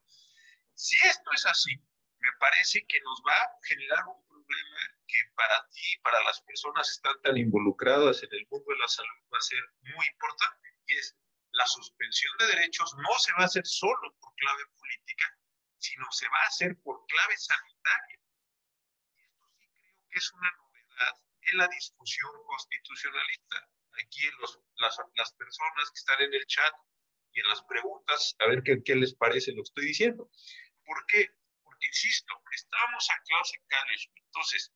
Si 0.74 0.96
esto 1.06 1.30
es 1.32 1.46
así, 1.46 1.76
me 2.18 2.32
parece 2.38 2.84
que 2.86 3.00
nos 3.00 3.22
va 3.26 3.34
a 3.34 3.58
generar 3.64 4.04
un 4.06 4.26
problema 4.26 4.80
que 5.06 5.18
para 5.34 5.66
ti, 5.70 5.98
para 6.02 6.22
las 6.24 6.40
personas 6.42 6.86
que 6.86 6.92
están 6.92 7.22
tan 7.22 7.36
involucradas 7.38 8.22
en 8.22 8.32
el 8.32 8.46
mundo 8.50 8.66
de 8.68 8.78
la 8.78 8.88
salud, 8.88 9.20
va 9.32 9.38
a 9.38 9.40
ser 9.40 9.60
muy 9.96 10.06
importante. 10.06 10.68
Y 10.86 10.96
es 10.96 11.16
la 11.52 11.66
suspensión 11.66 12.32
de 12.38 12.46
derechos 12.46 12.94
no 12.96 13.18
se 13.18 13.32
va 13.32 13.42
a 13.42 13.46
hacer 13.46 13.66
solo 13.66 14.14
por 14.20 14.34
clave 14.34 14.64
política, 14.76 15.38
sino 15.80 16.06
se 16.12 16.28
va 16.28 16.38
a 16.42 16.46
hacer 16.46 16.76
por 16.82 17.04
clave 17.06 17.36
sanitaria. 17.36 18.20
Y 19.16 19.22
esto 19.22 19.46
sí 19.58 19.66
creo 19.82 20.06
que 20.10 20.18
es 20.18 20.32
una 20.32 20.50
novedad 20.52 21.14
en 21.42 21.56
la 21.58 21.68
discusión 21.68 22.30
constitucionalista. 22.46 23.68
Aquí 24.04 24.28
los, 24.38 24.60
las, 24.76 24.96
las, 25.14 25.32
personas 25.32 25.90
que 25.90 25.98
están 25.98 26.20
en 26.22 26.34
el 26.34 26.46
chat 26.46 26.74
y 27.32 27.40
en 27.40 27.48
las 27.48 27.62
preguntas, 27.64 28.36
a 28.38 28.46
ver 28.46 28.62
qué, 28.62 28.82
qué 28.84 28.94
les 28.94 29.14
parece 29.14 29.52
lo 29.52 29.62
que 29.62 29.68
estoy 29.68 29.86
diciendo. 29.86 30.30
¿Por 30.84 31.06
qué? 31.06 31.30
Porque, 31.62 31.86
insisto, 31.86 32.34
estamos 32.52 33.10
anclados 33.10 33.54
en 33.54 33.66
Cáliz. 33.66 34.08
Entonces, 34.26 34.72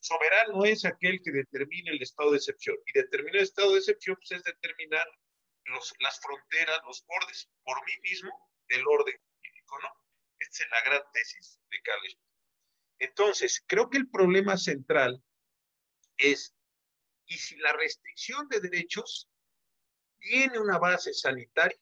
soberano 0.00 0.64
es 0.64 0.84
aquel 0.84 1.20
que 1.22 1.32
determina 1.32 1.92
el 1.92 2.02
estado 2.02 2.32
de 2.32 2.38
excepción. 2.38 2.76
Y 2.86 2.92
determinar 2.92 3.36
el 3.36 3.42
estado 3.42 3.72
de 3.72 3.78
excepción 3.78 4.16
pues, 4.16 4.32
es 4.32 4.44
determinar 4.44 5.06
los, 5.64 5.94
las 6.00 6.20
fronteras, 6.20 6.80
los 6.84 7.04
bordes, 7.06 7.48
por 7.64 7.84
mí 7.86 7.92
mismo, 8.02 8.50
del 8.68 8.86
orden 8.86 9.16
jurídico, 9.18 9.78
¿no? 9.80 10.01
Esta 10.42 10.64
es 10.64 10.70
la 10.70 10.82
gran 10.82 11.02
tesis 11.12 11.60
de 11.70 11.80
Carles. 11.82 12.18
Entonces, 12.98 13.62
creo 13.66 13.88
que 13.88 13.98
el 13.98 14.10
problema 14.10 14.56
central 14.56 15.22
es, 16.16 16.54
¿y 17.26 17.38
si 17.38 17.56
la 17.56 17.72
restricción 17.74 18.48
de 18.48 18.60
derechos 18.60 19.28
tiene 20.18 20.58
una 20.58 20.78
base 20.78 21.14
sanitaria 21.14 21.78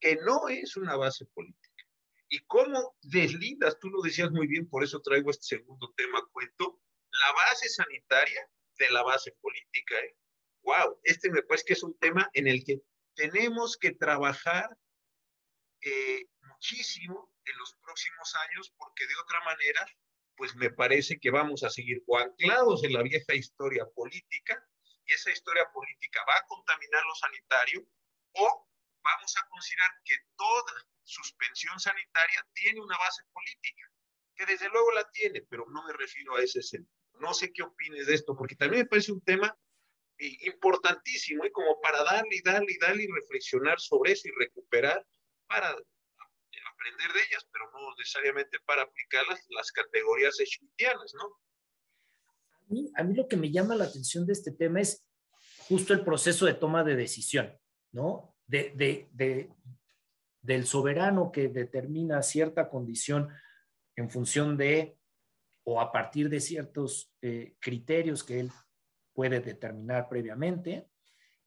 que 0.00 0.16
no 0.16 0.48
es 0.48 0.76
una 0.76 0.96
base 0.96 1.26
política? 1.26 1.84
¿Y 2.28 2.38
cómo 2.46 2.96
deslindas? 3.02 3.78
Tú 3.80 3.90
lo 3.90 4.00
decías 4.00 4.30
muy 4.30 4.46
bien, 4.46 4.68
por 4.68 4.84
eso 4.84 5.02
traigo 5.02 5.30
este 5.30 5.56
segundo 5.56 5.92
tema 5.96 6.24
cuento, 6.32 6.80
la 7.10 7.32
base 7.32 7.68
sanitaria 7.68 8.48
de 8.78 8.90
la 8.90 9.02
base 9.02 9.32
política. 9.40 9.98
¿eh? 9.98 10.16
Wow, 10.62 11.00
este 11.02 11.30
me 11.30 11.42
parece 11.42 11.64
que 11.66 11.72
es 11.74 11.82
un 11.82 11.98
tema 11.98 12.30
en 12.32 12.46
el 12.46 12.64
que 12.64 12.80
tenemos 13.14 13.76
que 13.76 13.92
trabajar 13.92 14.70
eh, 15.80 16.26
muchísimo 16.40 17.31
en 17.44 17.58
los 17.58 17.74
próximos 17.74 18.34
años 18.48 18.72
porque 18.76 19.06
de 19.06 19.16
otra 19.16 19.40
manera, 19.44 19.86
pues 20.36 20.54
me 20.56 20.70
parece 20.70 21.18
que 21.18 21.30
vamos 21.30 21.62
a 21.62 21.70
seguir 21.70 22.02
o 22.06 22.18
anclados 22.18 22.84
en 22.84 22.92
la 22.92 23.02
vieja 23.02 23.34
historia 23.34 23.86
política 23.94 24.66
y 25.04 25.12
esa 25.12 25.30
historia 25.30 25.70
política 25.72 26.24
va 26.28 26.36
a 26.36 26.46
contaminar 26.46 27.04
lo 27.04 27.14
sanitario 27.14 27.86
o 28.34 28.68
vamos 29.02 29.36
a 29.36 29.48
considerar 29.48 29.90
que 30.04 30.14
toda 30.36 30.86
suspensión 31.04 31.78
sanitaria 31.78 32.46
tiene 32.54 32.80
una 32.80 32.96
base 32.96 33.22
política, 33.32 33.90
que 34.34 34.46
desde 34.46 34.68
luego 34.68 34.92
la 34.92 35.10
tiene, 35.10 35.42
pero 35.42 35.66
no 35.68 35.84
me 35.84 35.92
refiero 35.92 36.36
a 36.36 36.42
ese 36.42 36.62
sentido. 36.62 36.92
No 37.14 37.34
sé 37.34 37.52
qué 37.52 37.62
opines 37.62 38.06
de 38.06 38.14
esto, 38.14 38.34
porque 38.36 38.56
también 38.56 38.82
me 38.82 38.88
parece 38.88 39.12
un 39.12 39.20
tema 39.20 39.56
eh, 40.18 40.38
importantísimo 40.42 41.44
y 41.44 41.52
como 41.52 41.80
para 41.80 42.02
darle 42.04 42.36
y 42.36 42.42
darle 42.42 42.72
y 42.72 42.78
darle 42.78 43.02
y 43.04 43.08
reflexionar 43.08 43.80
sobre 43.80 44.12
eso 44.12 44.28
y 44.28 44.32
recuperar 44.38 45.06
para 45.46 45.76
aprender 46.82 47.12
de 47.12 47.20
ellas, 47.28 47.46
pero 47.52 47.70
no 47.72 47.94
necesariamente 47.96 48.58
para 48.66 48.82
aplicar 48.82 49.22
las, 49.50 49.72
categorías 49.72 50.36
schmittianas, 50.36 51.14
¿no? 51.14 51.24
A 51.24 52.64
mí, 52.68 52.92
a 52.96 53.02
mí 53.04 53.14
lo 53.14 53.28
que 53.28 53.36
me 53.36 53.50
llama 53.50 53.74
la 53.74 53.84
atención 53.84 54.26
de 54.26 54.32
este 54.32 54.52
tema 54.52 54.80
es 54.80 55.06
justo 55.68 55.92
el 55.92 56.04
proceso 56.04 56.46
de 56.46 56.54
toma 56.54 56.82
de 56.84 56.96
decisión, 56.96 57.56
¿no? 57.92 58.34
De, 58.46 58.72
de, 58.74 59.08
de, 59.12 59.50
del 60.40 60.66
soberano 60.66 61.30
que 61.30 61.48
determina 61.48 62.22
cierta 62.22 62.68
condición 62.68 63.28
en 63.96 64.10
función 64.10 64.56
de 64.56 64.98
o 65.64 65.80
a 65.80 65.92
partir 65.92 66.28
de 66.28 66.40
ciertos 66.40 67.14
eh, 67.22 67.54
criterios 67.60 68.24
que 68.24 68.40
él 68.40 68.50
puede 69.12 69.40
determinar 69.40 70.08
previamente. 70.08 70.88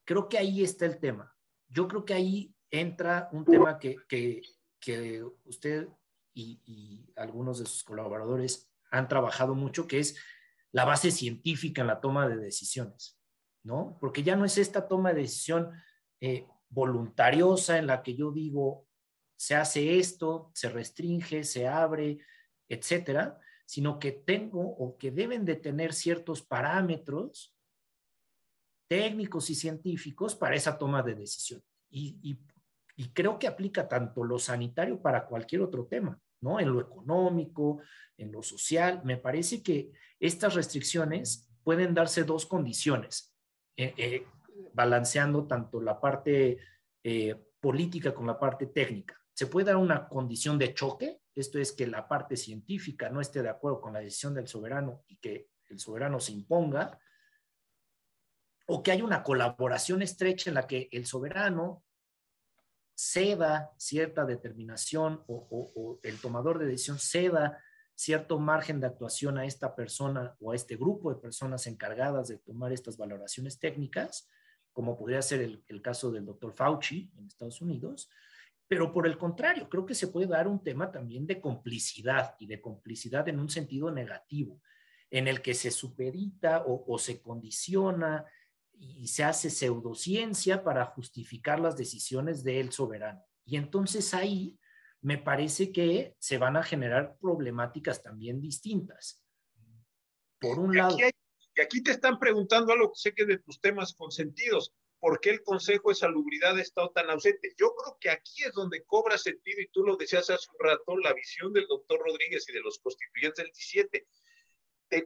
Creo 0.05 0.29
que 0.29 0.37
ahí 0.37 0.63
está 0.63 0.85
el 0.85 0.99
tema. 0.99 1.35
Yo 1.67 1.87
creo 1.87 2.05
que 2.05 2.13
ahí 2.13 2.55
entra 2.71 3.27
un 3.33 3.43
tema 3.43 3.77
que, 3.77 3.97
que, 4.07 4.41
que 4.85 5.23
usted 5.45 5.89
y, 6.33 6.61
y, 6.65 7.11
algunos 7.15 7.59
de 7.59 7.65
sus 7.65 7.83
colaboradores 7.83 8.69
han 8.91 9.07
trabajado 9.07 9.55
mucho, 9.55 9.87
que 9.87 9.99
es 9.99 10.15
la 10.71 10.85
base 10.85 11.09
científica 11.09 11.81
en 11.81 11.87
la 11.87 12.01
toma 12.01 12.27
de 12.27 12.37
decisiones, 12.37 13.19
¿no? 13.63 13.97
Porque 13.99 14.21
ya 14.21 14.35
no 14.35 14.45
es 14.45 14.57
esta 14.57 14.87
toma 14.87 15.13
de 15.13 15.21
decisión 15.21 15.71
eh, 16.21 16.45
voluntariosa 16.69 17.77
en 17.77 17.87
la 17.87 18.03
que 18.03 18.15
yo 18.15 18.31
digo, 18.31 18.87
se 19.37 19.55
hace 19.55 19.97
esto, 19.97 20.51
se 20.53 20.69
restringe, 20.69 21.43
se 21.43 21.67
abre, 21.67 22.19
etcétera, 22.67 23.39
sino 23.65 23.97
que 23.99 24.11
tengo 24.11 24.61
o 24.61 24.97
que 24.97 25.11
deben 25.11 25.45
de 25.45 25.55
tener 25.55 25.93
ciertos 25.93 26.41
parámetros 26.41 27.55
técnicos 28.87 29.49
y 29.49 29.55
científicos 29.55 30.35
para 30.35 30.55
esa 30.55 30.77
toma 30.77 31.01
de 31.01 31.15
decisión. 31.15 31.63
Y, 31.89 32.37
creo 33.13 33.37
que 33.39 33.47
aplica 33.47 33.87
tanto 33.87 34.23
lo 34.23 34.39
sanitario 34.39 35.01
para 35.01 35.25
cualquier 35.25 35.61
otro 35.61 35.85
tema, 35.85 36.19
¿no? 36.41 36.59
En 36.59 36.71
lo 36.71 36.79
económico, 36.79 37.81
en 38.17 38.31
lo 38.31 38.41
social. 38.41 39.01
Me 39.03 39.17
parece 39.17 39.61
que 39.61 39.91
estas 40.19 40.53
restricciones 40.53 41.49
pueden 41.63 41.93
darse 41.93 42.23
dos 42.23 42.45
condiciones, 42.45 43.35
eh, 43.75 43.93
eh, 43.97 44.27
balanceando 44.73 45.45
tanto 45.45 45.81
la 45.81 45.99
parte 45.99 46.57
eh, 47.03 47.35
política 47.59 48.13
con 48.13 48.27
la 48.27 48.39
parte 48.39 48.67
técnica. 48.67 49.19
Se 49.33 49.47
puede 49.47 49.67
dar 49.67 49.77
una 49.77 50.07
condición 50.07 50.57
de 50.57 50.73
choque, 50.73 51.19
esto 51.33 51.59
es 51.59 51.73
que 51.73 51.87
la 51.87 52.07
parte 52.07 52.37
científica 52.37 53.09
no 53.09 53.19
esté 53.19 53.41
de 53.41 53.49
acuerdo 53.49 53.81
con 53.81 53.93
la 53.93 53.99
decisión 53.99 54.33
del 54.33 54.47
soberano 54.47 55.03
y 55.07 55.17
que 55.17 55.49
el 55.69 55.79
soberano 55.79 56.19
se 56.19 56.31
imponga, 56.31 56.97
o 58.67 58.81
que 58.81 58.91
haya 58.91 59.03
una 59.03 59.23
colaboración 59.23 60.01
estrecha 60.01 60.49
en 60.49 60.55
la 60.55 60.67
que 60.67 60.87
el 60.91 61.05
soberano 61.05 61.84
ceda 62.95 63.71
cierta 63.77 64.25
determinación 64.25 65.23
o, 65.27 65.99
el 66.01 66.19
tomador 66.19 66.59
de 66.59 66.65
decisión 66.65 66.97
ceda 66.97 67.61
cierto 67.93 68.39
margen 68.39 68.79
de 68.79 68.87
actuación 68.87 69.37
a 69.37 69.45
esta 69.45 69.75
persona 69.75 70.35
o 70.39 70.51
a 70.51 70.55
este 70.55 70.75
grupo 70.75 71.13
de 71.13 71.21
personas 71.21 71.67
encargadas 71.67 72.27
de 72.27 72.37
tomar 72.37 72.71
estas 72.71 72.97
valoraciones 72.97 73.59
técnicas, 73.59 74.29
como 74.73 74.97
podría 74.97 75.21
ser 75.21 75.41
el, 75.41 75.81
caso 75.81 76.11
del 76.11 76.25
doctor 76.25 76.51
Fauci 76.51 77.11
en 77.17 77.27
Estados 77.27 77.61
Unidos, 77.61 78.09
pero 78.67 78.91
por 78.91 79.05
el 79.05 79.17
contrario, 79.17 79.69
creo 79.69 79.85
que 79.85 79.95
se 79.95 80.07
puede 80.07 80.27
dar 80.27 80.47
un 80.47 80.63
tema 80.63 80.91
también 80.91 81.27
de 81.27 81.39
complicidad 81.39 82.35
y 82.39 82.47
de 82.47 82.61
complicidad 82.61 83.27
en 83.29 83.39
un 83.39 83.49
sentido 83.49 83.91
negativo, 83.91 84.59
en 85.11 85.27
el 85.27 85.41
que 85.41 85.53
se 85.53 85.71
supedita 85.71 86.63
o, 86.65 86.97
se 86.97 87.21
condiciona 87.21 88.25
y 88.79 89.07
se 89.07 89.23
hace 89.23 89.49
pseudociencia 89.49 90.63
para 90.63 90.85
justificar 90.85 91.59
las 91.59 91.77
decisiones 91.77 92.43
del 92.43 92.71
soberano. 92.71 93.23
Y 93.45 93.57
entonces 93.57 94.13
ahí 94.13 94.57
me 95.01 95.17
parece 95.17 95.71
que 95.71 96.15
se 96.19 96.37
van 96.37 96.57
a 96.57 96.63
generar 96.63 97.17
problemáticas 97.19 98.01
también 98.01 98.41
distintas. 98.41 99.21
Por 100.39 100.59
un 100.59 100.75
lado... 100.75 100.97
y 100.97 101.61
aquí 101.61 101.81
te 101.81 101.91
están 101.91 102.19
preguntando 102.19 102.73
algo 102.73 102.91
que 102.91 102.99
sé 102.99 103.13
que 103.13 103.25
de 103.25 103.37
tus 103.37 103.59
temas 103.61 103.93
consentidos 103.93 104.73
por 104.99 105.19
qué 105.19 105.29
el 105.29 105.43
Consejo 105.43 105.89
de 105.89 105.95
Salubridad 105.95 106.57
ha 106.57 106.61
estado 106.61 106.89
tan 106.89 107.07
ausente. 107.11 107.53
Yo 107.59 107.75
creo 107.75 107.97
que 107.99 108.09
aquí 108.09 108.43
es 108.43 108.53
donde 108.53 108.83
cobra 108.85 109.19
sentido, 109.19 109.61
y 109.61 109.67
tú 109.67 109.83
lo 109.83 109.95
decías 109.97 110.29
hace 110.31 110.47
un 110.51 110.67
rato, 110.67 110.97
la 110.97 111.13
visión 111.13 111.53
del 111.53 111.67
doctor 111.67 111.99
Rodríguez 111.99 112.49
y 112.49 112.53
de 112.53 112.61
los 112.61 112.79
constituyentes 112.79 113.43
del 113.43 113.51
17. 113.53 114.07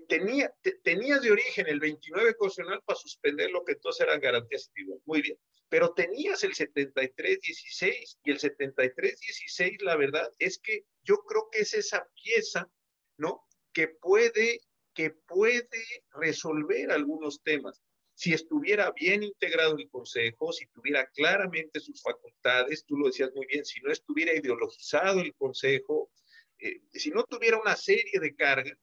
Tenía, 0.07 0.53
tenías 0.83 1.21
de 1.21 1.31
origen 1.31 1.67
el 1.67 1.79
29 1.79 2.35
constitucional 2.35 2.81
para 2.85 2.99
suspender 2.99 3.49
lo 3.51 3.63
que 3.63 3.73
entonces 3.73 4.05
eran 4.05 4.19
garantías 4.19 4.67
individuales. 4.67 5.03
Muy 5.05 5.21
bien. 5.21 5.37
Pero 5.69 5.93
tenías 5.93 6.43
el 6.43 6.53
73-16 6.53 8.17
y 8.23 8.31
el 8.31 8.39
73-16, 8.39 9.81
la 9.81 9.95
verdad 9.95 10.29
es 10.39 10.59
que 10.59 10.85
yo 11.03 11.17
creo 11.17 11.49
que 11.51 11.59
es 11.59 11.73
esa 11.73 12.07
pieza, 12.23 12.69
¿no? 13.17 13.45
Que 13.71 13.87
puede, 13.87 14.61
que 14.93 15.11
puede 15.11 15.69
resolver 16.11 16.91
algunos 16.91 17.41
temas 17.43 17.81
si 18.19 18.33
estuviera 18.33 18.91
bien 18.91 19.23
integrado 19.23 19.77
el 19.77 19.89
Consejo, 19.89 20.51
si 20.51 20.67
tuviera 20.67 21.07
claramente 21.07 21.79
sus 21.79 22.01
facultades, 22.01 22.83
tú 22.85 22.97
lo 22.97 23.05
decías 23.05 23.31
muy 23.33 23.45
bien, 23.45 23.63
si 23.63 23.79
no 23.79 23.93
estuviera 23.93 24.33
ideologizado 24.33 25.21
el 25.21 25.33
Consejo, 25.35 26.11
eh, 26.57 26.81
si 26.91 27.11
no 27.11 27.23
tuviera 27.23 27.57
una 27.57 27.77
serie 27.77 28.19
de 28.19 28.35
cargas 28.35 28.77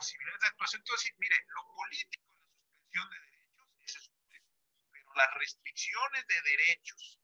posibilidades 0.00 0.40
de 0.40 0.46
actuación, 0.46 0.80
entonces, 0.80 1.12
mire, 1.18 1.36
lo 1.48 1.62
político, 1.76 2.32
la 2.32 3.04
suspensión 3.04 3.08
de 3.10 3.18
derechos, 3.20 3.68
es 3.84 4.10
pero 4.90 5.14
las 5.14 5.34
restricciones 5.34 6.26
de 6.26 6.40
derechos 6.42 7.20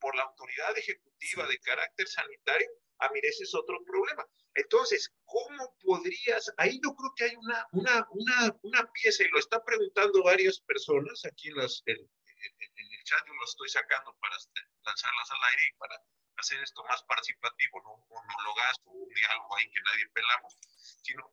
por 0.00 0.16
la 0.16 0.24
autoridad 0.24 0.76
ejecutiva 0.76 1.46
de 1.46 1.60
carácter 1.60 2.08
sanitario, 2.08 2.68
a 2.98 3.08
mí 3.10 3.20
ese 3.22 3.44
es 3.44 3.54
otro 3.54 3.84
problema. 3.84 4.26
Entonces, 4.54 5.12
¿cómo 5.24 5.76
podrías? 5.80 6.52
Ahí 6.56 6.80
yo 6.82 6.94
creo 6.96 7.12
que 7.14 7.24
hay 7.24 7.36
una, 7.36 7.66
una, 7.72 8.08
una, 8.10 8.56
una 8.62 8.92
pieza, 8.92 9.22
y 9.22 9.28
lo 9.28 9.38
está 9.38 9.62
preguntando 9.62 10.22
varias 10.24 10.60
personas 10.60 11.24
aquí 11.24 11.48
en, 11.48 11.56
las, 11.56 11.82
en, 11.86 11.96
el 11.96 13.04
chat, 13.04 13.24
yo 13.26 13.34
lo 13.34 13.44
estoy 13.44 13.68
sacando 13.68 14.16
para 14.18 14.36
lanzarlas 14.84 15.30
al 15.30 15.44
aire 15.50 15.62
y 15.70 15.76
para 15.76 16.02
hacer 16.36 16.60
esto 16.62 16.82
más 16.84 17.02
participativo, 17.04 17.80
no 17.82 17.94
un 17.94 18.26
monologazo, 18.26 18.82
un 18.90 19.08
diálogo 19.14 19.56
ahí 19.56 19.70
que 19.70 19.80
nadie 19.82 20.08
pelamos, 20.08 20.56
sino 21.02 21.32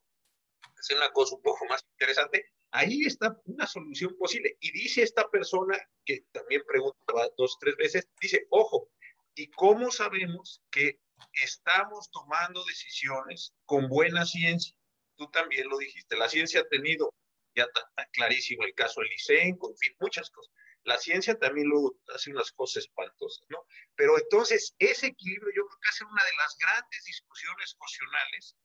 hacer 0.79 0.97
una 0.97 1.11
cosa 1.11 1.35
un 1.35 1.41
poco 1.41 1.65
más 1.65 1.83
interesante. 1.91 2.45
Ahí 2.71 3.03
está 3.05 3.39
una 3.45 3.65
solución 3.65 4.15
posible. 4.17 4.57
Y 4.59 4.71
dice 4.71 5.03
esta 5.03 5.29
persona, 5.29 5.77
que 6.05 6.25
también 6.31 6.63
preguntaba 6.67 7.29
dos, 7.37 7.57
tres 7.59 7.75
veces, 7.77 8.07
dice, 8.21 8.45
ojo, 8.49 8.89
¿y 9.35 9.49
cómo 9.51 9.91
sabemos 9.91 10.61
que 10.71 10.99
estamos 11.33 12.09
tomando 12.11 12.63
decisiones 12.65 13.53
con 13.65 13.87
buena 13.87 14.25
ciencia. 14.25 14.75
Tú 15.15 15.29
también 15.31 15.67
lo 15.67 15.77
dijiste, 15.77 16.15
la 16.15 16.29
ciencia 16.29 16.61
ha 16.61 16.67
tenido, 16.67 17.13
ya 17.55 17.63
está, 17.63 18.07
clarísimo 18.11 18.63
el 18.63 18.73
caso 18.73 19.01
del 19.01 19.11
ICEN, 19.13 19.57
en 19.61 19.77
fin, 19.77 19.95
muchas 19.99 20.29
cosas. 20.29 20.53
La 20.83 20.97
ciencia 20.97 21.37
también 21.37 21.67
luego 21.67 21.97
hace 22.13 22.31
unas 22.31 22.51
cosas 22.51 22.83
espantosas, 22.83 23.45
¿no? 23.49 23.65
Pero 23.95 24.17
entonces, 24.17 24.73
ese 24.79 25.07
equilibrio 25.07 25.51
yo 25.55 25.65
creo 25.67 25.79
que 25.81 25.89
hace 25.89 26.05
una 26.05 26.23
de 26.23 26.35
las 26.37 26.57
grandes 26.57 27.03
discusiones 27.03 27.75
emocionales 27.75 28.55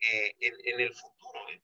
eh, 0.00 0.34
en, 0.40 0.80
el 0.80 0.92
futuro. 0.92 1.38
¿eh? 1.52 1.62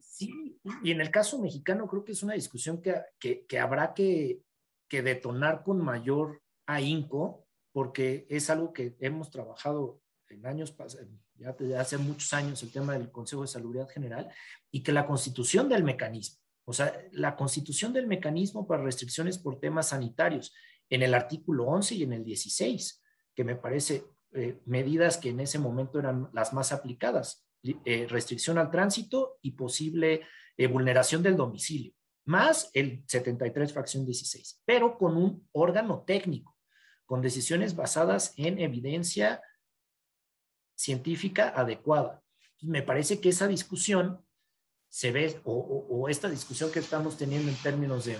Sí, 0.00 0.58
y 0.82 0.90
en 0.90 1.00
el 1.00 1.10
caso 1.10 1.40
mexicano 1.40 1.86
creo 1.88 2.04
que 2.04 2.12
es 2.12 2.22
una 2.22 2.34
discusión 2.34 2.82
que, 2.82 3.44
que, 3.46 3.58
habrá 3.58 3.94
que, 3.94 4.40
que 4.88 5.02
detonar 5.02 5.62
con 5.62 5.82
mayor 5.82 6.42
ahínco, 6.66 7.46
porque 7.72 8.26
es 8.30 8.48
algo 8.50 8.72
que 8.72 8.96
hemos 9.00 9.30
trabajado 9.30 10.00
en 10.28 10.46
años 10.46 10.72
pasados, 10.72 11.06
ya 11.38 11.54
hace 11.78 11.98
muchos 11.98 12.32
años, 12.32 12.62
el 12.62 12.72
tema 12.72 12.94
del 12.94 13.10
Consejo 13.10 13.42
de 13.42 13.48
Salubridad 13.48 13.88
General, 13.88 14.28
y 14.70 14.82
que 14.82 14.92
la 14.92 15.06
constitución 15.06 15.68
del 15.68 15.84
mecanismo, 15.84 16.40
o 16.64 16.72
sea, 16.72 16.98
la 17.12 17.36
constitución 17.36 17.92
del 17.92 18.06
mecanismo 18.06 18.66
para 18.66 18.82
restricciones 18.82 19.38
por 19.38 19.60
temas 19.60 19.90
sanitarios, 19.90 20.54
en 20.88 21.02
el 21.02 21.14
artículo 21.14 21.66
11 21.66 21.94
y 21.96 22.02
en 22.04 22.12
el 22.12 22.24
16, 22.24 23.02
que 23.34 23.44
me 23.44 23.56
parece 23.56 24.04
eh, 24.36 24.60
medidas 24.66 25.16
que 25.16 25.30
en 25.30 25.40
ese 25.40 25.58
momento 25.58 25.98
eran 25.98 26.28
las 26.34 26.52
más 26.52 26.70
aplicadas, 26.70 27.46
eh, 27.62 28.06
restricción 28.08 28.58
al 28.58 28.70
tránsito 28.70 29.38
y 29.40 29.52
posible 29.52 30.26
eh, 30.56 30.66
vulneración 30.66 31.22
del 31.22 31.36
domicilio. 31.36 31.92
más 32.26 32.70
el 32.74 33.04
73 33.06 33.72
fracción 33.72 34.04
16, 34.04 34.62
pero 34.64 34.98
con 34.98 35.16
un 35.16 35.48
órgano 35.52 36.02
técnico, 36.04 36.58
con 37.06 37.22
decisiones 37.22 37.76
basadas 37.76 38.34
en 38.36 38.58
evidencia 38.58 39.40
científica 40.76 41.48
adecuada. 41.48 42.22
Me 42.60 42.82
parece 42.82 43.20
que 43.20 43.28
esa 43.28 43.46
discusión 43.46 44.24
se 44.88 45.12
ve, 45.12 45.40
o, 45.44 45.54
o, 45.88 46.08
esta 46.08 46.28
discusión 46.28 46.70
que 46.72 46.80
estamos 46.80 47.16
teniendo 47.16 47.48
en 47.48 47.56
términos 47.56 48.04
de 48.04 48.18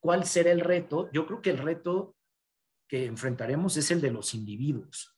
cuál 0.00 0.24
será 0.24 0.50
el 0.50 0.60
reto, 0.60 1.10
yo 1.12 1.26
creo 1.26 1.42
que 1.42 1.50
el 1.50 1.58
reto 1.58 2.16
que 2.88 3.06
enfrentaremos 3.06 3.76
es 3.76 3.90
el 3.90 4.00
de 4.00 4.10
los 4.10 4.34
individuos. 4.34 5.16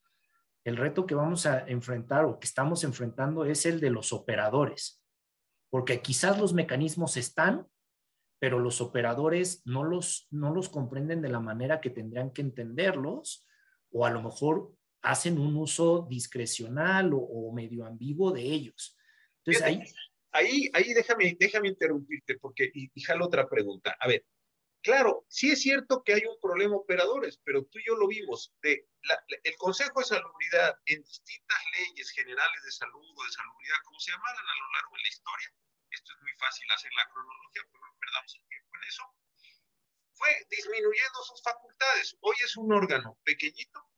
El 0.64 0.76
reto 0.76 1.06
que 1.06 1.14
vamos 1.14 1.44
a 1.46 1.66
enfrentar 1.68 2.24
o 2.24 2.38
que 2.38 2.46
estamos 2.46 2.84
enfrentando 2.84 3.44
es 3.44 3.66
el 3.66 3.80
de 3.80 3.90
los 3.90 4.12
operadores, 4.12 5.02
porque 5.70 6.00
quizás 6.00 6.38
los 6.38 6.54
mecanismos 6.54 7.16
están, 7.16 7.66
pero 8.40 8.58
los 8.58 8.80
operadores 8.80 9.62
no 9.66 9.84
los, 9.84 10.26
no 10.30 10.54
los 10.54 10.68
comprenden 10.68 11.20
de 11.20 11.28
la 11.28 11.40
manera 11.40 11.80
que 11.80 11.90
tendrían 11.90 12.30
que 12.30 12.42
entenderlos, 12.42 13.46
o 13.90 14.06
a 14.06 14.10
lo 14.10 14.22
mejor 14.22 14.72
hacen 15.02 15.38
un 15.38 15.54
uso 15.56 16.06
discrecional 16.08 17.10
o, 17.12 17.52
medio 17.52 17.84
ambiguo 17.84 18.32
de 18.32 18.42
ellos. 18.42 18.96
Entonces 19.44 19.62
ahí... 19.62 19.82
Ahí, 20.36 20.68
ahí 20.72 20.92
déjame, 20.92 21.36
déjame 21.38 21.68
interrumpirte 21.68 22.36
porque, 22.40 22.68
y, 22.74 22.90
y 22.92 23.00
jalo 23.02 23.26
otra 23.26 23.48
pregunta. 23.48 23.96
A 24.00 24.08
ver, 24.08 24.24
Claro, 24.84 25.24
sí 25.30 25.50
es 25.50 25.62
cierto 25.62 26.04
que 26.04 26.12
hay 26.12 26.26
un 26.26 26.38
problema 26.38 26.76
operadores, 26.76 27.40
pero 27.42 27.64
tú 27.64 27.78
y 27.78 27.86
yo 27.86 27.96
lo 27.96 28.06
vimos. 28.06 28.52
El 28.60 29.56
Consejo 29.56 30.00
de 30.00 30.04
Salubridad 30.04 30.76
en 30.84 31.02
distintas 31.02 31.58
leyes 31.78 32.10
generales 32.10 32.62
de 32.62 32.70
salud 32.70 33.14
o 33.16 33.24
de 33.24 33.30
salubridad, 33.30 33.76
como 33.86 33.98
se 33.98 34.12
llamaran 34.12 34.44
a 34.46 34.56
lo 34.60 34.72
largo 34.72 34.96
de 34.96 35.02
la 35.02 35.08
historia, 35.08 35.54
esto 35.88 36.12
es 36.12 36.20
muy 36.20 36.32
fácil 36.36 36.70
hacer 36.70 36.92
la 36.92 37.08
cronología, 37.08 37.62
pero 37.72 37.86
no 37.86 37.96
perdamos 37.98 38.34
el 38.34 38.46
tiempo 38.46 38.76
en 38.76 38.84
eso, 38.84 39.04
fue 40.12 40.28
disminuyendo 40.50 41.22
sus 41.24 41.42
facultades. 41.42 42.16
Hoy 42.20 42.36
es 42.44 42.54
un 42.58 42.70
órgano 42.70 43.18
pequeñito, 43.24 43.88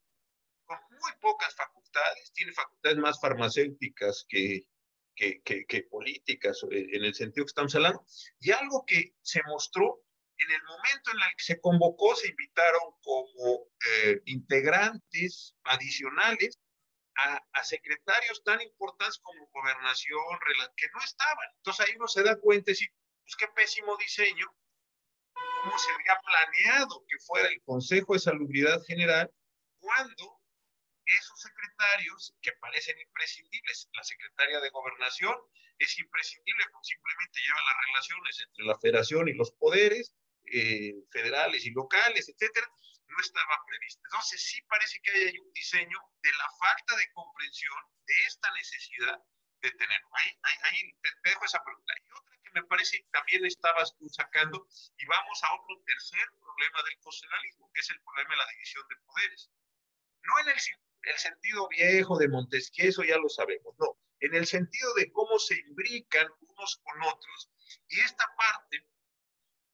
con 0.66 0.78
muy 0.91 1.12
pocas 1.20 1.53
facultades, 1.57 2.32
tiene 2.32 2.53
facultades 2.53 2.99
más 2.99 3.20
farmacéuticas 3.20 4.24
que, 4.28 4.68
que, 5.16 5.43
que 5.43 5.82
políticas, 5.91 6.62
eh, 6.70 6.87
en 6.93 7.05
el 7.05 7.14
sentido 7.16 7.45
que 7.45 7.51
estamos 7.51 7.74
hablando, 7.74 8.07
y 8.39 8.53
algo 8.53 8.84
que 8.87 9.16
se 9.22 9.43
mostró 9.49 10.06
en 10.39 10.51
el 10.51 10.62
momento 10.64 11.11
en 11.12 11.16
el 11.16 11.37
que 11.37 11.45
se 11.45 11.61
convocó, 11.61 12.14
se 12.14 12.28
invitaron 12.28 12.82
como 13.03 13.68
eh, 13.93 14.20
integrantes 14.26 15.55
adicionales 15.64 16.59
a, 17.16 17.41
a, 17.53 17.64
secretarios 17.64 18.45
tan 18.45 18.61
importantes 18.61 19.18
como 19.22 19.47
gobernación, 19.49 20.20
que 20.76 20.87
no 20.93 21.01
estaban. 21.03 21.49
Entonces 21.57 21.87
ahí 21.87 21.95
uno 21.97 22.09
se 22.09 22.22
da 22.22 22.39
cuenta 22.39 22.70
y 22.70 22.74
dice, 22.74 22.93
pues 23.22 23.37
qué 23.37 23.49
pésimo 23.49 23.97
diseño, 23.97 24.47
cómo 25.62 25.78
se 25.78 25.91
había 25.93 26.20
planeado 26.20 27.05
que 27.09 27.18
fuera 27.18 27.49
el 27.49 27.62
Consejo 27.62 28.12
de 28.12 28.18
Salubridad 28.18 28.82
General 28.84 29.32
cuando 29.78 30.41
esos 31.07 31.41
secretarios 31.41 32.34
que 32.43 32.53
parecen 32.61 32.99
imprescindibles, 32.99 33.89
la 33.93 34.03
secretaria 34.03 34.61
de 34.61 34.70
gobernación 34.70 35.34
es 35.78 35.99
imprescindible 35.99 36.64
porque 36.72 36.89
simplemente 36.89 37.41
lleva 37.41 37.62
las 37.62 37.87
relaciones 37.87 38.41
entre 38.41 38.64
la 38.64 38.78
federación 38.78 39.28
y 39.28 39.34
los 39.34 39.53
poderes, 39.53 40.14
eh, 40.53 40.94
federales 41.11 41.64
y 41.64 41.70
locales, 41.70 42.28
etcétera, 42.28 42.70
no 43.09 43.20
estaba 43.20 43.64
prevista. 43.66 44.01
Entonces 44.05 44.42
sí 44.42 44.61
parece 44.62 45.01
que 45.01 45.11
hay 45.11 45.38
un 45.38 45.53
diseño 45.53 45.99
de 46.22 46.32
la 46.32 46.49
falta 46.59 46.97
de 46.97 47.11
comprensión 47.12 47.78
de 48.07 48.14
esta 48.26 48.53
necesidad 48.55 49.22
de 49.62 49.70
tener. 49.72 50.01
Ahí, 50.12 50.30
ahí, 50.62 50.92
te, 51.03 51.11
dejo 51.24 51.44
esa 51.44 51.62
pregunta. 51.64 51.94
Y 52.05 52.11
otra 52.12 52.36
que 52.42 52.51
me 52.55 52.62
parece 52.64 52.99
que 52.99 53.09
también 53.11 53.44
estabas 53.44 53.97
tú 53.97 54.09
sacando, 54.09 54.66
y 54.99 55.07
vamos 55.07 55.42
a 55.42 55.55
otro 55.55 55.82
tercer 55.84 56.28
problema 56.40 56.82
del 56.84 56.99
constitucionalismo, 57.01 57.70
que 57.72 57.80
es 57.80 57.90
el 57.90 58.01
problema 58.03 58.30
de 58.30 58.36
la 58.36 58.49
división 58.53 58.84
de 58.88 58.97
poderes. 58.97 59.51
No 60.22 60.38
en 60.40 60.49
el, 60.49 60.61
el 61.03 61.18
sentido 61.18 61.68
viejo 61.68 62.18
de 62.18 62.28
Montesquieu, 62.28 62.88
eso 62.88 63.05
ya 63.05 63.16
lo 63.16 63.28
sabemos, 63.28 63.74
no, 63.78 63.99
en 64.20 64.34
el 64.34 64.47
sentido 64.47 64.94
de 64.94 65.12
cómo 65.12 65.38
se 65.38 65.59
imbrican 65.61 66.28
unos 66.40 66.80
con 66.82 67.03
otros, 67.03 67.51
y 67.88 68.01
esta 68.01 68.24
parte 68.36 68.86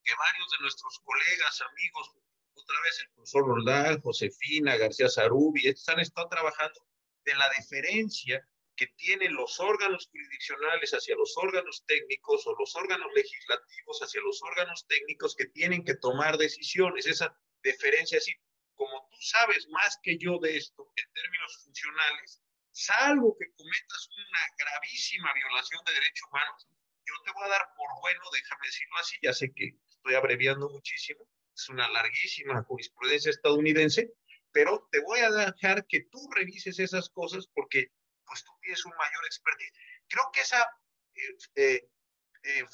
que 0.05 0.15
varios 0.15 0.51
de 0.51 0.59
nuestros 0.61 0.99
colegas, 1.01 1.61
amigos, 1.63 2.11
otra 2.55 2.77
vez 2.83 3.01
el 3.01 3.11
profesor 3.11 3.47
Roldán, 3.47 4.01
Josefina, 4.01 4.77
García 4.77 5.09
Zarubi, 5.09 5.75
han 5.87 6.01
estado 6.01 6.29
trabajando 6.29 6.87
de 7.25 7.35
la 7.35 7.49
deferencia 7.57 8.47
que 8.77 8.87
tienen 8.97 9.35
los 9.35 9.61
órganos 9.61 10.09
jurisdiccionales 10.11 10.93
hacia 10.93 11.15
los 11.17 11.37
órganos 11.37 11.85
técnicos 11.87 12.47
o 12.47 12.55
los 12.59 12.75
órganos 12.75 13.09
legislativos 13.15 14.01
hacia 14.01 14.21
los 14.23 14.43
órganos 14.43 14.87
técnicos 14.89 15.37
que 15.37 15.47
tienen 15.47 15.85
que 15.85 15.95
tomar 15.95 16.39
decisiones. 16.39 17.07
Esa 17.07 17.37
deferencia, 17.63 18.19
así 18.19 18.35
como 18.75 19.09
tú 19.11 19.17
sabes 19.21 19.69
más 19.69 19.99
que 20.03 20.19
yo 20.19 20.39
de 20.39 20.57
esto 20.57 20.91
en 20.97 21.13
términos 21.13 21.63
funcionales, 21.65 22.43
salvo 22.73 23.37
que 23.39 23.53
cometas 23.55 24.09
una 24.09 24.47
gravísima 24.59 25.33
violación 25.35 25.81
de 25.87 25.93
derechos 25.93 26.29
humanos, 26.31 26.69
yo 27.05 27.15
te 27.25 27.33
voy 27.33 27.45
a 27.45 27.49
dar 27.49 27.69
por 27.77 27.89
bueno, 28.01 28.23
déjame 28.33 28.67
decirlo 28.67 28.97
así, 28.99 29.17
ya 29.23 29.33
sé 29.33 29.53
que 29.55 29.77
estoy 30.03 30.17
abreviando 30.17 30.69
muchísimo, 30.69 31.29
es 31.55 31.69
una 31.69 31.89
larguísima 31.89 32.65
jurisprudencia 32.65 33.31
estadounidense, 33.31 34.13
pero 34.51 34.89
te 34.91 35.01
voy 35.01 35.21
a 35.21 35.31
dejar 35.31 35.87
que 35.87 36.01
tú 36.11 36.19
revises 36.35 36.81
esas 36.81 37.09
cosas 37.11 37.47
porque 37.55 37.93
pues 38.27 38.45
tú 38.45 38.53
tienes 38.61 38.85
un 38.85 38.93
mayor 38.97 39.25
expertise. 39.25 39.73
Creo 40.09 40.25
que 40.33 40.41
esa 40.41 40.61
eh, 41.15 41.37
eh, 41.55 41.89
eh, 42.43 42.65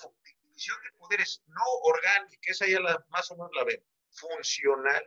división 0.42 0.78
de 0.82 0.92
poderes 0.96 1.42
no 1.48 1.62
orgánica, 1.82 2.50
esa 2.50 2.66
ya 2.66 2.80
la, 2.80 3.04
más 3.10 3.30
o 3.30 3.36
menos 3.36 3.50
la 3.54 3.64
ven, 3.64 3.84
funcional, 4.10 5.02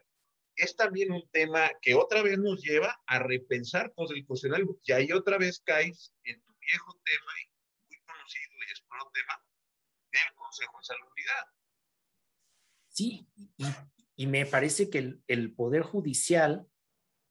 es 0.55 0.75
también 0.75 1.11
un 1.11 1.27
tema 1.31 1.71
que 1.81 1.95
otra 1.95 2.21
vez 2.21 2.37
nos 2.37 2.61
lleva 2.61 3.01
a 3.07 3.17
repensar 3.17 3.93
constitucional 3.95 4.63
y 4.83 4.91
ahí 4.91 5.11
otra 5.11 5.39
vez 5.39 5.61
caes 5.65 6.13
en 6.23 6.39
tu 6.43 6.53
viejo 6.59 6.93
tema 7.03 7.33
muy 7.87 7.99
conocido 8.01 8.51
y 8.59 8.71
explorado 8.71 9.11
tema 9.11 9.43
del 10.11 10.35
Consejo 10.35 10.77
de 10.77 10.83
Salubridad. 10.83 11.45
Y, 14.15 14.27
me 14.27 14.45
parece 14.45 14.89
que 14.89 15.19
el, 15.27 15.53
Poder 15.55 15.81
Judicial 15.81 16.67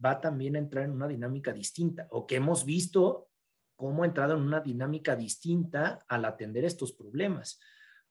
va 0.05 0.21
también 0.21 0.57
a 0.57 0.59
entrar 0.59 0.85
en 0.85 0.93
una 0.93 1.07
dinámica 1.07 1.53
distinta, 1.53 2.09
o 2.11 2.27
que 2.27 2.37
hemos 2.37 2.65
visto 2.65 3.29
cómo 3.77 4.03
ha 4.03 4.07
entrado 4.07 4.35
en 4.35 4.43
una 4.43 4.61
dinámica 4.61 5.15
distinta 5.15 6.05
al 6.09 6.25
atender 6.25 6.65
estos 6.65 6.93
problemas, 6.93 7.61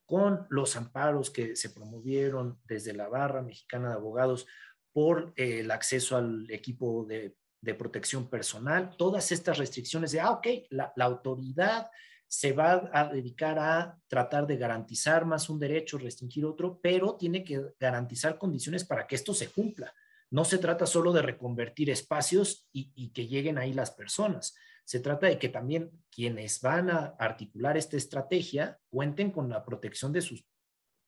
con 0.06 0.46
los 0.48 0.76
amparos 0.76 1.30
que 1.30 1.54
se 1.56 1.70
promovieron 1.70 2.58
desde 2.64 2.94
la 2.94 3.08
barra 3.08 3.42
mexicana 3.42 3.90
de 3.90 3.94
abogados 3.94 4.46
por 4.92 5.32
eh, 5.36 5.60
el 5.60 5.70
acceso 5.70 6.16
al 6.16 6.50
equipo 6.50 7.04
de, 7.04 7.36
protección 7.78 8.30
personal, 8.30 8.96
todas 8.96 9.30
estas 9.30 9.58
restricciones 9.58 10.12
de, 10.12 10.20
ah, 10.20 10.30
ok, 10.30 10.46
la 10.70 11.04
autoridad 11.04 11.90
se 12.30 12.52
va 12.52 12.88
a 12.92 13.08
dedicar 13.08 13.58
a 13.58 13.98
tratar 14.06 14.46
de 14.46 14.56
garantizar 14.56 15.26
más 15.26 15.50
un 15.50 15.58
derecho, 15.58 15.98
restringir 15.98 16.44
otro, 16.44 16.78
pero 16.80 17.16
tiene 17.16 17.42
que 17.42 17.60
garantizar 17.80 18.38
condiciones 18.38 18.84
para 18.84 19.08
que 19.08 19.16
esto 19.16 19.34
se 19.34 19.48
cumpla. 19.48 19.92
No 20.30 20.44
se 20.44 20.58
trata 20.58 20.86
solo 20.86 21.12
de 21.12 21.22
reconvertir 21.22 21.90
espacios 21.90 22.68
y, 22.72 23.10
que 23.10 23.26
lleguen 23.26 23.58
ahí 23.58 23.72
las 23.72 23.90
personas. 23.90 24.54
Se 24.84 25.00
trata 25.00 25.26
de 25.26 25.40
que 25.40 25.48
también 25.48 25.90
quienes 26.08 26.60
van 26.60 26.88
a 26.90 27.16
articular 27.18 27.76
esta 27.76 27.96
estrategia 27.96 28.78
cuenten 28.90 29.32
con 29.32 29.48
la 29.48 29.64
protección 29.64 30.12
de 30.12 30.22
sus 30.22 30.46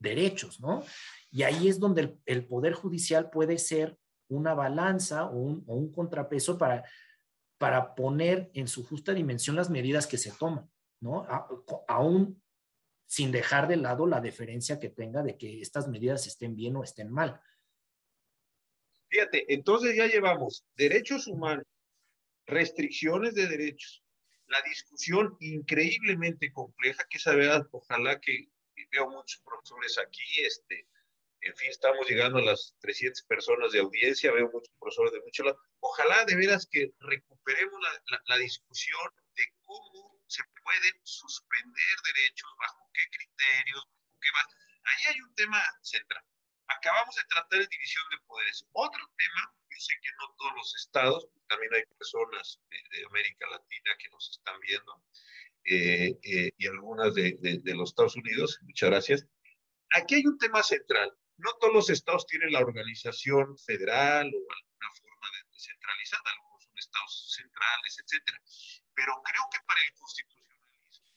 derechos, 0.00 0.58
¿no? 0.58 0.82
Y 1.30 1.44
ahí 1.44 1.68
es 1.68 1.78
donde 1.78 2.18
el, 2.26 2.46
Poder 2.48 2.72
Judicial 2.72 3.30
puede 3.30 3.58
ser 3.58 3.96
una 4.26 4.54
balanza 4.54 5.26
o 5.26 5.36
un, 5.36 5.62
o 5.68 5.76
un 5.76 5.92
contrapeso 5.92 6.58
para, 6.58 6.82
para 7.58 7.94
poner 7.94 8.50
en 8.54 8.66
su 8.66 8.84
justa 8.84 9.14
dimensión 9.14 9.54
las 9.54 9.70
medidas 9.70 10.08
que 10.08 10.18
se 10.18 10.32
toman. 10.32 10.68
¿No? 11.02 11.26
aún 11.88 12.42
sin 13.06 13.30
dejar 13.30 13.68
de 13.68 13.76
lado 13.76 14.06
la 14.06 14.20
deferencia 14.20 14.80
que 14.80 14.88
tenga 14.88 15.22
de 15.22 15.36
que 15.36 15.60
estas 15.60 15.88
medidas 15.88 16.26
estén 16.26 16.56
bien 16.56 16.76
o 16.76 16.82
estén 16.82 17.10
mal. 17.10 17.42
Fíjate, 19.08 19.52
entonces 19.52 19.94
ya 19.94 20.06
llevamos 20.06 20.64
derechos 20.74 21.26
humanos, 21.26 21.66
restricciones 22.46 23.34
de 23.34 23.48
derechos, 23.48 24.02
la 24.46 24.62
discusión 24.62 25.36
increíblemente 25.40 26.50
compleja, 26.52 27.04
que 27.10 27.18
esa 27.18 27.34
ojalá 27.72 28.18
que 28.18 28.48
veo 28.90 29.10
muchos 29.10 29.42
profesores 29.44 29.98
aquí, 29.98 30.22
este, 30.46 30.88
en 31.42 31.54
fin, 31.56 31.68
estamos 31.68 32.08
llegando 32.08 32.38
a 32.38 32.42
las 32.42 32.74
300 32.80 33.22
personas 33.24 33.72
de 33.72 33.80
audiencia, 33.80 34.32
veo 34.32 34.50
muchos 34.50 34.72
profesores 34.78 35.12
de 35.12 35.20
muchos 35.20 35.46
lados, 35.46 35.60
ojalá 35.80 36.24
de 36.24 36.36
veras 36.36 36.66
que 36.70 36.94
recuperemos 37.00 37.78
la, 37.82 38.22
la 38.26 38.36
discusión 38.38 39.10
de 39.36 39.44
cómo 39.64 40.11
se 40.32 40.42
pueden 40.64 40.94
suspender 41.04 41.96
derechos, 42.04 42.50
bajo 42.58 42.90
qué 42.94 43.02
criterios, 43.10 43.84
bajo 43.84 44.18
qué 44.20 44.30
va. 44.32 44.48
Ahí 44.84 45.14
hay 45.14 45.20
un 45.20 45.34
tema 45.34 45.62
central. 45.82 46.24
Acabamos 46.68 47.14
de 47.16 47.24
tratar 47.24 47.58
de 47.60 47.66
división 47.66 48.04
de 48.10 48.18
poderes. 48.26 48.64
Otro 48.72 49.02
tema, 49.18 49.54
yo 49.68 49.78
sé 49.78 49.92
que 50.00 50.10
no 50.18 50.34
todos 50.38 50.52
los 50.56 50.74
estados, 50.76 51.28
también 51.48 51.74
hay 51.74 51.84
personas 51.98 52.58
de, 52.70 53.04
América 53.06 53.46
Latina 53.50 53.90
que 53.98 54.08
nos 54.08 54.30
están 54.30 54.58
viendo, 54.60 55.04
eh, 55.64 56.18
eh, 56.22 56.50
y 56.56 56.66
algunas 56.66 57.14
de, 57.14 57.60
los 57.74 57.90
Estados 57.90 58.16
Unidos, 58.16 58.58
muchas 58.62 58.88
gracias, 58.88 59.26
aquí 59.90 60.14
hay 60.14 60.26
un 60.26 60.38
tema 60.38 60.62
central. 60.62 61.12
No 61.36 61.50
todos 61.60 61.74
los 61.74 61.90
estados 61.90 62.26
tienen 62.26 62.52
la 62.52 62.60
organización 62.60 63.58
federal 63.58 64.26
o 64.32 64.52
alguna 64.52 64.90
forma 64.94 65.26
de 65.32 65.50
descentralizada, 65.52 66.30
algunos 66.30 66.62
son 66.64 66.78
estados 66.78 67.34
centrales, 67.34 67.98
etcétera. 67.98 68.40
Pero 68.94 69.22
creo 69.22 69.44
que 69.50 69.58
para 69.66 69.80
el 69.80 69.92
constitucionalismo 69.94 71.12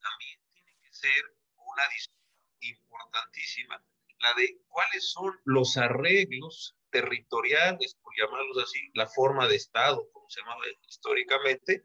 también 0.00 0.40
tiene 0.52 0.76
que 0.82 0.92
ser 0.92 1.36
una 1.56 1.88
discusión 1.88 2.16
importantísima 2.60 3.82
la 4.18 4.34
de 4.34 4.60
cuáles 4.68 5.10
son 5.10 5.38
los 5.44 5.76
arreglos 5.76 6.76
territoriales, 6.90 7.96
por 7.96 8.14
llamarlos 8.16 8.58
así, 8.58 8.90
la 8.94 9.06
forma 9.06 9.46
de 9.48 9.56
Estado, 9.56 10.08
como 10.12 10.28
se 10.30 10.40
llamaba 10.40 10.62
históricamente, 10.88 11.84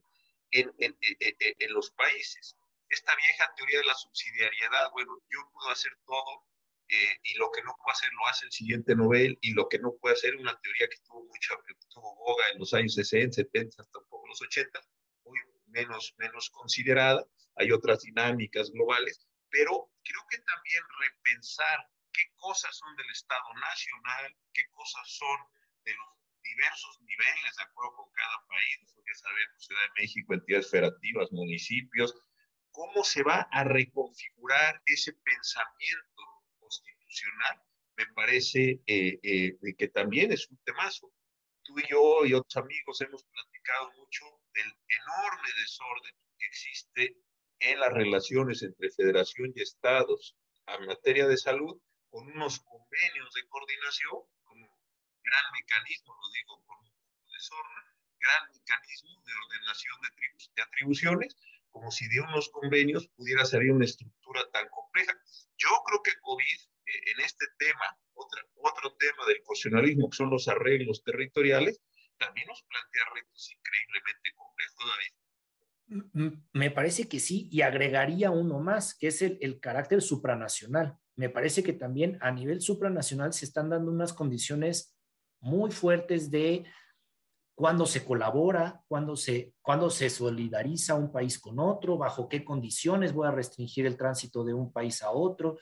en, 0.52 0.74
en, 0.80 0.98
en, 1.02 1.36
en, 1.40 1.74
los 1.74 1.92
países. 1.92 2.56
Esta 2.90 3.16
vieja 3.16 3.54
teoría 3.56 3.80
de 3.80 3.86
la 3.86 3.96
subsidiariedad, 3.96 4.92
bueno, 4.92 5.18
yo 5.30 5.40
puedo 5.52 5.70
hacer 5.70 5.92
todo 6.06 6.46
eh, 6.94 7.20
y 7.24 7.38
lo 7.38 7.50
que 7.52 7.64
no 7.64 7.74
puedo 7.78 7.94
hacer 7.94 8.10
lo 8.12 8.28
hace 8.28 8.46
el 8.46 8.52
siguiente 8.52 8.94
Nobel 8.96 9.40
y 9.40 9.54
lo 9.54 9.70
que 9.70 9.80
no 9.80 9.96
puede 9.96 10.16
hacer 10.16 10.36
una 10.36 10.60
teoría 10.60 10.90
que 10.90 10.98
tuvo 11.06 11.24
mucha, 11.24 11.56
que 11.66 11.74
tuvo 11.88 12.16
boga 12.16 12.44
en 12.52 12.60
los 12.60 12.74
años 12.74 12.96
60, 12.96 13.34
70, 13.34 13.82
hasta 13.82 14.00
un 14.00 14.10
poco 14.10 14.28
los 14.28 14.42
80, 14.42 14.78
muy 15.24 15.40
menos, 15.68 16.14
menos 16.18 16.50
considerada. 16.50 17.26
Hay 17.56 17.72
otras 17.72 18.02
dinámicas 18.02 18.72
globales, 18.72 19.26
pero 19.50 19.90
creo 20.04 20.22
que 20.30 20.40
también 20.40 20.84
repensar 21.00 21.80
qué 22.12 22.24
cosas 22.36 22.76
son 22.76 22.94
del 22.98 23.10
Estado 23.10 23.54
nacional, 23.54 24.36
qué 24.54 24.64
cosas 24.72 25.04
son 25.06 25.40
de 25.86 25.94
los 25.96 26.10
diversos 26.44 27.00
niveles 27.04 27.56
de 27.56 27.64
acuerdo 27.64 27.96
con 27.96 28.12
cada 28.12 28.46
país, 28.50 28.94
que 29.06 29.16
sabemos, 29.16 29.66
Ciudad 29.66 29.82
de 29.82 30.02
México, 30.02 30.34
entidades 30.34 30.70
federativas, 30.70 31.32
municipios, 31.32 32.14
cómo 32.72 33.04
se 33.04 33.24
va 33.24 33.48
a 33.52 33.64
reconfigurar 33.64 34.82
ese 34.86 35.14
pensamiento 35.14 36.11
constitucional, 37.12 37.62
me 37.98 38.06
parece 38.16 38.82
eh, 38.88 39.20
eh, 39.22 39.76
que 39.78 39.88
también 39.90 40.32
es 40.32 40.50
un 40.50 40.58
temazo. 40.64 41.12
Tú 41.64 41.78
y 41.80 41.84
yo 41.90 42.26
y 42.26 42.34
otros 42.34 42.56
amigos 42.58 43.02
hemos 43.02 43.24
platicado 43.24 43.92
mucho 43.94 44.26
del 44.54 44.66
enorme 44.66 45.50
desorden 45.62 46.16
que 46.38 46.46
existe 46.48 47.18
en 47.60 47.80
las 47.80 47.94
relaciones 47.94 48.64
entre 48.64 48.90
federación 48.90 49.54
y 49.56 49.62
estados 49.62 50.36
en 50.66 50.86
materia 50.88 51.28
de 51.28 51.38
salud 51.38 51.80
con 52.10 52.28
unos 52.32 52.60
convenios 52.62 53.34
de 53.34 53.48
coordinación, 53.48 54.24
como 54.44 54.68
gran 55.24 55.44
mecanismo, 55.54 56.16
lo 56.20 56.32
digo 56.32 56.64
con 56.66 56.80
un 56.80 56.92
poco 56.92 57.32
de 57.32 57.40
sorna, 57.40 57.96
gran 58.20 58.52
mecanismo 58.52 59.22
de 59.24 59.34
ordenación 59.34 60.02
de, 60.02 60.10
de 60.56 60.62
atribuciones, 60.62 61.38
como 61.70 61.92
si 61.92 62.08
de 62.10 62.22
unos 62.22 62.50
convenios 62.50 63.08
pudiera 63.16 63.46
salir 63.46 63.72
una 63.72 63.86
estructura 63.86 64.50
tan 64.52 64.68
compleja. 64.70 65.14
Yo 65.58 65.70
creo 65.86 66.02
que 66.04 66.20
COVID, 66.22 66.71
en 67.12 67.20
este 67.24 67.46
tema, 67.58 67.98
otro, 68.14 68.40
otro 68.56 68.96
tema 68.96 69.26
del 69.28 69.42
constitucionalismo, 69.44 70.10
que 70.10 70.18
son 70.18 70.30
los 70.30 70.48
arreglos 70.48 71.04
territoriales, 71.04 71.82
también 72.18 72.48
nos 72.48 72.64
plantea 72.64 73.04
retos 73.16 73.52
increíblemente 73.52 74.34
complejos, 74.36 74.86
David. 74.92 76.40
Me 76.54 76.72
parece 76.72 77.10
que 77.10 77.20
sí, 77.20 77.50
y 77.52 77.62
agregaría 77.62 78.32
uno 78.32 78.60
más, 78.60 78.96
que 78.96 79.08
es 79.08 79.22
el, 79.22 79.38
el 79.42 79.60
carácter 79.60 80.02
supranacional 80.02 80.98
me 81.16 81.30
parece 81.30 81.62
que 81.62 81.74
también 81.74 82.18
a 82.22 82.32
nivel 82.32 82.62
supranacional 82.62 83.34
se 83.34 83.46
están 83.46 83.70
dando 83.70 83.92
unas 83.92 84.14
condiciones 84.14 84.98
muy 85.40 85.70
fuertes 85.70 86.32
de 86.32 86.66
cuándo 87.54 87.86
se 87.86 88.04
colabora, 88.04 88.82
cuándo 88.88 89.16
se, 89.16 89.54
cuando 89.62 89.90
se 89.90 90.10
solidariza 90.10 90.96
un 90.96 91.12
país 91.12 91.38
con 91.38 91.60
otro, 91.60 91.98
bajo 91.98 92.28
qué 92.28 92.44
condiciones 92.44 93.14
voy 93.14 93.28
a 93.28 93.32
restringir 93.32 93.86
el 93.86 93.98
tránsito 93.98 94.44
de 94.44 94.54
un 94.54 94.72
país 94.72 95.04
a 95.04 95.12
otro. 95.12 95.60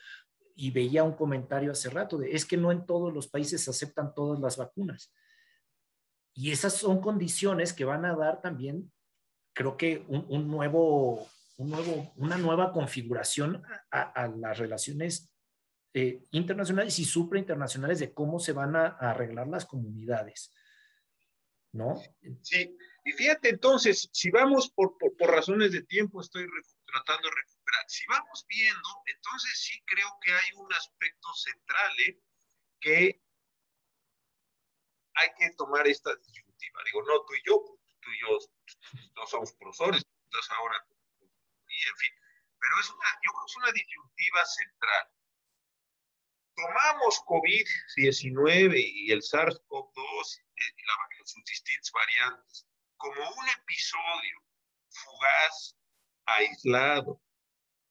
Y 0.61 0.71
veía 0.71 1.05
un 1.05 1.13
comentario 1.13 1.71
hace 1.71 1.89
rato 1.89 2.17
de, 2.17 2.33
es 2.33 2.45
que 2.45 2.57
no 2.57 2.73
en 2.73 2.85
todos 2.85 3.13
los 3.13 3.29
países 3.29 3.63
se 3.63 3.69
aceptan 3.69 4.13
todas 4.13 4.41
las 4.41 4.57
vacunas. 4.57 5.13
Y 6.33 6.51
esas 6.51 6.73
son 6.73 6.99
condiciones 6.99 7.71
que 7.71 7.85
van 7.85 8.03
a 8.03 8.13
dar 8.13 8.41
también, 8.41 8.91
creo 9.53 9.77
que, 9.77 10.03
un, 10.09 10.25
un 10.27 10.49
nuevo, 10.49 11.25
un 11.55 11.69
nuevo, 11.69 12.11
una 12.17 12.37
nueva 12.37 12.73
configuración 12.73 13.63
a, 13.89 14.01
a, 14.01 14.27
las 14.27 14.57
relaciones 14.57 15.31
eh, 15.93 16.25
internacionales 16.31 16.99
y 16.99 17.05
suprainternacionales 17.05 17.99
de 17.99 18.13
cómo 18.13 18.37
se 18.37 18.51
van 18.51 18.75
a, 18.75 18.87
a, 18.87 19.11
arreglar 19.11 19.47
las 19.47 19.65
comunidades. 19.65 20.53
¿No? 21.71 22.01
Sí, 22.41 22.75
y 23.05 23.11
fíjate 23.13 23.47
entonces, 23.47 24.09
si 24.11 24.29
vamos 24.29 24.69
por, 24.71 24.97
por, 24.97 25.15
por 25.15 25.31
razones 25.31 25.71
de 25.71 25.83
tiempo, 25.83 26.19
estoy 26.19 26.45
tratando 26.85 27.29
de 27.29 27.35
si 27.89 28.05
vamos 28.07 28.45
viendo, 28.47 29.03
entonces 29.05 29.59
sí 29.59 29.81
creo 29.85 30.17
que 30.21 30.31
hay 30.31 30.51
un 30.55 30.71
aspecto 30.73 31.33
central 31.33 31.99
¿eh? 32.07 32.21
que 32.79 33.21
hay 35.15 35.29
que 35.37 35.51
tomar 35.55 35.87
esta 35.87 36.15
disyuntiva. 36.15 36.81
Digo, 36.85 37.03
no 37.03 37.25
tú 37.25 37.33
y 37.33 37.41
yo, 37.45 37.79
tú 37.99 38.09
y 38.11 38.21
yo 38.21 38.37
no 39.15 39.27
somos 39.27 39.53
profesores, 39.53 40.05
entonces 40.25 40.51
ahora, 40.51 40.85
en 40.87 41.97
fin, 41.97 42.13
pero 42.59 42.79
es 42.79 42.89
una, 42.89 43.09
yo 43.23 43.31
creo 43.31 43.45
que 43.45 43.51
es 43.51 43.57
una 43.57 43.71
disyuntiva 43.71 44.45
central 44.45 45.11
tomamos 46.59 47.23
COVID-19 47.25 48.75
y 48.75 49.11
el 49.11 49.21
SARS-CoV-2 49.21 50.41
y 50.55 50.85
la, 50.85 50.93
sus 51.23 51.43
distintas 51.45 51.91
variantes 51.91 52.67
como 52.97 53.21
un 53.21 53.49
episodio 53.49 54.43
fugaz, 54.89 55.77
aislado, 56.25 57.21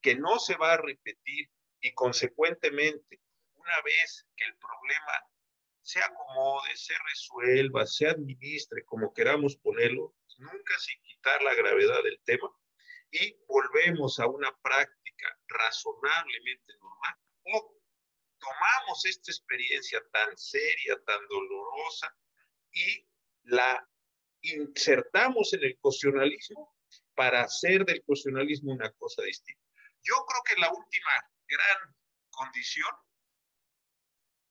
que 0.01 0.15
no 0.15 0.39
se 0.39 0.57
va 0.57 0.75
a 0.75 0.77
repetir 0.77 1.51
y 1.81 1.93
consecuentemente, 1.95 3.21
una 3.55 3.81
vez 3.83 4.27
que 4.37 4.45
el 4.45 4.57
problema 4.57 5.23
se 5.83 6.01
acomode, 6.01 6.77
se 6.77 6.95
resuelva, 7.11 7.87
se 7.87 8.09
administre, 8.09 8.85
como 8.85 9.13
queramos 9.13 9.57
ponerlo, 9.57 10.15
nunca 10.39 10.79
sin 10.79 11.01
quitar 11.03 11.43
la 11.43 11.55
gravedad 11.55 12.03
del 12.03 12.21
tema, 12.25 12.51
y 13.11 13.37
volvemos 13.47 14.19
a 14.21 14.27
una 14.27 14.55
práctica 14.61 15.39
razonablemente 15.49 16.75
normal 16.81 17.15
o 17.45 17.75
tomamos 18.39 19.05
esta 19.07 19.33
experiencia 19.33 20.01
tan 20.13 20.37
seria, 20.37 21.01
tan 21.07 21.27
dolorosa 21.29 22.15
y 22.73 23.07
la 23.45 23.89
insertamos 24.43 25.53
en 25.55 25.65
el 25.65 25.79
cuestionalismo 25.79 26.77
para 27.15 27.43
hacer 27.43 27.85
del 27.85 28.05
cuestionalismo 28.05 28.73
una 28.73 28.93
cosa 28.93 29.23
distinta. 29.23 29.68
Yo 30.03 30.15
creo 30.27 30.43
que 30.45 30.61
la 30.61 30.71
última 30.71 31.13
gran 31.47 31.97
condición 32.31 32.91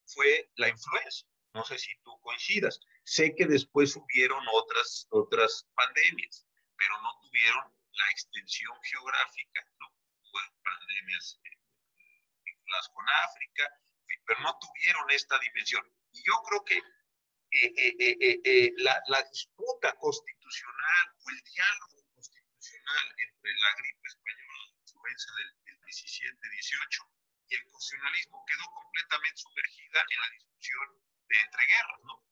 fue 0.05 0.51
la 0.55 0.69
influencia. 0.69 1.27
No 1.53 1.63
sé 1.63 1.77
si 1.77 1.95
tú 2.03 2.19
coincidas. 2.21 2.79
Sé 3.03 3.35
que 3.35 3.45
después 3.45 3.95
hubieron 3.95 4.43
otras, 4.53 5.07
otras 5.09 5.67
pandemias, 5.73 6.45
pero 6.75 7.01
no 7.01 7.19
tuvieron 7.21 7.73
la 7.93 8.09
extensión 8.11 8.77
geográfica, 8.83 9.65
¿no? 9.79 9.87
Hubo 10.21 10.39
pandemias 10.63 11.39
eh, 11.43 11.57
vinculadas 12.43 12.89
con 12.89 13.05
África, 13.09 13.63
pero 14.25 14.39
no 14.41 14.57
tuvieron 14.59 15.09
esta 15.09 15.39
dimensión. 15.39 15.83
Y 16.11 16.23
yo 16.23 16.33
creo 16.43 16.63
que 16.63 16.81
eh, 17.49 17.73
eh, 17.77 18.41
eh, 18.43 18.73
la, 18.77 19.01
la, 19.07 19.23
disputa 19.23 19.95
constitucional 19.95 21.15
o 21.23 21.29
el 21.29 21.41
diálogo 21.43 22.03
constitucional 22.13 23.15
entre 23.17 23.51
la 23.53 23.73
gripe 23.77 24.07
española, 24.07 24.66
la 25.03 25.11
influenza 25.11 25.31
del, 25.37 25.51
del 25.63 25.77
17-18 25.81 27.09
y 27.49 27.55
el 27.55 27.63
constitucionalismo 27.63 28.45
quedó 28.45 28.65
completamente 28.73 29.37
sumergida 29.37 29.99
en 30.09 30.21
la 30.21 30.29
discusión 30.29 30.87
de 31.29 31.39
entreguerras, 31.39 31.99
¿no? 32.03 32.23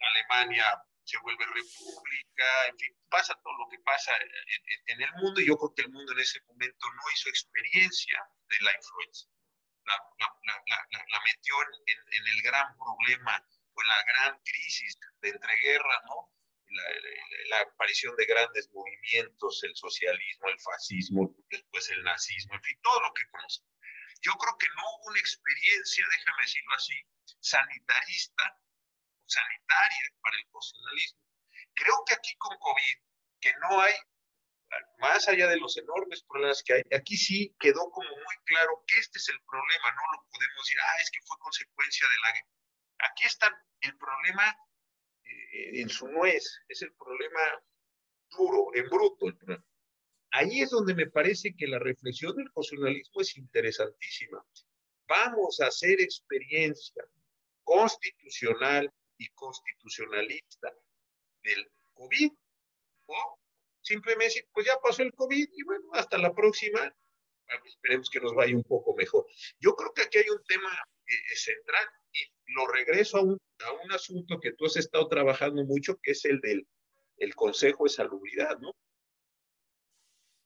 Alemania 0.00 0.82
se 1.04 1.18
vuelve 1.18 1.44
república, 1.46 2.66
en 2.68 2.78
fin, 2.78 2.96
pasa 3.08 3.34
todo 3.42 3.56
lo 3.58 3.68
que 3.68 3.78
pasa 3.80 4.16
en, 4.16 4.62
en, 4.86 5.02
el 5.02 5.12
mundo 5.14 5.40
y 5.40 5.46
yo 5.46 5.56
creo 5.56 5.74
que 5.74 5.82
el 5.82 5.90
mundo 5.90 6.12
en 6.12 6.20
ese 6.20 6.40
momento 6.42 6.86
no 6.92 7.02
hizo 7.12 7.28
experiencia 7.30 8.22
de 8.48 8.56
la 8.60 8.76
influenza 8.76 9.26
la, 9.88 9.96
la, 10.18 10.62
la, 10.66 11.04
la 11.08 11.20
metió 11.24 11.54
en, 11.62 11.98
en, 12.12 12.26
el 12.26 12.42
gran 12.42 12.76
problema 12.76 13.42
o 13.72 13.82
en 13.82 13.88
la 13.88 14.02
gran 14.04 14.38
crisis 14.44 14.98
de 15.20 15.30
entreguerra, 15.30 16.02
¿no? 16.06 16.30
La, 16.70 17.60
aparición 17.60 18.14
de 18.16 18.26
grandes 18.26 18.70
movimientos, 18.72 19.62
el 19.64 19.74
socialismo, 19.74 20.48
el 20.48 20.60
fascismo, 20.60 21.34
después 21.50 21.88
el 21.90 22.02
nazismo, 22.02 22.54
en 22.54 22.62
fin, 22.62 22.78
todo 22.82 23.00
lo 23.00 23.12
que 23.14 23.26
conocemos. 23.30 23.70
Yo 24.20 24.32
creo 24.34 24.58
que 24.58 24.66
no 24.76 24.82
hubo 24.82 25.10
una 25.10 25.20
experiencia, 25.20 26.04
déjame 26.10 26.42
decirlo 26.42 26.74
así, 26.74 26.94
sanitarista 27.40 28.60
sanitaria 29.26 30.12
para 30.20 30.36
el 30.36 30.48
constitucionalismo. 30.50 31.20
Creo 31.74 32.04
que 32.06 32.14
aquí 32.14 32.36
con 32.36 32.56
COVID, 32.58 32.98
que 33.40 33.52
no 33.60 33.80
hay 33.80 33.94
más 34.98 35.28
allá 35.28 35.48
de 35.48 35.56
los 35.56 35.76
enormes 35.78 36.22
problemas 36.24 36.62
que 36.62 36.74
hay, 36.74 36.82
aquí 36.96 37.16
sí 37.16 37.54
quedó 37.58 37.90
como 37.90 38.08
muy 38.08 38.36
claro 38.44 38.84
que 38.86 38.98
este 38.98 39.18
es 39.18 39.28
el 39.28 39.40
problema, 39.42 39.92
no 39.92 40.02
lo 40.12 40.28
podemos 40.30 40.64
decir, 40.64 40.78
ah, 40.82 41.00
es 41.00 41.10
que 41.10 41.20
fue 41.22 41.38
consecuencia 41.38 42.06
de 42.08 42.16
la. 42.18 43.08
Aquí 43.10 43.24
está 43.24 43.48
el 43.80 43.96
problema 43.96 44.56
en 45.52 45.88
su 45.88 46.08
nuez, 46.08 46.60
es 46.68 46.82
el 46.82 46.92
problema 46.94 47.40
duro, 48.30 48.70
en 48.74 48.88
bruto. 48.88 49.26
Ahí 50.30 50.60
es 50.60 50.70
donde 50.70 50.94
me 50.94 51.06
parece 51.06 51.54
que 51.56 51.66
la 51.66 51.78
reflexión 51.78 52.36
del 52.36 52.50
constitucionalismo 52.52 53.20
es 53.20 53.36
interesantísima. 53.36 54.44
vamos 55.06 55.58
a 55.60 55.68
hacer 55.68 56.00
experiencia 56.02 57.02
constitucional 57.64 58.92
y 59.16 59.28
constitucionalista 59.30 60.70
del 61.42 61.70
COVID 61.94 62.30
o 63.06 63.38
simplemente 63.80 64.46
pues 64.52 64.66
ya 64.66 64.78
pasó 64.82 65.02
el 65.02 65.14
COVID 65.14 65.48
y 65.50 65.62
bueno, 65.64 65.88
hasta 65.94 66.18
la 66.18 66.34
próxima, 66.34 66.94
esperemos 67.64 68.10
que 68.10 68.20
nos 68.20 68.34
vaya 68.34 68.54
un 68.54 68.64
poco 68.64 68.94
mejor. 68.94 69.26
Yo 69.58 69.74
creo 69.74 69.92
que 69.94 70.02
aquí 70.02 70.18
hay 70.18 70.28
un 70.28 70.44
tema 70.44 70.70
eh, 71.06 71.36
central 71.36 71.86
lo 72.48 72.66
regreso 72.66 73.18
a 73.18 73.22
un, 73.22 73.38
a 73.66 73.84
un 73.84 73.92
asunto 73.92 74.40
que 74.40 74.52
tú 74.52 74.66
has 74.66 74.76
estado 74.76 75.08
trabajando 75.08 75.64
mucho, 75.64 75.98
que 76.02 76.12
es 76.12 76.24
el 76.24 76.40
del 76.40 76.66
el 77.18 77.34
Consejo 77.34 77.84
de 77.84 77.90
Salubridad, 77.90 78.58
¿no? 78.60 78.72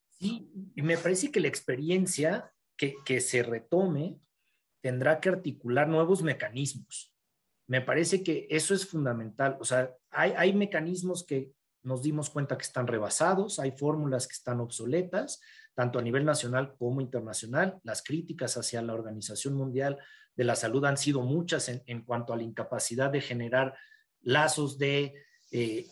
Sí, 0.08 0.50
y 0.74 0.82
me 0.82 0.96
parece 0.96 1.30
que 1.30 1.40
la 1.40 1.48
experiencia 1.48 2.52
que, 2.76 2.94
que 3.04 3.20
se 3.20 3.42
retome 3.42 4.18
tendrá 4.80 5.20
que 5.20 5.28
articular 5.28 5.88
nuevos 5.88 6.22
mecanismos. 6.22 7.14
Me 7.66 7.80
parece 7.80 8.22
que 8.22 8.46
eso 8.50 8.74
es 8.74 8.86
fundamental. 8.86 9.56
O 9.60 9.64
sea, 9.64 9.94
hay, 10.10 10.32
hay 10.36 10.52
mecanismos 10.52 11.24
que 11.24 11.52
nos 11.82 12.02
dimos 12.02 12.30
cuenta 12.30 12.56
que 12.56 12.64
están 12.64 12.86
rebasados, 12.86 13.58
hay 13.58 13.72
fórmulas 13.72 14.26
que 14.26 14.34
están 14.34 14.60
obsoletas, 14.60 15.40
tanto 15.74 15.98
a 15.98 16.02
nivel 16.02 16.24
nacional 16.24 16.74
como 16.76 17.00
internacional. 17.00 17.80
Las 17.82 18.02
críticas 18.02 18.56
hacia 18.56 18.82
la 18.82 18.94
Organización 18.94 19.54
Mundial 19.54 19.98
de 20.34 20.44
la 20.44 20.56
Salud 20.56 20.84
han 20.84 20.96
sido 20.96 21.22
muchas 21.22 21.68
en, 21.68 22.02
cuanto 22.02 22.32
a 22.32 22.36
la 22.36 22.42
incapacidad 22.42 23.10
de 23.10 23.20
generar 23.20 23.74
lazos 24.20 24.78
de, 24.78 25.14
eh, 25.50 25.86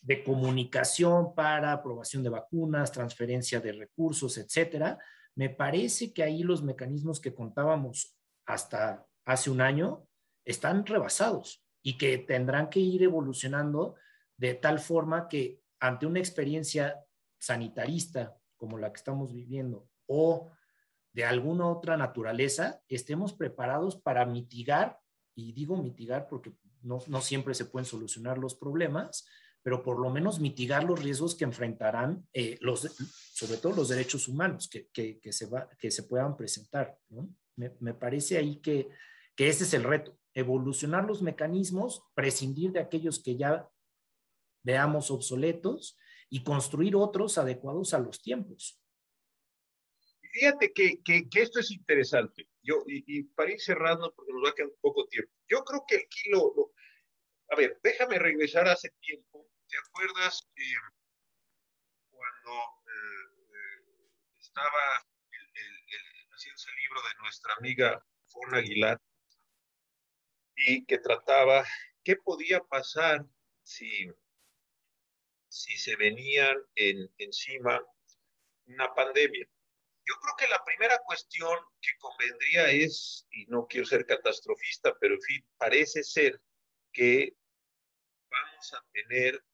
de 0.00 0.24
comunicación 0.24 1.34
para 1.34 1.72
aprobación 1.72 2.22
de 2.22 2.30
vacunas, 2.30 2.92
transferencia 2.92 3.60
de 3.60 3.72
recursos, 3.72 4.36
etcétera. 4.38 4.98
Me 5.34 5.48
parece 5.48 6.12
que 6.12 6.22
ahí 6.22 6.42
los 6.42 6.62
mecanismos 6.62 7.20
que 7.20 7.34
contábamos 7.34 8.16
hasta 8.46 9.06
hace 9.24 9.50
un 9.50 9.60
año 9.60 10.06
están 10.44 10.84
rebasados 10.84 11.64
y 11.82 11.96
que 11.96 12.18
tendrán 12.18 12.68
que 12.68 12.80
ir 12.80 13.02
evolucionando 13.02 13.94
de 14.36 14.54
tal 14.54 14.80
forma 14.80 15.28
que 15.28 15.60
ante 15.78 16.06
una 16.06 16.18
experiencia 16.18 17.04
sanitarista 17.38 18.36
como 18.56 18.78
la 18.78 18.92
que 18.92 18.98
estamos 18.98 19.32
viviendo 19.32 19.88
o 20.06 20.52
de 21.12 21.24
alguna 21.24 21.66
otra 21.68 21.96
naturaleza, 21.96 22.80
estemos 22.88 23.32
preparados 23.32 23.96
para 23.96 24.24
mitigar, 24.24 24.98
y 25.34 25.52
digo 25.52 25.76
mitigar 25.76 26.26
porque 26.28 26.52
no, 26.82 26.98
no 27.06 27.20
siempre 27.20 27.54
se 27.54 27.66
pueden 27.66 27.86
solucionar 27.86 28.38
los 28.38 28.54
problemas, 28.54 29.26
pero 29.62 29.82
por 29.82 30.00
lo 30.00 30.10
menos 30.10 30.40
mitigar 30.40 30.84
los 30.84 31.02
riesgos 31.02 31.34
que 31.34 31.44
enfrentarán 31.44 32.26
eh, 32.32 32.58
los, 32.60 32.80
sobre 33.32 33.58
todo 33.58 33.74
los 33.74 33.88
derechos 33.88 34.26
humanos 34.26 34.68
que, 34.68 34.88
que, 34.90 35.32
se, 35.32 35.46
va, 35.46 35.68
que 35.78 35.90
se 35.90 36.02
puedan 36.02 36.36
presentar. 36.36 36.98
Me, 37.56 37.72
me, 37.78 37.94
parece 37.94 38.38
ahí 38.38 38.56
que, 38.56 38.88
que 39.36 39.48
ese 39.48 39.64
es 39.64 39.74
el 39.74 39.84
reto, 39.84 40.18
evolucionar 40.34 41.04
los 41.04 41.22
mecanismos, 41.22 42.02
prescindir 42.14 42.72
de 42.72 42.80
aquellos 42.80 43.22
que 43.22 43.36
ya 43.36 43.68
veamos 44.64 45.10
obsoletos 45.10 45.96
y 46.28 46.42
construir 46.42 46.96
otros 46.96 47.38
adecuados 47.38 47.94
a 47.94 47.98
los 47.98 48.20
tiempos. 48.20 48.81
Fíjate 50.32 50.72
que, 50.72 51.02
que, 51.02 51.28
esto 51.34 51.60
es 51.60 51.70
interesante. 51.70 52.48
Yo, 52.62 52.82
y, 52.86 53.22
para 53.24 53.52
ir 53.52 53.60
cerrando, 53.60 54.14
porque 54.14 54.32
nos 54.32 54.44
va 54.44 54.48
a 54.50 54.54
quedar 54.54 54.70
poco 54.80 55.06
tiempo, 55.08 55.30
yo 55.46 55.62
creo 55.62 55.84
que 55.86 55.96
aquí 55.96 56.30
lo, 56.30 56.54
lo 56.56 56.72
a 57.50 57.56
ver, 57.56 57.78
déjame 57.82 58.18
regresar 58.18 58.66
hace 58.66 58.88
tiempo. 59.00 59.46
¿Te 59.68 59.76
acuerdas 59.76 60.48
eh, 60.56 60.74
cuando 62.08 62.52
eh, 62.86 63.32
estaba 64.40 65.06
el, 65.32 65.46
el, 65.54 65.74
el, 65.74 66.32
haciendo 66.32 66.56
ese 66.56 66.70
libro 66.80 67.02
de 67.02 67.22
nuestra 67.22 67.54
amiga 67.58 68.06
Fona 68.28 68.58
Aguilar 68.58 68.98
y 70.56 70.86
que 70.86 70.98
trataba 70.98 71.62
qué 72.02 72.16
podía 72.16 72.60
pasar 72.60 73.26
si, 73.62 74.10
si 75.48 75.76
se 75.76 75.94
venían 75.96 76.56
en, 76.74 77.12
encima 77.18 77.84
una 78.64 78.94
pandemia? 78.94 79.46
Yo 80.04 80.14
creo 80.20 80.36
que 80.36 80.48
la 80.48 80.64
primera 80.64 80.98
cuestión 81.04 81.56
que 81.80 81.90
convendría 81.98 82.70
es, 82.70 83.26
y 83.30 83.46
no 83.46 83.66
quiero 83.66 83.86
ser 83.86 84.04
catastrofista, 84.04 84.96
pero 84.98 85.14
en 85.14 85.22
fin, 85.22 85.46
parece 85.56 86.02
ser 86.02 86.40
que 86.92 87.36
vamos 88.28 88.74
a 88.74 88.84
tener 88.92 89.44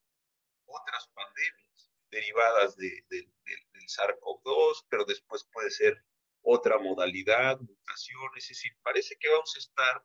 otras 0.64 1.09
pandemias 1.09 1.90
derivadas 2.11 2.76
de, 2.76 2.88
de, 3.11 3.30
de, 3.44 3.57
del 3.72 3.88
SARS-CoV-2, 3.88 4.86
pero 4.88 5.05
después 5.05 5.44
puede 5.53 5.70
ser 5.70 6.03
otra 6.42 6.78
modalidad, 6.78 7.59
mutación, 7.61 8.30
es 8.36 8.49
decir, 8.49 8.72
parece 8.82 9.16
que 9.18 9.28
vamos 9.28 9.55
a 9.55 9.59
estar 9.59 10.05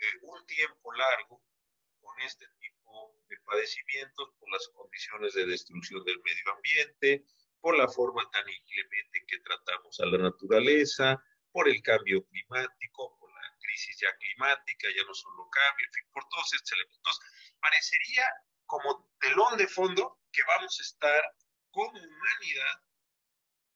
eh, 0.00 0.18
un 0.22 0.44
tiempo 0.46 0.92
largo 0.92 1.42
con 2.00 2.20
este 2.20 2.46
tipo 2.58 3.22
de 3.28 3.36
padecimientos 3.44 4.30
por 4.38 4.50
las 4.50 4.66
condiciones 4.68 5.34
de 5.34 5.46
destrucción 5.46 6.02
del 6.04 6.20
medio 6.20 6.52
ambiente, 6.54 7.24
por 7.60 7.76
la 7.76 7.88
forma 7.88 8.28
tan 8.30 8.48
inclemente 8.48 9.24
que 9.26 9.38
tratamos 9.40 10.00
a 10.00 10.06
la 10.06 10.18
naturaleza, 10.18 11.22
por 11.52 11.68
el 11.68 11.82
cambio 11.82 12.24
climático, 12.26 13.16
por 13.18 13.30
la 13.32 13.56
crisis 13.60 13.98
ya 14.00 14.14
climática, 14.16 14.88
ya 14.96 15.04
no 15.04 15.14
solo 15.14 15.48
cambio, 15.50 15.86
en 15.86 15.92
fin, 15.92 16.04
por 16.12 16.28
todos 16.28 16.54
estos 16.54 16.72
elementos 16.72 17.20
parecería 17.60 18.24
como 18.66 19.10
telón 19.20 19.58
de 19.58 19.66
fondo 19.66 20.20
que 20.32 20.42
vamos 20.46 20.78
a 20.78 20.82
estar 20.82 21.22
como 21.70 21.90
humanidad 21.90 22.80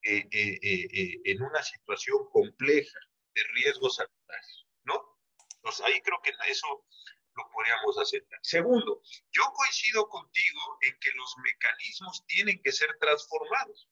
eh, 0.03 0.27
eh, 0.31 0.59
eh, 0.61 1.21
en 1.25 1.41
una 1.41 1.63
situación 1.63 2.29
compleja 2.31 2.99
de 3.33 3.43
riesgos 3.55 3.95
sanitarios, 3.95 4.67
¿no? 4.83 5.19
Entonces 5.55 5.85
ahí 5.85 6.01
creo 6.01 6.21
que 6.23 6.31
eso 6.47 6.85
lo 7.35 7.49
podríamos 7.51 7.97
aceptar. 7.97 8.39
Segundo, 8.41 9.01
yo 9.31 9.43
coincido 9.53 10.07
contigo 10.07 10.77
en 10.81 10.97
que 10.99 11.11
los 11.11 11.35
mecanismos 11.37 12.25
tienen 12.27 12.61
que 12.61 12.71
ser 12.71 12.97
transformados. 12.99 13.89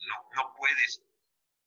No, 0.00 0.28
no 0.36 0.54
puedes 0.56 1.02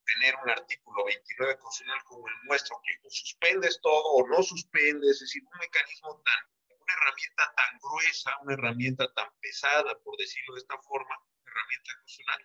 tener 0.05 0.35
un 0.43 0.49
artículo 0.49 1.05
29 1.05 1.57
constitucional 1.57 2.03
como 2.05 2.27
el 2.27 2.33
nuestro 2.45 2.81
que 2.83 3.09
suspendes 3.09 3.79
todo 3.81 4.03
o 4.03 4.27
no 4.27 4.41
suspendes, 4.41 5.11
es 5.11 5.19
decir, 5.21 5.43
un 5.43 5.59
mecanismo 5.59 6.21
tan 6.21 6.51
una 6.81 6.93
herramienta 6.93 7.53
tan 7.55 7.79
gruesa, 7.79 8.37
una 8.41 8.53
herramienta 8.53 9.13
tan 9.13 9.29
pesada, 9.39 9.97
por 9.99 10.17
decirlo 10.17 10.55
de 10.55 10.61
esta 10.61 10.77
forma, 10.81 11.15
herramienta 11.45 11.93
constitucional 11.95 12.43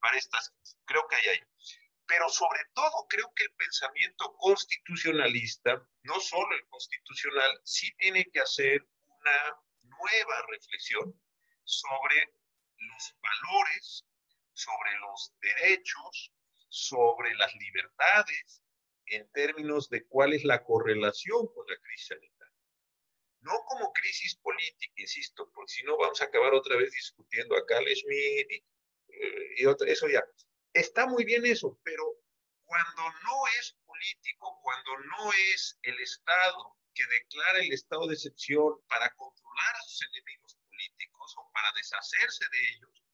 para 0.00 0.18
estas 0.18 0.54
Creo 0.86 1.06
que 1.08 1.16
hay 1.16 1.28
ahí. 1.28 1.40
Pero 2.06 2.28
sobre 2.28 2.60
todo 2.74 3.06
creo 3.08 3.32
que 3.34 3.44
el 3.44 3.52
pensamiento 3.54 4.34
constitucionalista, 4.36 5.86
no 6.02 6.20
solo 6.20 6.54
el 6.54 6.66
constitucional, 6.68 7.60
sí 7.64 7.92
tiene 7.96 8.24
que 8.32 8.40
hacer 8.40 8.86
una 9.04 9.60
nueva 9.82 10.46
reflexión 10.48 11.20
sobre 11.64 12.32
los 12.76 13.16
valores, 13.20 14.04
sobre 14.52 14.98
los 15.00 15.32
derechos, 15.40 16.32
sobre 16.68 17.34
las 17.34 17.52
libertades, 17.54 18.62
en 19.06 19.30
términos 19.32 19.88
de 19.88 20.06
cuál 20.06 20.32
es 20.32 20.44
la 20.44 20.64
correlación 20.64 21.46
con 21.54 21.66
la 21.66 21.76
crisis 21.80 22.08
sanitaria 22.08 22.36
no 23.46 23.64
como 23.66 23.92
crisis 23.92 24.36
política, 24.36 24.92
insisto, 24.96 25.50
porque 25.54 25.72
si 25.72 25.84
no 25.84 25.96
vamos 25.96 26.20
a 26.20 26.24
acabar 26.24 26.52
otra 26.52 26.76
vez 26.76 26.90
discutiendo 26.90 27.56
a 27.56 27.64
Carl 27.64 27.86
Schmitt 27.86 28.50
y, 28.50 28.64
eh, 29.08 29.54
y 29.58 29.90
eso 29.90 30.08
ya. 30.08 30.22
Está 30.76 31.06
muy 31.06 31.24
bien 31.24 31.46
eso, 31.46 31.80
pero 31.82 32.04
cuando 32.66 33.02
no 33.24 33.46
es 33.58 33.78
político, 33.86 34.60
cuando 34.62 34.98
no 34.98 35.32
es 35.32 35.78
el 35.80 35.98
Estado 36.00 36.76
que 36.94 37.06
declara 37.06 37.60
el 37.60 37.72
estado 37.72 38.06
de 38.06 38.12
excepción 38.12 38.78
para 38.86 39.08
controlar 39.14 39.74
a 39.74 39.82
sus 39.84 40.02
enemigos 40.12 40.54
políticos 40.68 41.34
o 41.38 41.50
para 41.52 41.72
deshacerse 41.72 42.44
de 42.52 42.68
ellos, 42.74 43.04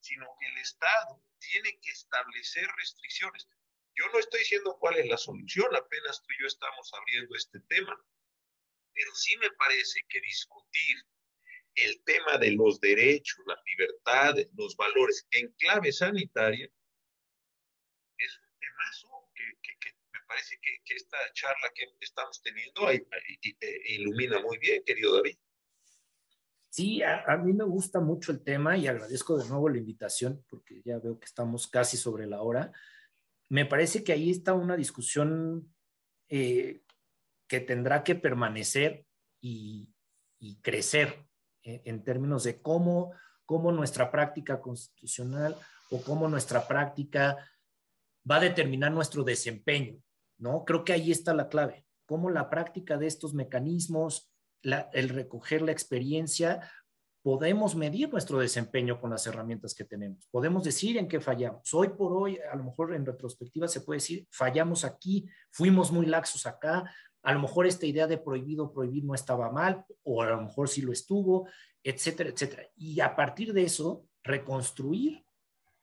sino 0.00 0.26
que 0.40 0.46
el 0.46 0.58
Estado 0.60 1.22
tiene 1.40 1.78
que 1.82 1.90
establecer 1.90 2.66
restricciones. 2.78 3.46
Yo 3.94 4.08
no 4.14 4.18
estoy 4.18 4.40
diciendo 4.40 4.78
cuál 4.80 4.96
es 4.96 5.06
la 5.06 5.18
solución, 5.18 5.76
apenas 5.76 6.22
tú 6.22 6.32
y 6.32 6.40
yo 6.40 6.46
estamos 6.46 6.90
abriendo 6.94 7.36
este 7.36 7.60
tema, 7.68 8.02
pero 8.94 9.14
sí 9.14 9.36
me 9.36 9.50
parece 9.58 10.00
que 10.08 10.22
discutir 10.22 10.96
el 11.74 12.02
tema 12.04 12.38
de 12.38 12.52
los 12.52 12.80
derechos, 12.80 13.44
las 13.44 13.60
libertades, 13.66 14.48
los 14.54 14.74
valores 14.74 15.26
en 15.32 15.52
clave 15.58 15.92
sanitaria 15.92 16.70
temazo 18.80 19.30
que, 19.34 19.42
que, 19.62 19.78
que 19.78 19.96
me 20.12 20.20
parece 20.26 20.58
que, 20.60 20.70
que, 20.84 20.94
esta 20.94 21.16
charla 21.32 21.70
que 21.74 21.84
estamos 22.00 22.40
teniendo 22.42 22.86
ahí, 22.86 22.98
ahí, 23.12 23.56
eh, 23.60 23.94
ilumina 23.94 24.40
muy 24.40 24.58
bien, 24.58 24.82
querido 24.84 25.16
David. 25.16 25.36
Sí, 26.68 27.02
a, 27.02 27.24
a, 27.24 27.36
mí 27.36 27.52
me 27.52 27.64
gusta 27.64 28.00
mucho 28.00 28.30
el 28.30 28.42
tema 28.42 28.76
y 28.76 28.86
agradezco 28.86 29.36
de 29.36 29.48
nuevo 29.48 29.68
la 29.68 29.78
invitación 29.78 30.44
porque 30.48 30.82
ya 30.84 30.98
veo 30.98 31.18
que 31.18 31.26
estamos 31.26 31.66
casi 31.66 31.96
sobre 31.96 32.26
la 32.26 32.42
hora. 32.42 32.72
Me 33.48 33.66
parece 33.66 34.04
que 34.04 34.12
ahí 34.12 34.30
está 34.30 34.54
una 34.54 34.76
discusión 34.76 35.74
eh, 36.28 36.82
que 37.48 37.60
tendrá 37.60 38.04
que 38.04 38.14
permanecer 38.14 39.04
y, 39.40 39.92
y 40.38 40.60
crecer 40.60 41.26
en, 41.62 41.82
en, 41.84 42.04
términos 42.04 42.44
de 42.44 42.62
cómo, 42.62 43.12
cómo 43.44 43.72
nuestra 43.72 44.12
práctica 44.12 44.60
constitucional 44.60 45.56
o 45.90 46.00
cómo 46.02 46.28
nuestra 46.28 46.68
práctica 46.68 47.36
va 48.30 48.36
a 48.36 48.40
determinar 48.40 48.92
nuestro 48.92 49.24
desempeño 49.24 50.00
¿no? 50.40 50.64
Creo 50.64 50.84
que 50.84 50.92
ahí 50.92 51.12
está 51.12 51.34
la 51.34 51.48
clave, 51.48 51.84
cómo 52.06 52.30
la 52.30 52.50
práctica 52.50 52.96
de 52.96 53.06
estos 53.06 53.34
mecanismos, 53.34 54.32
el 54.62 55.08
recoger 55.10 55.62
la 55.62 55.72
experiencia, 55.72 56.68
podemos 57.22 57.76
medir 57.76 58.10
nuestro 58.10 58.38
desempeño 58.38 58.98
con 58.98 59.10
las 59.10 59.26
herramientas 59.26 59.74
que 59.74 59.84
tenemos. 59.84 60.26
Podemos 60.30 60.64
decir 60.64 60.96
en 60.96 61.06
qué 61.06 61.20
fallamos. 61.20 61.72
Hoy 61.74 61.90
por 61.90 62.14
hoy, 62.14 62.38
a 62.50 62.56
lo 62.56 62.64
mejor 62.64 62.94
en 62.94 63.04
retrospectiva 63.04 63.68
se 63.68 63.82
puede 63.82 63.98
decir, 63.98 64.26
fallamos 64.30 64.84
aquí, 64.84 65.28
fuimos 65.50 65.92
muy 65.92 66.06
laxos 66.06 66.46
acá, 66.46 66.90
a 67.22 67.34
lo 67.34 67.40
mejor 67.40 67.66
esta 67.66 67.84
idea 67.84 68.06
de 68.06 68.16
prohibido 68.16 68.72
prohibir 68.72 69.04
no 69.04 69.14
estaba 69.14 69.52
mal, 69.52 69.84
o 70.02 70.22
a 70.22 70.30
lo 70.30 70.40
mejor 70.40 70.70
sí 70.70 70.80
lo 70.80 70.92
estuvo, 70.92 71.46
etcétera, 71.84 72.30
etcétera. 72.30 72.62
Y 72.76 73.00
a 73.00 73.14
partir 73.14 73.52
de 73.52 73.64
eso, 73.64 74.06
reconstruir 74.22 75.22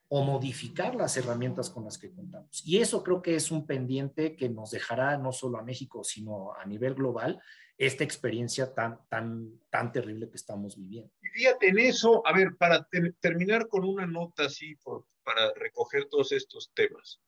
o 0.10 0.24
modificar 0.24 0.95
las 0.95 1.18
herramientas 1.18 1.70
con 1.70 1.84
las 1.84 1.97
que 1.97 2.12
contamos. 2.12 2.62
Y 2.66 2.80
eso 2.80 3.03
creo 3.03 3.22
que 3.22 3.36
es 3.36 3.51
un 3.51 3.68
pendiente 3.68 4.36
que 4.36 4.47
nos 4.49 4.72
dejará 4.72 5.18
no 5.18 5.34
solo 5.34 5.58
a 5.58 5.64
México, 5.64 6.03
sino 6.03 6.53
a 6.53 6.66
nivel 6.66 6.93
global, 6.93 7.41
esta 7.78 8.03
experiencia 8.03 8.74
tan, 8.74 8.99
tan, 9.10 9.60
tan 9.70 9.91
terrible 9.91 10.30
que 10.30 10.38
estamos 10.38 10.78
viviendo. 10.78 11.12
Y 11.22 11.28
fíjate 11.28 11.68
en 11.68 11.80
eso, 11.80 12.26
a 12.26 12.34
ver, 12.34 12.55
para 12.58 12.88
terminar 13.20 13.68
con 13.68 13.84
una 13.84 14.08
nota 14.08 14.45
así, 14.45 14.76
para 15.24 15.53
recoger 15.53 16.05
todos 16.05 16.32
estos 16.32 16.72
temas, 16.74 17.22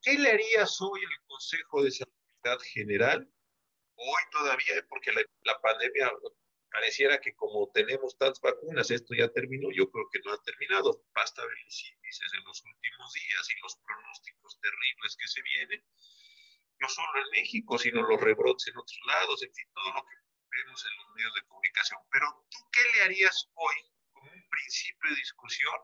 ¿qué 0.00 0.18
le 0.18 0.30
harías 0.30 0.80
hoy 0.80 1.00
al 1.00 1.26
Consejo 1.26 1.82
de 1.82 1.90
Seguridad 1.90 2.64
General? 2.72 3.28
Hoy 3.96 4.22
todavía, 4.32 4.86
porque 4.88 5.12
la, 5.12 5.20
la 5.42 5.60
pandemia 5.60 6.10
pareciera 6.74 7.20
que 7.20 7.36
como 7.36 7.70
tenemos 7.72 8.18
tantas 8.18 8.40
vacunas, 8.40 8.90
esto 8.90 9.14
ya 9.14 9.28
terminó, 9.28 9.70
yo 9.70 9.88
creo 9.92 10.08
que 10.10 10.18
no 10.24 10.32
ha 10.32 10.42
terminado. 10.42 11.06
Basta 11.14 11.46
ver 11.46 11.56
los 11.64 11.84
índices 11.84 12.34
en 12.34 12.44
los 12.44 12.64
últimos 12.64 13.12
días 13.12 13.48
y 13.48 13.60
los 13.62 13.76
pronósticos 13.76 14.58
terribles 14.60 15.16
que 15.16 15.28
se 15.28 15.42
vienen, 15.42 15.86
no 16.80 16.88
solo 16.88 17.14
en 17.22 17.30
México, 17.30 17.78
sino 17.78 18.02
los 18.02 18.20
rebrotes 18.20 18.66
en 18.66 18.76
otros 18.76 19.00
lados, 19.06 19.40
en 19.44 19.54
fin, 19.54 19.70
todo 19.72 19.94
lo 19.94 20.02
que 20.02 20.16
vemos 20.50 20.84
en 20.84 20.96
los 20.98 21.14
medios 21.14 21.34
de 21.34 21.46
comunicación. 21.46 22.00
Pero 22.10 22.26
tú, 22.50 22.58
¿qué 22.72 22.82
le 22.92 23.02
harías 23.04 23.48
hoy 23.54 23.76
como 24.12 24.32
un 24.32 24.48
principio 24.48 25.10
de 25.10 25.16
discusión 25.16 25.78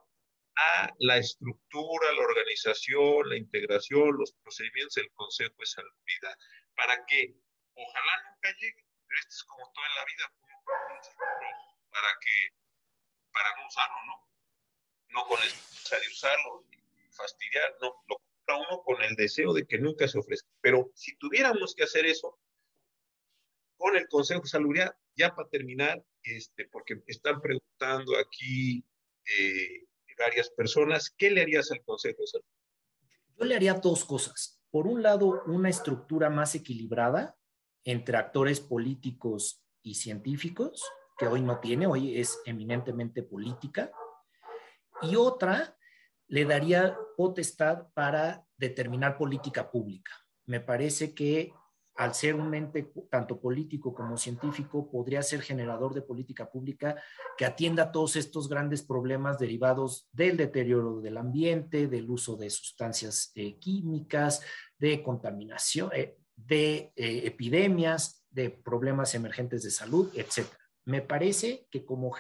a 0.57 0.93
la 0.99 1.19
estructura, 1.19 2.13
la 2.15 2.27
organización, 2.27 3.29
la 3.29 3.37
integración, 3.37 4.19
los 4.19 4.33
procedimientos 4.43 4.95
del 4.95 5.13
Consejo 5.13 5.55
de 5.57 5.67
Salubridad, 5.67 6.37
para 6.75 7.07
que 7.07 7.37
ojalá 7.75 8.13
nunca 8.27 8.51
llegue, 8.59 8.85
pero 9.07 9.21
esto 9.21 9.35
es 9.39 9.45
como 9.45 9.71
todo 9.73 9.85
en 9.87 9.95
la 9.95 10.05
vida, 10.05 10.35
para 10.65 12.09
que, 12.21 12.57
para 13.33 13.57
no 13.57 13.67
usarlo, 13.67 13.97
¿no? 14.07 14.29
No 15.09 15.27
con 15.27 15.41
el 15.43 15.51
de 15.51 16.09
usarlo 16.09 16.65
y 16.71 17.13
fastidiar, 17.13 17.77
no, 17.81 17.95
lo 18.09 18.17
compra 18.17 18.69
uno 18.69 18.83
con 18.83 19.03
el 19.03 19.17
deseo 19.17 19.53
de 19.53 19.67
que 19.67 19.79
nunca 19.79 20.07
se 20.07 20.19
ofrezca. 20.19 20.49
Pero 20.61 20.91
si 20.95 21.17
tuviéramos 21.17 21.75
que 21.75 21.85
hacer 21.85 22.07
eso, 22.07 22.39
con 23.77 23.97
el 23.97 24.07
Consejo 24.09 24.43
de 24.43 24.93
ya 25.17 25.35
para 25.35 25.49
terminar, 25.49 26.05
este, 26.23 26.69
porque 26.69 27.03
están 27.07 27.41
preguntando 27.41 28.17
aquí 28.19 28.85
eh, 29.25 29.87
varias 30.21 30.51
personas, 30.51 31.11
¿qué 31.17 31.31
le 31.31 31.43
harías 31.43 31.71
al 31.73 31.83
Consejo 31.83 32.21
de 32.21 32.27
Salud? 32.27 32.45
Yo 33.37 33.45
le 33.47 33.57
haría 33.57 33.75
dos 33.75 34.05
cosas. 34.05 34.61
Por 34.71 34.87
un 34.87 35.03
lado, 35.03 35.43
una 35.47 35.71
estructura 35.71 36.31
más 36.31 36.55
equilibrada 36.55 37.37
entre 37.85 38.19
actores 38.19 38.61
políticos 38.61 39.65
y 39.83 39.95
científicos, 39.95 40.85
que 41.17 41.27
hoy 41.27 41.43
no 41.43 41.61
tiene, 41.61 41.87
hoy 41.87 42.19
es 42.19 42.41
eminentemente 42.47 43.23
política, 43.23 43.93
y 45.03 45.17
otra 45.17 45.77
le 46.29 46.45
daría 46.45 46.97
potestad 47.17 47.89
para 47.95 48.45
determinar 48.57 49.19
política 49.19 49.71
pública. 49.71 50.13
Me 50.47 50.61
parece 50.61 51.15
que 51.15 51.53
al 52.01 52.15
ser 52.15 52.35
un 52.35 52.55
ente 52.55 52.91
tanto 53.11 53.39
político 53.39 53.93
como 53.93 54.17
científico, 54.17 54.91
podría 54.91 55.23
ser 55.23 55.43
generador 55.43 55.93
de 55.93 56.01
política 56.01 56.51
pública 56.51 56.97
que 57.37 57.45
atienda 57.45 57.93
todos 57.93 58.17
estos 58.17 58.49
grandes 58.49 58.83
problemas 58.83 59.39
derivados 59.39 60.09
del 60.11 60.39
deterioro 60.39 61.03
del 61.03 61.19
ambiente, 61.19 61.89
del 61.89 62.09
uso 62.09 62.37
de 62.37 62.49
sustancias 62.49 63.33
eh, 63.35 63.59
químicas, 63.59 64.41
de 64.79 65.03
contaminación, 65.03 65.91
eh, 65.93 66.17
de 66.35 66.91
eh, 66.97 67.23
epidemias, 67.27 68.20
de 68.31 68.51
problemas 68.51 69.15
emergentes 69.15 69.63
de 69.63 69.71
salud, 69.71 70.11
etc. 70.15 70.47
Me 70.85 71.03
parece 71.03 71.67
que 71.71 71.85
como 71.85 72.15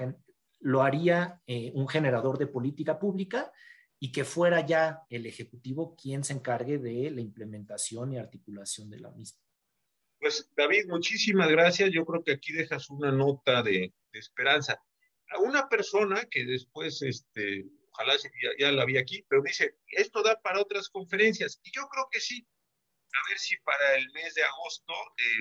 lo 0.60 0.82
haría 0.82 1.40
eh, 1.46 1.72
un 1.74 1.88
generador 1.88 2.38
de 2.38 2.46
política 2.46 2.98
pública 2.98 3.52
y 3.98 4.12
que 4.12 4.24
fuera 4.24 4.66
ya 4.66 5.02
el 5.10 5.26
Ejecutivo 5.26 5.94
quien 5.94 6.24
se 6.24 6.32
encargue 6.32 6.78
de 6.78 7.10
la 7.10 7.20
implementación 7.20 8.12
y 8.12 8.18
articulación 8.18 8.90
de 8.90 9.00
la 9.00 9.10
misma. 9.10 9.40
Pues 10.18 10.50
David, 10.56 10.86
muchísimas 10.88 11.50
gracias. 11.50 11.90
Yo 11.92 12.04
creo 12.04 12.22
que 12.22 12.32
aquí 12.32 12.52
dejas 12.52 12.90
una 12.90 13.10
nota 13.10 13.62
de, 13.62 13.94
esperanza. 14.12 14.82
A 15.30 15.38
una 15.38 15.68
persona 15.68 16.24
que 16.30 16.44
después, 16.44 17.00
este, 17.02 17.66
ojalá 17.92 18.14
ya, 18.58 18.72
la 18.72 18.84
vi 18.84 18.98
aquí, 18.98 19.24
pero 19.28 19.42
dice, 19.42 19.78
esto 19.86 20.22
da 20.22 20.40
para 20.40 20.60
otras 20.60 20.88
conferencias. 20.88 21.60
Y 21.62 21.70
yo 21.70 21.86
creo 21.88 22.08
que 22.10 22.20
sí. 22.20 22.46
A 23.12 23.28
ver 23.28 23.38
si 23.38 23.56
para 23.58 23.96
el 23.96 24.10
mes 24.12 24.34
de 24.34 24.42
agosto 24.42 24.92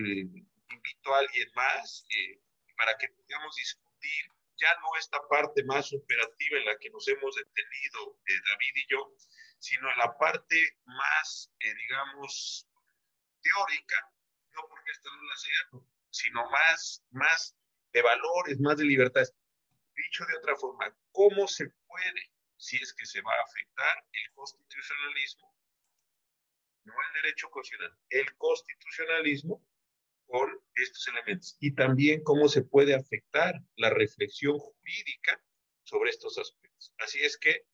eh, 0.06 0.44
invito 0.70 1.14
a 1.14 1.20
alguien 1.20 1.50
más 1.56 2.06
eh, 2.10 2.42
para 2.78 2.98
que 2.98 3.10
podamos 3.10 3.56
discutir 3.56 4.32
ya 4.60 4.76
no 4.82 4.96
esta 4.98 5.20
parte 5.28 5.64
más 5.64 5.92
operativa 5.94 6.58
en 6.58 6.66
la 6.66 6.78
que 6.78 6.90
nos 6.90 7.08
hemos 7.08 7.36
detenido 7.36 8.20
eh, 8.26 8.34
David 8.46 8.74
y 8.76 8.88
yo, 8.92 9.14
sino 9.60 9.90
en 9.90 9.98
la 9.98 10.18
parte 10.18 10.78
más, 10.86 11.52
eh, 11.60 11.74
digamos, 11.74 12.68
teórica, 13.42 14.12
no 14.52 14.62
porque 14.68 14.92
esta 14.92 15.10
no 15.10 15.24
la 15.24 15.36
sea, 15.36 15.82
sino 16.10 16.50
más, 16.50 17.04
más 17.12 17.56
de 17.94 18.02
valores, 18.02 18.60
más 18.60 18.78
de 18.78 18.86
libertades. 18.86 19.34
Dicho 19.96 20.26
de 20.26 20.38
otra 20.38 20.56
forma, 20.56 20.94
¿cómo 21.12 21.48
se 21.48 21.70
puede, 21.88 22.32
si 22.58 22.78
es 22.78 22.94
que 22.94 23.06
se 23.06 23.22
va 23.22 23.34
a 23.34 23.44
afectar 23.44 24.06
el 24.12 24.34
constitucionalismo, 24.34 25.56
no 26.84 26.94
el 26.94 27.22
derecho 27.22 27.50
constitucional, 27.50 27.98
el 28.10 28.38
constitucionalismo 28.38 29.69
con 30.30 30.48
estos 30.76 31.08
elementos 31.08 31.58
y 31.60 31.74
también 31.74 32.24
cómo 32.24 32.48
se 32.48 32.62
puede 32.62 32.94
afectar 32.94 33.56
la 33.76 33.90
reflexión 33.90 34.58
jurídica 34.60 35.42
sobre 35.84 36.12
estos 36.12 36.38
aspectos. 36.38 36.94
Así 37.00 37.20
es 37.24 37.38
que, 37.38 37.66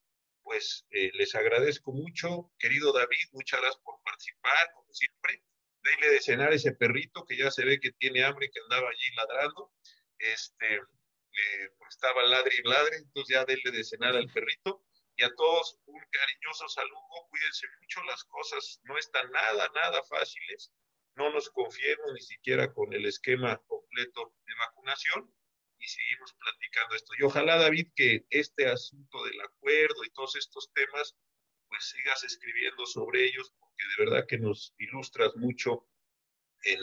pues, 0.42 0.86
eh, 0.92 1.12
les 1.16 1.36
agradezco 1.36 1.92
mucho, 1.92 2.52
querido 2.58 2.94
David, 2.94 3.28
muchas 3.34 3.60
gracias 3.60 3.82
por 3.84 4.02
participar, 4.04 4.72
como 4.74 4.94
siempre. 4.94 5.44
Dele 5.84 6.10
de 6.14 6.22
cenar 6.22 6.54
ese 6.54 6.72
perrito 6.72 7.26
que 7.26 7.38
ya 7.38 7.52
se 7.52 7.66
ve 7.66 7.80
que 7.80 7.92
tiene 7.92 8.24
hambre, 8.24 8.50
que 8.50 8.62
andaba 8.62 8.90
allí 8.90 9.16
ladrando. 9.16 9.74
Este, 10.18 10.76
eh, 10.76 11.70
pues 11.78 11.90
estaba 11.90 12.24
ladre 12.24 12.56
y 12.58 12.68
ladre, 12.68 12.98
entonces 12.98 13.36
ya 13.36 13.46
dele 13.46 13.70
de 13.72 13.84
cenar 13.84 14.16
al 14.16 14.32
perrito. 14.32 14.86
Y 15.18 15.24
a 15.24 15.34
todos 15.36 15.78
un 15.86 16.02
cariñoso 16.10 16.68
saludo, 16.70 17.28
cuídense 17.30 17.68
mucho, 17.82 18.04
las 18.04 18.24
cosas 18.24 18.80
no 18.84 18.98
están 18.98 19.30
nada, 19.32 19.70
nada 19.76 20.04
fáciles 20.04 20.72
no 21.16 21.32
nos 21.32 21.50
confiemos 21.50 22.14
ni 22.14 22.22
siquiera 22.22 22.74
con 22.74 22.94
el 22.94 23.06
esquema 23.06 23.58
completo 23.68 24.34
de 24.46 24.54
vacunación 24.56 25.34
y 25.80 25.88
seguimos 25.88 26.34
platicando 26.34 26.96
esto. 26.96 27.14
Y 27.18 27.24
ojalá, 27.24 27.58
David, 27.58 27.88
que 27.96 28.26
este 28.30 28.68
asunto 28.68 29.24
del 29.24 29.40
acuerdo 29.42 30.04
y 30.04 30.12
todos 30.12 30.36
estos 30.36 30.72
temas, 30.74 31.16
pues 31.68 31.86
sigas 31.86 32.24
escribiendo 32.24 32.86
sobre 32.86 33.26
ellos, 33.26 33.54
porque 33.60 33.84
de 33.98 34.06
verdad 34.06 34.26
que 34.28 34.38
nos 34.38 34.74
ilustras 34.78 35.36
mucho 35.36 35.88
en 36.64 36.80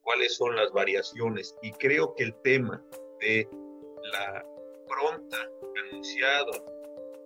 cuáles 0.00 0.36
son 0.36 0.56
las 0.56 0.70
variaciones. 0.72 1.56
Y 1.62 1.72
creo 1.72 2.14
que 2.14 2.24
el 2.24 2.40
tema 2.42 2.84
de 3.20 3.48
la 4.12 4.44
pronta 4.88 5.48
anunciada 5.88 6.52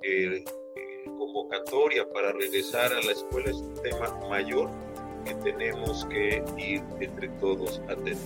eh, 0.02 0.44
eh, 0.76 1.04
convocatoria 1.04 2.09
para 2.12 2.32
regresar 2.32 2.92
a 2.92 3.00
la 3.02 3.12
escuela 3.12 3.50
es 3.50 3.57
un 3.57 3.82
tema 3.82 4.11
mayor 4.28 4.86
que 5.26 5.34
tenemos 5.34 6.04
que 6.06 6.42
ir 6.56 6.82
entre 7.00 7.28
todos 7.40 7.82
a 7.90 7.96
tener. 7.96 8.16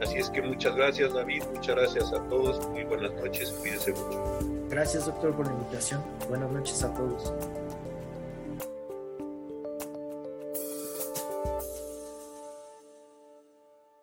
Así 0.00 0.18
es 0.18 0.30
que 0.30 0.42
muchas 0.42 0.76
gracias 0.76 1.12
David, 1.12 1.42
muchas 1.54 1.76
gracias 1.76 2.12
a 2.12 2.22
todos, 2.28 2.66
muy 2.68 2.84
buenas 2.84 3.12
noches, 3.14 3.50
cuídense 3.50 3.92
mucho. 3.92 4.38
Gracias 4.68 5.06
doctor 5.06 5.34
por 5.34 5.46
la 5.46 5.52
invitación, 5.52 6.02
buenas 6.28 6.50
noches 6.52 6.82
a 6.84 6.94
todos. 6.94 7.32